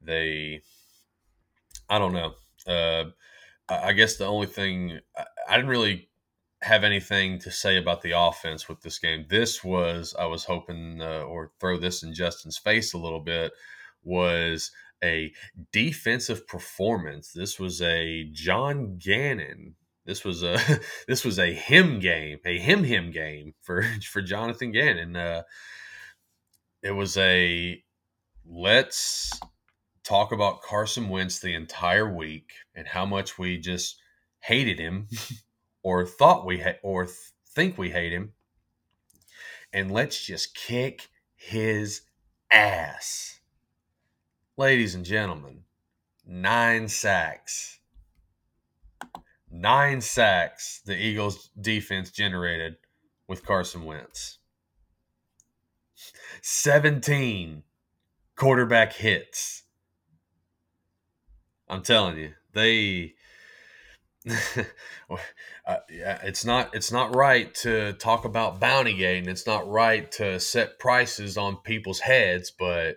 They, 0.00 0.62
I 1.88 1.98
don't 1.98 2.12
know. 2.12 2.34
Uh, 2.66 3.10
I 3.68 3.92
guess 3.92 4.16
the 4.16 4.26
only 4.26 4.46
thing 4.46 4.98
I 5.48 5.56
didn't 5.56 5.70
really 5.70 6.08
have 6.62 6.82
anything 6.84 7.38
to 7.40 7.50
say 7.50 7.76
about 7.76 8.02
the 8.02 8.12
offense 8.12 8.68
with 8.68 8.80
this 8.80 8.98
game. 8.98 9.26
This 9.28 9.62
was 9.62 10.14
I 10.18 10.26
was 10.26 10.44
hoping 10.44 11.00
uh, 11.00 11.22
or 11.22 11.52
throw 11.60 11.78
this 11.78 12.02
in 12.02 12.14
Justin's 12.14 12.58
face 12.58 12.94
a 12.94 12.98
little 12.98 13.20
bit 13.20 13.52
was 14.02 14.70
a 15.02 15.32
defensive 15.72 16.46
performance. 16.46 17.32
This 17.32 17.58
was 17.58 17.82
a 17.82 18.24
John 18.32 18.98
Gannon. 18.98 19.74
This 20.04 20.24
was 20.24 20.42
a 20.42 20.58
this 21.08 21.24
was 21.24 21.38
a 21.38 21.52
him 21.52 22.00
game, 22.00 22.38
a 22.44 22.58
him 22.58 22.84
him 22.84 23.10
game 23.10 23.54
for 23.62 23.82
for 24.02 24.22
Jonathan 24.22 24.72
Gannon. 24.72 25.16
Uh, 25.16 25.42
it 26.82 26.92
was 26.92 27.16
a 27.16 27.82
let's 28.46 29.30
talk 30.04 30.32
about 30.32 30.62
Carson 30.62 31.08
Wentz 31.10 31.38
the 31.38 31.54
entire 31.54 32.10
week 32.10 32.52
and 32.74 32.86
how 32.86 33.04
much 33.04 33.38
we 33.38 33.58
just 33.58 34.00
hated 34.40 34.78
him 34.78 35.08
or 35.82 36.06
thought 36.06 36.46
we 36.46 36.60
ha- 36.60 36.78
or 36.82 37.04
th- 37.04 37.16
think 37.50 37.76
we 37.76 37.90
hate 37.90 38.12
him 38.12 38.32
and 39.72 39.90
let's 39.90 40.24
just 40.24 40.54
kick 40.54 41.08
his 41.34 42.02
ass 42.50 43.37
ladies 44.58 44.96
and 44.96 45.04
gentlemen, 45.04 45.62
nine 46.26 46.88
sacks. 46.88 47.78
Nine 49.50 50.00
sacks 50.00 50.82
the 50.84 50.94
Eagles 50.94 51.48
defense 51.58 52.10
generated 52.10 52.76
with 53.28 53.46
Carson 53.46 53.84
Wentz. 53.84 54.38
17 56.42 57.62
quarterback 58.36 58.92
hits. 58.92 59.62
I'm 61.68 61.82
telling 61.82 62.18
you, 62.18 62.32
they 62.52 63.14
uh, 65.66 65.76
it's 65.88 66.44
not 66.44 66.74
it's 66.74 66.90
not 66.92 67.14
right 67.14 67.54
to 67.54 67.92
talk 67.94 68.24
about 68.24 68.60
bounty 68.60 68.94
gate 68.94 69.26
it's 69.28 69.46
not 69.46 69.68
right 69.68 70.10
to 70.12 70.38
set 70.40 70.78
prices 70.78 71.38
on 71.38 71.56
people's 71.58 72.00
heads, 72.00 72.50
but 72.50 72.96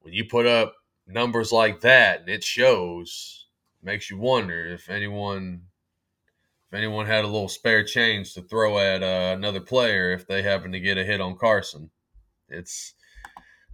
when 0.00 0.12
you 0.12 0.24
put 0.24 0.46
up 0.46 0.74
numbers 1.08 1.52
like 1.52 1.80
that 1.80 2.20
and 2.20 2.28
it 2.28 2.44
shows 2.44 3.46
makes 3.82 4.10
you 4.10 4.18
wonder 4.18 4.66
if 4.66 4.90
anyone 4.90 5.62
if 6.70 6.76
anyone 6.76 7.06
had 7.06 7.24
a 7.24 7.28
little 7.28 7.48
spare 7.48 7.82
change 7.82 8.34
to 8.34 8.42
throw 8.42 8.78
at 8.78 9.02
uh, 9.02 9.34
another 9.34 9.60
player 9.60 10.12
if 10.12 10.26
they 10.26 10.42
happen 10.42 10.70
to 10.72 10.80
get 10.80 10.98
a 10.98 11.04
hit 11.04 11.20
on 11.20 11.38
Carson. 11.38 11.90
It's 12.48 12.94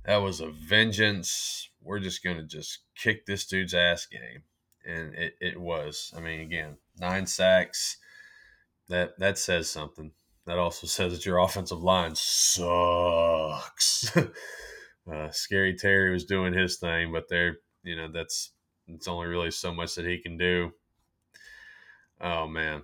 that 0.04 0.18
was 0.18 0.40
a 0.40 0.50
vengeance. 0.50 1.70
We're 1.80 1.98
just 1.98 2.22
gonna 2.22 2.44
just 2.44 2.80
kick 2.96 3.26
this 3.26 3.46
dude's 3.46 3.74
ass 3.74 4.06
game, 4.06 4.44
and 4.86 5.14
it, 5.14 5.34
it 5.40 5.60
was. 5.60 6.12
I 6.16 6.20
mean, 6.20 6.40
again, 6.40 6.76
nine 6.98 7.26
sacks. 7.26 7.96
That 8.88 9.18
that 9.18 9.38
says 9.38 9.68
something. 9.68 10.12
That 10.46 10.58
also 10.58 10.86
says 10.88 11.12
that 11.12 11.26
your 11.26 11.38
offensive 11.38 11.82
line 11.82 12.14
sucks. 12.14 12.56
Uh, 15.10 15.30
Scary 15.30 15.74
Terry 15.74 16.12
was 16.12 16.24
doing 16.24 16.54
his 16.54 16.76
thing, 16.76 17.12
but 17.12 17.28
they're 17.28 17.58
you 17.82 17.96
know 17.96 18.08
that's 18.08 18.50
it's 18.88 19.08
only 19.08 19.26
really 19.26 19.50
so 19.50 19.72
much 19.72 19.94
that 19.94 20.06
he 20.06 20.18
can 20.18 20.36
do. 20.36 20.72
Oh 22.20 22.46
man, 22.46 22.82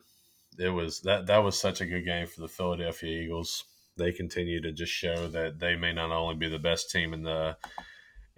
it 0.59 0.69
was 0.69 1.01
that 1.03 1.27
that 1.27 1.39
was 1.39 1.59
such 1.59 1.81
a 1.81 1.87
good 1.87 2.05
game 2.05 2.27
for 2.27 2.41
the 2.41 2.49
Philadelphia 2.49 3.23
Eagles. 3.23 3.65
They 3.97 4.13
continue 4.13 4.61
to 4.63 4.73
just 4.73 4.93
show 4.93 5.29
that 5.29 5.59
they 5.59 5.77
may 5.77 5.93
not 5.93 6.11
only 6.11 6.35
be 6.35 6.49
the 6.49 6.59
best 6.59 6.91
team 6.91 7.13
in 7.13 7.23
the 7.23 7.57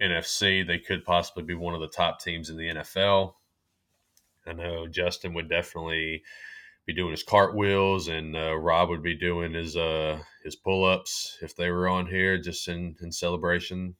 NFC, 0.01 0.65
they 0.65 0.79
could 0.79 1.05
possibly 1.05 1.43
be 1.43 1.53
one 1.53 1.73
of 1.73 1.81
the 1.81 1.87
top 1.87 2.19
teams 2.19 2.49
in 2.49 2.57
the 2.57 2.69
NFL. 2.69 3.35
I 4.45 4.53
know 4.53 4.87
Justin 4.87 5.33
would 5.33 5.49
definitely 5.49 6.23
be 6.85 6.93
doing 6.93 7.11
his 7.11 7.23
cartwheels, 7.23 8.07
and 8.07 8.35
uh, 8.35 8.55
Rob 8.55 8.89
would 8.89 9.03
be 9.03 9.15
doing 9.15 9.53
his 9.53 9.77
uh, 9.77 10.19
his 10.43 10.55
pull 10.55 10.83
ups 10.85 11.37
if 11.41 11.55
they 11.55 11.71
were 11.71 11.87
on 11.87 12.07
here, 12.07 12.37
just 12.37 12.67
in 12.67 12.95
in 13.01 13.11
celebration. 13.11 13.95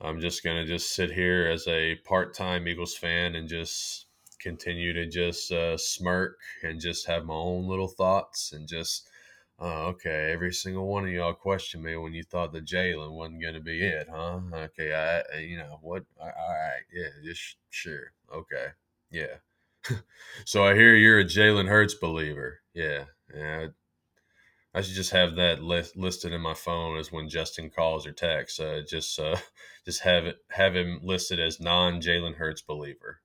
I'm 0.00 0.20
just 0.20 0.42
gonna 0.42 0.66
just 0.66 0.94
sit 0.94 1.12
here 1.12 1.46
as 1.46 1.66
a 1.68 1.96
part 1.96 2.34
time 2.34 2.66
Eagles 2.68 2.96
fan 2.96 3.34
and 3.36 3.48
just 3.48 4.06
continue 4.40 4.92
to 4.92 5.06
just 5.06 5.50
uh, 5.52 5.78
smirk 5.78 6.38
and 6.62 6.80
just 6.80 7.06
have 7.06 7.24
my 7.24 7.34
own 7.34 7.66
little 7.68 7.88
thoughts 7.88 8.52
and 8.52 8.68
just 8.68 9.08
uh, 9.60 9.86
okay, 9.86 10.30
every 10.32 10.52
single 10.52 10.86
one 10.88 11.04
of 11.04 11.12
y'all 11.12 11.32
questioned 11.32 11.84
me 11.84 11.96
when 11.96 12.12
you 12.12 12.24
thought 12.24 12.52
that 12.52 12.66
Jalen 12.66 13.12
wasn't 13.12 13.40
to 13.40 13.60
be 13.60 13.84
it, 13.84 14.08
huh? 14.10 14.40
Okay, 14.52 14.92
I, 14.92 15.38
you 15.38 15.56
know 15.56 15.78
what? 15.80 16.04
All 16.20 16.26
right, 16.26 16.82
yeah, 16.92 17.08
just 17.24 17.56
sure, 17.70 18.12
okay, 18.32 18.66
yeah. 19.10 19.36
so 20.44 20.64
I 20.64 20.74
hear 20.74 20.94
you're 20.94 21.20
a 21.20 21.24
Jalen 21.24 21.68
Hurts 21.68 21.94
believer. 21.94 22.60
Yeah, 22.72 23.04
yeah. 23.34 23.68
I 24.76 24.80
should 24.80 24.94
just 24.96 25.12
have 25.12 25.36
that 25.36 25.62
list, 25.62 25.96
listed 25.96 26.32
in 26.32 26.40
my 26.40 26.54
phone 26.54 26.98
as 26.98 27.12
when 27.12 27.28
Justin 27.28 27.70
calls 27.70 28.06
or 28.06 28.12
texts. 28.12 28.58
Uh, 28.58 28.82
just, 28.86 29.18
uh, 29.20 29.36
just 29.84 30.02
have 30.02 30.26
it 30.26 30.38
have 30.50 30.74
him 30.74 31.00
listed 31.02 31.38
as 31.38 31.60
non 31.60 32.00
Jalen 32.00 32.36
Hurts 32.36 32.62
believer. 32.62 33.20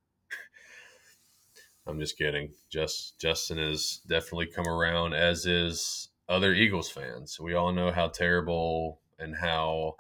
I'm 1.88 2.00
just 2.00 2.18
kidding. 2.20 2.54
Just 2.70 3.20
Justin 3.20 3.58
has 3.58 4.02
definitely 4.08 4.46
come 4.46 4.68
around, 4.68 5.14
as 5.14 5.48
is 5.48 6.10
other 6.28 6.54
Eagles 6.54 6.90
fans. 6.90 7.40
We 7.40 7.56
all 7.56 7.74
know 7.74 7.92
how 7.92 8.10
terrible 8.10 9.02
and 9.18 9.36
how 9.36 9.96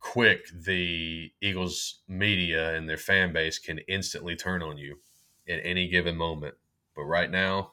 quick 0.00 0.46
the 0.52 1.30
Eagles 1.40 2.00
media 2.08 2.74
and 2.74 2.88
their 2.88 2.96
fan 2.96 3.32
base 3.32 3.60
can 3.60 3.78
instantly 3.86 4.34
turn 4.34 4.60
on 4.60 4.76
you 4.76 4.98
at 5.50 5.60
any 5.64 5.88
given 5.88 6.16
moment. 6.16 6.54
But 6.94 7.04
right 7.04 7.30
now, 7.30 7.72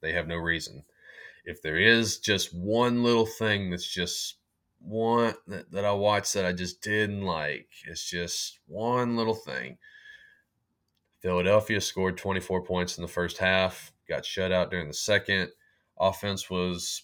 they 0.00 0.12
have 0.12 0.26
no 0.26 0.36
reason. 0.36 0.84
If 1.44 1.62
there 1.62 1.76
is 1.76 2.18
just 2.18 2.54
one 2.54 3.02
little 3.02 3.26
thing 3.26 3.70
that's 3.70 3.88
just 3.88 4.36
one 4.80 5.34
that, 5.46 5.70
that 5.72 5.84
I 5.84 5.92
watched 5.92 6.34
that 6.34 6.44
I 6.44 6.52
just 6.52 6.80
didn't 6.82 7.22
like, 7.22 7.68
it's 7.86 8.08
just 8.08 8.58
one 8.66 9.16
little 9.16 9.34
thing. 9.34 9.78
Philadelphia 11.20 11.80
scored 11.80 12.16
24 12.16 12.62
points 12.62 12.98
in 12.98 13.02
the 13.02 13.08
first 13.08 13.38
half, 13.38 13.92
got 14.08 14.24
shut 14.24 14.52
out 14.52 14.70
during 14.70 14.88
the 14.88 14.94
second. 14.94 15.50
Offense 15.98 16.50
was 16.50 17.02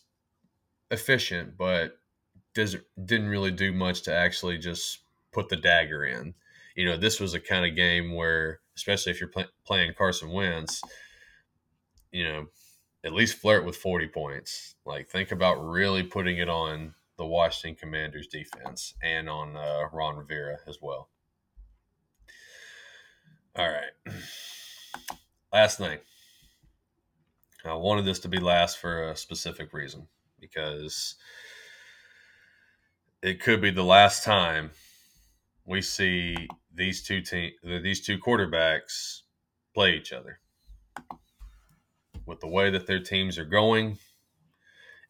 efficient, 0.90 1.56
but 1.56 1.98
didn't 2.54 3.28
really 3.28 3.52
do 3.52 3.72
much 3.72 4.02
to 4.02 4.12
actually 4.12 4.58
just 4.58 5.00
put 5.32 5.48
the 5.48 5.56
dagger 5.56 6.04
in. 6.04 6.34
You 6.74 6.86
know, 6.86 6.96
this 6.96 7.20
was 7.20 7.34
a 7.34 7.40
kind 7.40 7.64
of 7.64 7.76
game 7.76 8.14
where 8.14 8.60
especially 8.78 9.10
if 9.10 9.20
you're 9.20 9.28
play, 9.28 9.46
playing 9.66 9.92
Carson 9.98 10.30
Wentz, 10.30 10.80
you 12.12 12.24
know, 12.24 12.46
at 13.04 13.12
least 13.12 13.38
flirt 13.38 13.64
with 13.64 13.76
40 13.76 14.06
points. 14.08 14.76
Like, 14.86 15.10
think 15.10 15.32
about 15.32 15.56
really 15.56 16.04
putting 16.04 16.38
it 16.38 16.48
on 16.48 16.94
the 17.16 17.26
Washington 17.26 17.76
Commanders 17.76 18.28
defense 18.28 18.94
and 19.02 19.28
on 19.28 19.56
uh, 19.56 19.88
Ron 19.92 20.16
Rivera 20.16 20.58
as 20.68 20.78
well. 20.80 21.08
All 23.56 23.68
right. 23.68 24.14
Last 25.52 25.78
thing. 25.78 25.98
I 27.64 27.74
wanted 27.74 28.04
this 28.04 28.20
to 28.20 28.28
be 28.28 28.38
last 28.38 28.78
for 28.78 29.10
a 29.10 29.16
specific 29.16 29.72
reason 29.72 30.06
because 30.40 31.16
it 33.20 33.40
could 33.40 33.60
be 33.60 33.70
the 33.70 33.82
last 33.82 34.24
time 34.24 34.70
we 35.68 35.82
see 35.82 36.48
these 36.74 37.02
two 37.02 37.20
team 37.20 37.50
these 37.62 38.00
two 38.00 38.18
quarterbacks 38.18 39.20
play 39.74 39.94
each 39.94 40.12
other. 40.12 40.40
With 42.26 42.40
the 42.40 42.48
way 42.48 42.70
that 42.70 42.86
their 42.86 43.00
teams 43.00 43.38
are 43.38 43.44
going, 43.44 43.98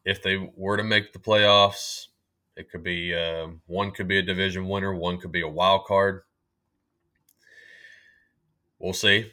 if 0.05 0.21
they 0.21 0.37
were 0.55 0.77
to 0.77 0.83
make 0.83 1.13
the 1.13 1.19
playoffs, 1.19 2.07
it 2.55 2.69
could 2.69 2.83
be 2.83 3.15
uh, 3.15 3.47
one 3.65 3.91
could 3.91 4.07
be 4.07 4.19
a 4.19 4.23
division 4.23 4.67
winner, 4.67 4.93
one 4.93 5.17
could 5.17 5.31
be 5.31 5.41
a 5.41 5.47
wild 5.47 5.85
card. 5.85 6.21
We'll 8.77 8.93
see, 8.93 9.31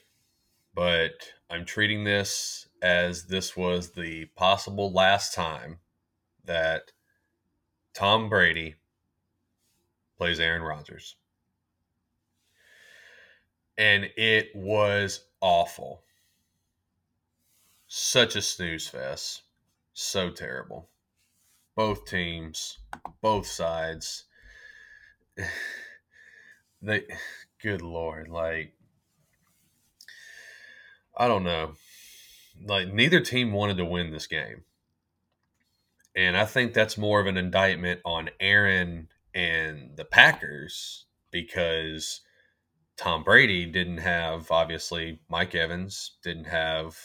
but 0.75 1.33
I'm 1.51 1.65
treating 1.65 2.05
this 2.05 2.69
as 2.83 3.27
this 3.27 3.57
was 3.57 3.91
the 3.93 4.27
possible 4.37 4.93
last 4.93 5.35
time 5.35 5.79
that 6.45 6.93
Tom 7.95 8.29
Brady 8.29 8.77
plays 10.19 10.41
Aaron 10.41 10.63
Rodgers. 10.63 11.17
And 13.79 14.09
it 14.17 14.51
was 14.55 15.25
awful. 15.41 16.03
Such 17.87 18.37
a 18.37 18.43
snooze 18.43 18.89
fest. 18.89 19.43
So 19.93 20.31
terrible. 20.31 20.89
Both 21.75 22.07
teams, 22.07 22.79
both 23.21 23.47
sides. 23.47 24.25
They, 26.83 27.05
good 27.63 27.81
lord, 27.81 28.29
like, 28.29 28.75
I 31.17 31.27
don't 31.27 31.43
know. 31.43 31.73
Like, 32.63 32.93
neither 32.93 33.21
team 33.21 33.53
wanted 33.53 33.79
to 33.79 33.85
win 33.87 34.11
this 34.11 34.27
game. 34.27 34.65
And 36.15 36.37
I 36.37 36.45
think 36.45 36.75
that's 36.75 36.99
more 36.99 37.19
of 37.19 37.27
an 37.27 37.39
indictment 37.39 38.03
on 38.05 38.29
Aaron 38.39 39.09
and 39.37 39.91
the 39.97 40.05
Packers 40.07 41.05
because 41.31 42.23
Tom 42.97 43.23
Brady 43.23 43.67
didn't 43.67 43.99
have 43.99 44.51
obviously 44.51 45.21
Mike 45.29 45.55
Evans, 45.55 46.17
didn't 46.25 46.47
have 46.47 46.97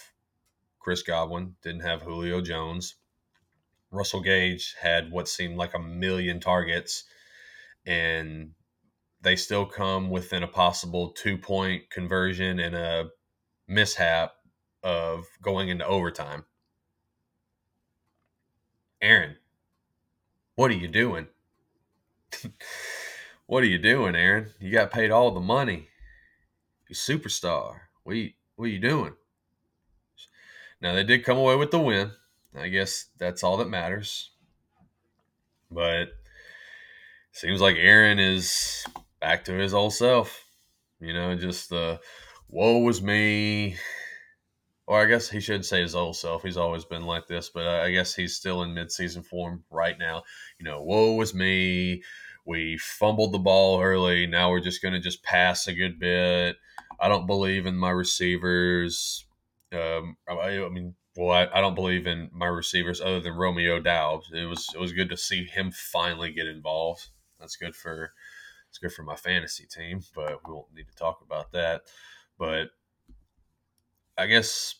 Chris 0.80 1.02
Godwin, 1.02 1.56
didn't 1.62 1.82
have 1.82 2.00
Julio 2.00 2.40
Jones. 2.40 2.94
Russell 3.90 4.22
Gage 4.22 4.74
had 4.80 5.12
what 5.12 5.28
seemed 5.28 5.58
like 5.58 5.74
a 5.74 5.78
million 5.78 6.40
targets, 6.40 7.04
and 7.84 8.52
they 9.20 9.36
still 9.36 9.66
come 9.66 10.08
within 10.08 10.42
a 10.42 10.48
possible 10.48 11.10
two 11.10 11.36
point 11.36 11.90
conversion 11.90 12.58
and 12.58 12.74
a 12.74 13.10
mishap 13.68 14.32
of 14.82 15.26
going 15.42 15.68
into 15.68 15.86
overtime. 15.86 16.46
Aaron, 19.02 19.36
what 20.54 20.70
are 20.70 20.74
you 20.74 20.88
doing? 20.88 21.26
what 23.46 23.62
are 23.62 23.66
you 23.66 23.78
doing, 23.78 24.14
Aaron? 24.14 24.50
You 24.60 24.72
got 24.72 24.90
paid 24.90 25.10
all 25.10 25.30
the 25.30 25.40
money. 25.40 25.88
You 26.88 26.94
superstar. 26.94 27.80
What 28.04 28.16
you, 28.16 28.30
what 28.56 28.66
are 28.66 28.68
you 28.68 28.80
doing? 28.80 29.14
Now 30.80 30.94
they 30.94 31.04
did 31.04 31.24
come 31.24 31.38
away 31.38 31.56
with 31.56 31.70
the 31.70 31.78
win. 31.78 32.10
I 32.58 32.68
guess 32.68 33.06
that's 33.18 33.42
all 33.42 33.56
that 33.58 33.68
matters. 33.68 34.30
But 35.70 36.08
seems 37.32 37.60
like 37.60 37.76
Aaron 37.76 38.18
is 38.18 38.84
back 39.20 39.44
to 39.46 39.52
his 39.52 39.72
old 39.72 39.94
self. 39.94 40.44
You 41.00 41.14
know, 41.14 41.34
just 41.34 41.70
the 41.70 42.00
woe 42.48 42.78
was 42.78 43.00
me. 43.00 43.76
Or 44.86 45.00
I 45.00 45.06
guess 45.06 45.28
he 45.28 45.40
should 45.40 45.64
say 45.64 45.80
his 45.80 45.94
old 45.94 46.16
self. 46.16 46.42
He's 46.42 46.56
always 46.56 46.84
been 46.84 47.04
like 47.04 47.26
this, 47.26 47.48
but 47.48 47.66
I 47.66 47.92
guess 47.92 48.14
he's 48.14 48.34
still 48.34 48.62
in 48.62 48.74
midseason 48.74 49.24
form 49.24 49.64
right 49.70 49.96
now. 49.98 50.24
You 50.58 50.64
know, 50.64 50.82
woe 50.82 51.14
was 51.14 51.34
me. 51.34 52.02
We 52.44 52.76
fumbled 52.78 53.32
the 53.32 53.38
ball 53.38 53.80
early. 53.80 54.26
Now 54.26 54.50
we're 54.50 54.60
just 54.60 54.82
going 54.82 54.94
to 54.94 55.00
just 55.00 55.22
pass 55.22 55.68
a 55.68 55.72
good 55.72 56.00
bit. 56.00 56.56
I 56.98 57.08
don't 57.08 57.26
believe 57.26 57.66
in 57.66 57.76
my 57.76 57.90
receivers. 57.90 59.24
Um, 59.72 60.16
I, 60.28 60.58
I, 60.58 60.68
mean, 60.68 60.94
well, 61.16 61.30
I, 61.30 61.58
I, 61.58 61.60
don't 61.60 61.76
believe 61.76 62.06
in 62.06 62.30
my 62.32 62.46
receivers 62.46 63.00
other 63.00 63.20
than 63.20 63.34
Romeo 63.34 63.80
Doubs. 63.80 64.30
It 64.34 64.44
was 64.44 64.68
it 64.74 64.80
was 64.80 64.92
good 64.92 65.08
to 65.10 65.16
see 65.16 65.44
him 65.44 65.70
finally 65.72 66.32
get 66.32 66.46
involved. 66.46 67.08
That's 67.40 67.56
good 67.56 67.74
for 67.74 68.12
it's 68.68 68.78
good 68.78 68.92
for 68.92 69.02
my 69.02 69.16
fantasy 69.16 69.66
team, 69.66 70.00
but 70.14 70.40
we 70.46 70.52
won't 70.52 70.74
need 70.74 70.88
to 70.88 70.96
talk 70.96 71.20
about 71.24 71.52
that. 71.52 71.82
But 72.38 72.70
I 74.22 74.26
guess 74.26 74.76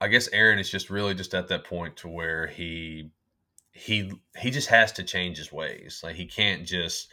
I 0.00 0.08
guess 0.08 0.28
Aaron 0.32 0.58
is 0.58 0.70
just 0.70 0.88
really 0.88 1.14
just 1.14 1.34
at 1.34 1.48
that 1.48 1.64
point 1.64 1.98
to 1.98 2.08
where 2.08 2.46
he 2.46 3.10
he 3.72 4.12
he 4.38 4.50
just 4.50 4.68
has 4.68 4.90
to 4.92 5.02
change 5.02 5.36
his 5.36 5.52
ways. 5.52 6.00
Like 6.02 6.16
he 6.16 6.24
can't 6.24 6.64
just 6.64 7.08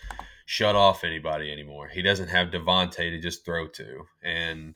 shut 0.45 0.77
off 0.77 1.03
anybody 1.03 1.51
anymore. 1.51 1.89
He 1.89 2.01
doesn't 2.01 2.29
have 2.29 2.47
Davante 2.47 2.95
to 3.09 3.19
just 3.19 3.43
throw 3.43 3.67
to. 3.67 4.05
And 4.23 4.73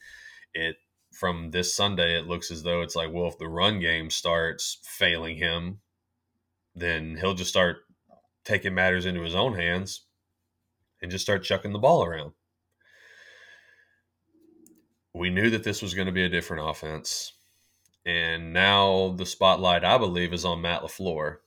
it 0.54 0.76
from 1.14 1.52
this 1.52 1.74
Sunday 1.74 2.18
it 2.20 2.28
looks 2.28 2.52
as 2.52 2.64
though 2.64 2.82
it's 2.82 2.98
like, 2.98 3.14
well, 3.14 3.28
if 3.28 3.38
the 3.38 3.48
run 3.48 3.80
game 3.80 4.10
starts 4.10 4.80
failing 4.84 5.38
him, 5.38 5.80
then 6.76 7.16
he'll 7.16 7.34
just 7.34 7.50
start 7.50 7.78
taking 8.44 8.74
matters 8.74 9.06
into 9.06 9.22
his 9.22 9.36
own 9.36 9.56
hands 9.56 10.02
and 11.02 11.12
just 11.12 11.24
start 11.24 11.46
chucking 11.46 11.72
the 11.72 11.80
ball 11.80 12.04
around. 12.04 12.34
We 15.16 15.30
knew 15.30 15.50
that 15.52 15.64
this 15.64 15.82
was 15.82 15.94
going 15.94 16.08
to 16.08 16.12
be 16.12 16.26
a 16.26 16.30
different 16.30 16.70
offense. 16.70 17.32
And 18.06 18.52
now 18.52 19.16
the 19.18 19.26
spotlight, 19.26 19.86
I 19.86 19.98
believe, 19.98 20.34
is 20.34 20.44
on 20.44 20.62
Matt 20.62 20.82
LaFleur 20.82 21.38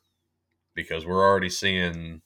because 0.75 1.05
we're 1.05 1.23
already 1.23 1.51
seeing 1.51 2.23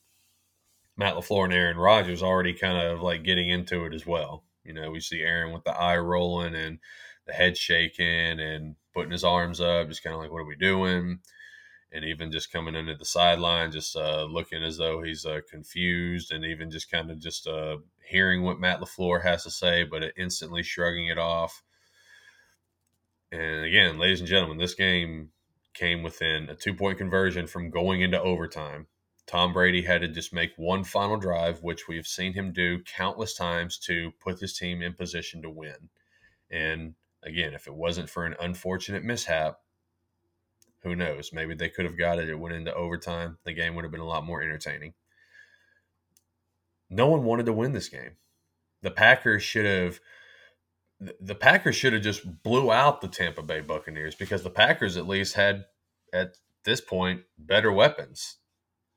Matt 0.97 1.17
LaFleur 1.17 1.47
and 1.47 1.53
Aaron 1.53 1.79
Rodgers 1.79 2.23
already 2.23 2.55
kind 2.55 2.79
of 2.79 3.03
like 3.03 3.25
getting 3.25 3.49
into 3.49 3.85
it 3.85 3.93
as 3.93 4.07
well. 4.07 4.45
You 4.63 4.73
know, 4.73 4.93
we 4.93 5.01
see 5.01 5.21
Aaron 5.21 5.53
with 5.53 5.65
the 5.65 5.77
eye 5.77 5.99
rolling 5.99 6.55
and 6.55 6.79
the 7.27 7.33
head 7.33 7.57
shaking 7.57 8.39
and 8.39 8.77
putting 8.95 9.11
his 9.11 9.25
arms 9.25 9.61
up, 9.61 9.89
just 9.89 10.05
kind 10.05 10.15
of 10.15 10.21
like, 10.21 10.31
what 10.31 10.43
are 10.43 10.47
we 10.47 10.55
doing? 10.55 11.19
And 11.91 12.05
even 12.05 12.31
just 12.31 12.53
coming 12.53 12.77
into 12.77 12.95
the 12.95 13.05
sideline, 13.05 13.73
just 13.73 13.97
uh, 13.97 14.27
looking 14.31 14.63
as 14.63 14.77
though 14.77 15.03
he's 15.03 15.27
uh, 15.27 15.41
confused, 15.51 16.33
and 16.33 16.45
even 16.45 16.71
just 16.71 16.89
kind 16.89 17.11
of 17.11 17.19
just 17.19 17.49
uh, 17.49 17.79
hearing 18.13 18.43
what 18.43 18.61
Matt 18.61 18.81
LaFleur 18.81 19.23
has 19.23 19.43
to 19.45 19.51
say, 19.51 19.85
but 19.85 20.13
instantly 20.17 20.63
shrugging 20.63 21.09
it 21.09 21.19
off. 21.19 21.63
And 23.33 23.65
again, 23.65 23.99
ladies 23.99 24.21
and 24.21 24.29
gentlemen, 24.29 24.59
this 24.59 24.75
game 24.75 25.31
came 25.75 26.03
within 26.03 26.51
a 26.51 26.55
two 26.55 26.75
point 26.75 26.99
conversion 26.99 27.47
from 27.47 27.71
going 27.71 28.03
into 28.03 28.21
overtime. 28.21 28.87
Tom 29.27 29.53
Brady 29.53 29.83
had 29.83 30.03
to 30.03 30.09
just 30.09 30.35
make 30.35 30.51
one 30.57 30.85
final 30.85 31.17
drive, 31.17 31.63
which 31.63 31.89
we've 31.89 32.07
seen 32.07 32.35
him 32.35 32.53
do 32.53 32.83
countless 32.85 33.35
times 33.35 33.79
to 33.79 34.13
put 34.21 34.41
his 34.41 34.57
team 34.59 34.83
in 34.83 34.93
position 34.93 35.41
to 35.43 35.51
win. 35.51 35.89
And 36.51 36.95
again, 37.23 37.55
if 37.55 37.67
it 37.67 37.75
wasn't 37.75 38.11
for 38.11 38.27
an 38.27 38.35
unfortunate 38.41 39.05
mishap, 39.05 39.61
who 40.83 40.97
knows? 40.97 41.33
Maybe 41.33 41.55
they 41.55 41.69
could 41.69 41.85
have 41.85 41.97
got 41.97 42.19
it. 42.19 42.29
It 42.29 42.39
went 42.39 42.57
into 42.57 42.75
overtime. 42.75 43.39
The 43.45 43.53
game 43.53 43.75
would 43.75 43.85
have 43.85 43.93
been 43.93 44.01
a 44.01 44.07
lot 44.07 44.27
more 44.27 44.43
entertaining. 44.43 44.95
No 46.93 47.09
one 47.09 47.25
wanted 47.25 47.47
to 47.47 47.53
win 47.53 47.73
this 47.73 47.89
game. 47.89 48.17
The 48.83 48.91
Packers 48.91 49.43
should 49.43 49.65
have 49.65 50.01
the 51.21 51.35
Packers 51.35 51.75
should 51.75 51.95
have 51.95 52.03
just 52.03 52.43
blew 52.45 52.71
out 52.71 53.01
the 53.01 53.09
Tampa 53.09 53.43
Bay 53.43 53.61
Buccaneers 53.61 54.15
because 54.15 54.43
the 54.43 54.51
Packers 54.51 54.97
at 54.97 55.09
least 55.09 55.35
had 55.35 55.65
at 56.13 56.37
this 56.65 56.81
point 56.81 57.23
better 57.39 57.73
weapons 57.73 58.37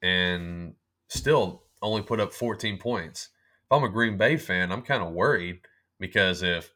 and 0.04 0.76
still 1.10 1.64
only 1.82 2.04
put 2.04 2.20
up 2.20 2.32
14 2.32 2.78
points. 2.78 3.30
If 3.64 3.72
I'm 3.72 3.84
a 3.84 3.90
Green 3.90 4.18
Bay 4.18 4.38
fan, 4.38 4.72
I'm 4.72 4.84
kind 4.84 5.02
of 5.02 5.14
worried 5.14 5.62
because 6.00 6.44
if 6.44 6.74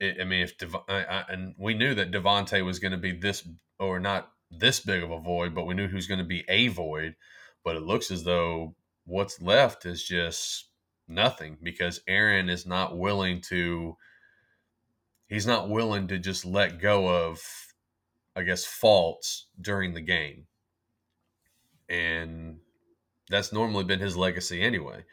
I 0.00 0.24
mean 0.24 0.42
if 0.42 0.58
Dev- 0.58 0.76
I, 0.88 1.04
I, 1.04 1.24
and 1.28 1.54
we 1.58 1.74
knew 1.74 1.94
that 1.94 2.10
Davante 2.10 2.64
was 2.64 2.80
going 2.80 2.92
to 2.92 2.98
be 2.98 3.12
this 3.12 3.46
or 3.78 4.00
not 4.00 4.32
this 4.50 4.80
big 4.80 5.02
of 5.02 5.10
a 5.10 5.20
void, 5.20 5.54
but 5.54 5.66
we 5.66 5.74
knew 5.74 5.88
was 5.88 6.08
going 6.08 6.18
to 6.18 6.24
be 6.24 6.44
a 6.48 6.68
void. 6.68 7.14
But 7.64 7.76
it 7.76 7.82
looks 7.82 8.10
as 8.10 8.24
though 8.24 8.74
what's 9.04 9.40
left 9.40 9.86
is 9.86 10.02
just 10.02 10.68
nothing 11.08 11.58
because 11.62 12.00
Aaron 12.06 12.48
is 12.48 12.66
not 12.66 12.96
willing 12.96 13.40
to 13.42 13.96
he's 15.26 15.46
not 15.46 15.68
willing 15.68 16.08
to 16.08 16.18
just 16.18 16.44
let 16.44 16.80
go 16.80 17.08
of 17.08 17.40
I 18.34 18.42
guess 18.42 18.64
faults 18.64 19.46
during 19.60 19.94
the 19.94 20.00
game. 20.00 20.46
And 21.88 22.58
that's 23.28 23.52
normally 23.52 23.84
been 23.84 24.00
his 24.00 24.16
legacy 24.16 24.62
anyway. 24.62 25.04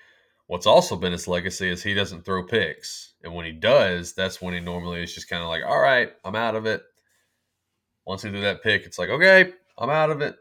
What's 0.47 0.65
also 0.65 0.95
been 0.95 1.11
his 1.11 1.27
legacy 1.27 1.69
is 1.69 1.83
he 1.83 1.93
doesn't 1.93 2.25
throw 2.25 2.43
picks. 2.43 3.13
And 3.23 3.33
when 3.33 3.45
he 3.45 3.51
does, 3.51 4.13
that's 4.13 4.41
when 4.41 4.53
he 4.53 4.59
normally 4.59 5.03
is 5.03 5.13
just 5.13 5.29
kind 5.29 5.43
of 5.43 5.49
like, 5.49 5.63
all 5.63 5.79
right, 5.79 6.11
I'm 6.23 6.35
out 6.35 6.55
of 6.55 6.65
it. 6.65 6.81
Once 8.05 8.23
he 8.23 8.29
threw 8.29 8.41
that 8.41 8.63
pick, 8.63 8.83
it's 8.83 8.97
like, 8.97 9.09
okay, 9.09 9.53
I'm 9.77 9.89
out 9.89 10.09
of 10.09 10.21
it. 10.21 10.35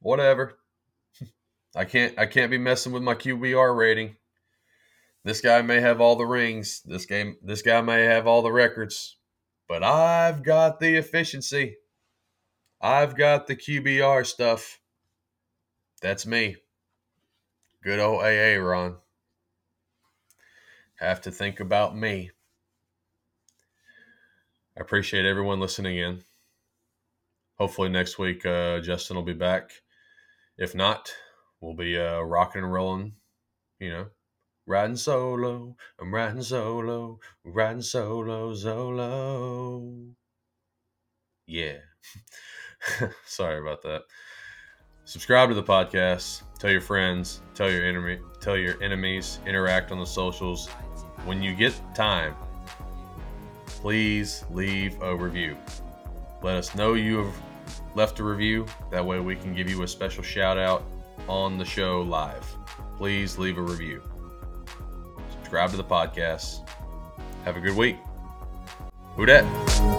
Whatever. 0.00 0.58
I 1.76 1.84
can't 1.84 2.18
I 2.18 2.26
can't 2.26 2.50
be 2.50 2.58
messing 2.58 2.92
with 2.92 3.02
my 3.02 3.14
QBR 3.14 3.76
rating. 3.76 4.16
This 5.24 5.40
guy 5.40 5.62
may 5.62 5.80
have 5.80 6.00
all 6.00 6.16
the 6.16 6.26
rings. 6.26 6.82
This 6.84 7.06
game 7.06 7.36
this 7.42 7.62
guy 7.62 7.80
may 7.80 8.04
have 8.04 8.26
all 8.26 8.42
the 8.42 8.52
records. 8.52 9.16
But 9.68 9.82
I've 9.82 10.42
got 10.42 10.80
the 10.80 10.96
efficiency. 10.96 11.76
I've 12.80 13.16
got 13.16 13.46
the 13.46 13.56
QBR 13.56 14.24
stuff. 14.24 14.80
That's 16.00 16.26
me. 16.26 16.56
Good 17.82 17.98
old 17.98 18.22
AA 18.22 18.56
Ron. 18.56 18.96
Have 21.00 21.20
to 21.22 21.30
think 21.30 21.60
about 21.60 21.96
me. 21.96 22.30
I 24.76 24.80
appreciate 24.80 25.26
everyone 25.26 25.60
listening 25.60 25.98
in. 25.98 26.22
Hopefully 27.58 27.88
next 27.88 28.18
week 28.18 28.46
uh, 28.46 28.80
Justin 28.80 29.16
will 29.16 29.24
be 29.24 29.32
back. 29.32 29.70
If 30.56 30.74
not, 30.74 31.12
we'll 31.60 31.74
be 31.74 31.98
uh, 31.98 32.20
rocking 32.20 32.62
and 32.62 32.72
rolling, 32.72 33.12
you 33.80 33.90
know, 33.90 34.06
riding 34.66 34.96
solo. 34.96 35.76
I'm 36.00 36.14
riding 36.14 36.42
solo, 36.42 37.18
riding 37.44 37.82
solo, 37.82 38.54
solo. 38.54 39.94
Yeah. 41.46 41.78
Sorry 43.26 43.60
about 43.60 43.82
that. 43.82 44.02
Subscribe 45.04 45.48
to 45.48 45.54
the 45.54 45.62
podcast. 45.62 46.42
Tell 46.58 46.70
your 46.70 46.82
friends. 46.82 47.40
Tell 47.54 47.70
your 47.70 47.84
enemy. 47.84 48.18
Tell 48.40 48.56
your 48.56 48.80
enemies. 48.82 49.40
Interact 49.46 49.90
on 49.90 49.98
the 49.98 50.06
socials. 50.06 50.68
When 51.24 51.42
you 51.42 51.54
get 51.54 51.80
time, 51.94 52.34
please 53.66 54.44
leave 54.50 55.00
a 55.00 55.16
review. 55.16 55.56
Let 56.42 56.56
us 56.56 56.74
know 56.74 56.94
you 56.94 57.24
have 57.24 57.34
left 57.94 58.20
a 58.20 58.22
review. 58.22 58.66
That 58.90 59.04
way 59.04 59.18
we 59.18 59.34
can 59.34 59.54
give 59.54 59.68
you 59.70 59.82
a 59.82 59.88
special 59.88 60.22
shout 60.22 60.58
out 60.58 60.84
on 61.28 61.58
the 61.58 61.64
show 61.64 62.02
live. 62.02 62.44
Please 62.96 63.38
leave 63.38 63.58
a 63.58 63.62
review. 63.62 64.02
Subscribe 65.30 65.70
to 65.70 65.76
the 65.76 65.84
podcast. 65.84 66.68
Have 67.44 67.56
a 67.56 67.60
good 67.60 67.76
week. 67.76 67.96
Who 69.16 69.26
dat? 69.26 69.97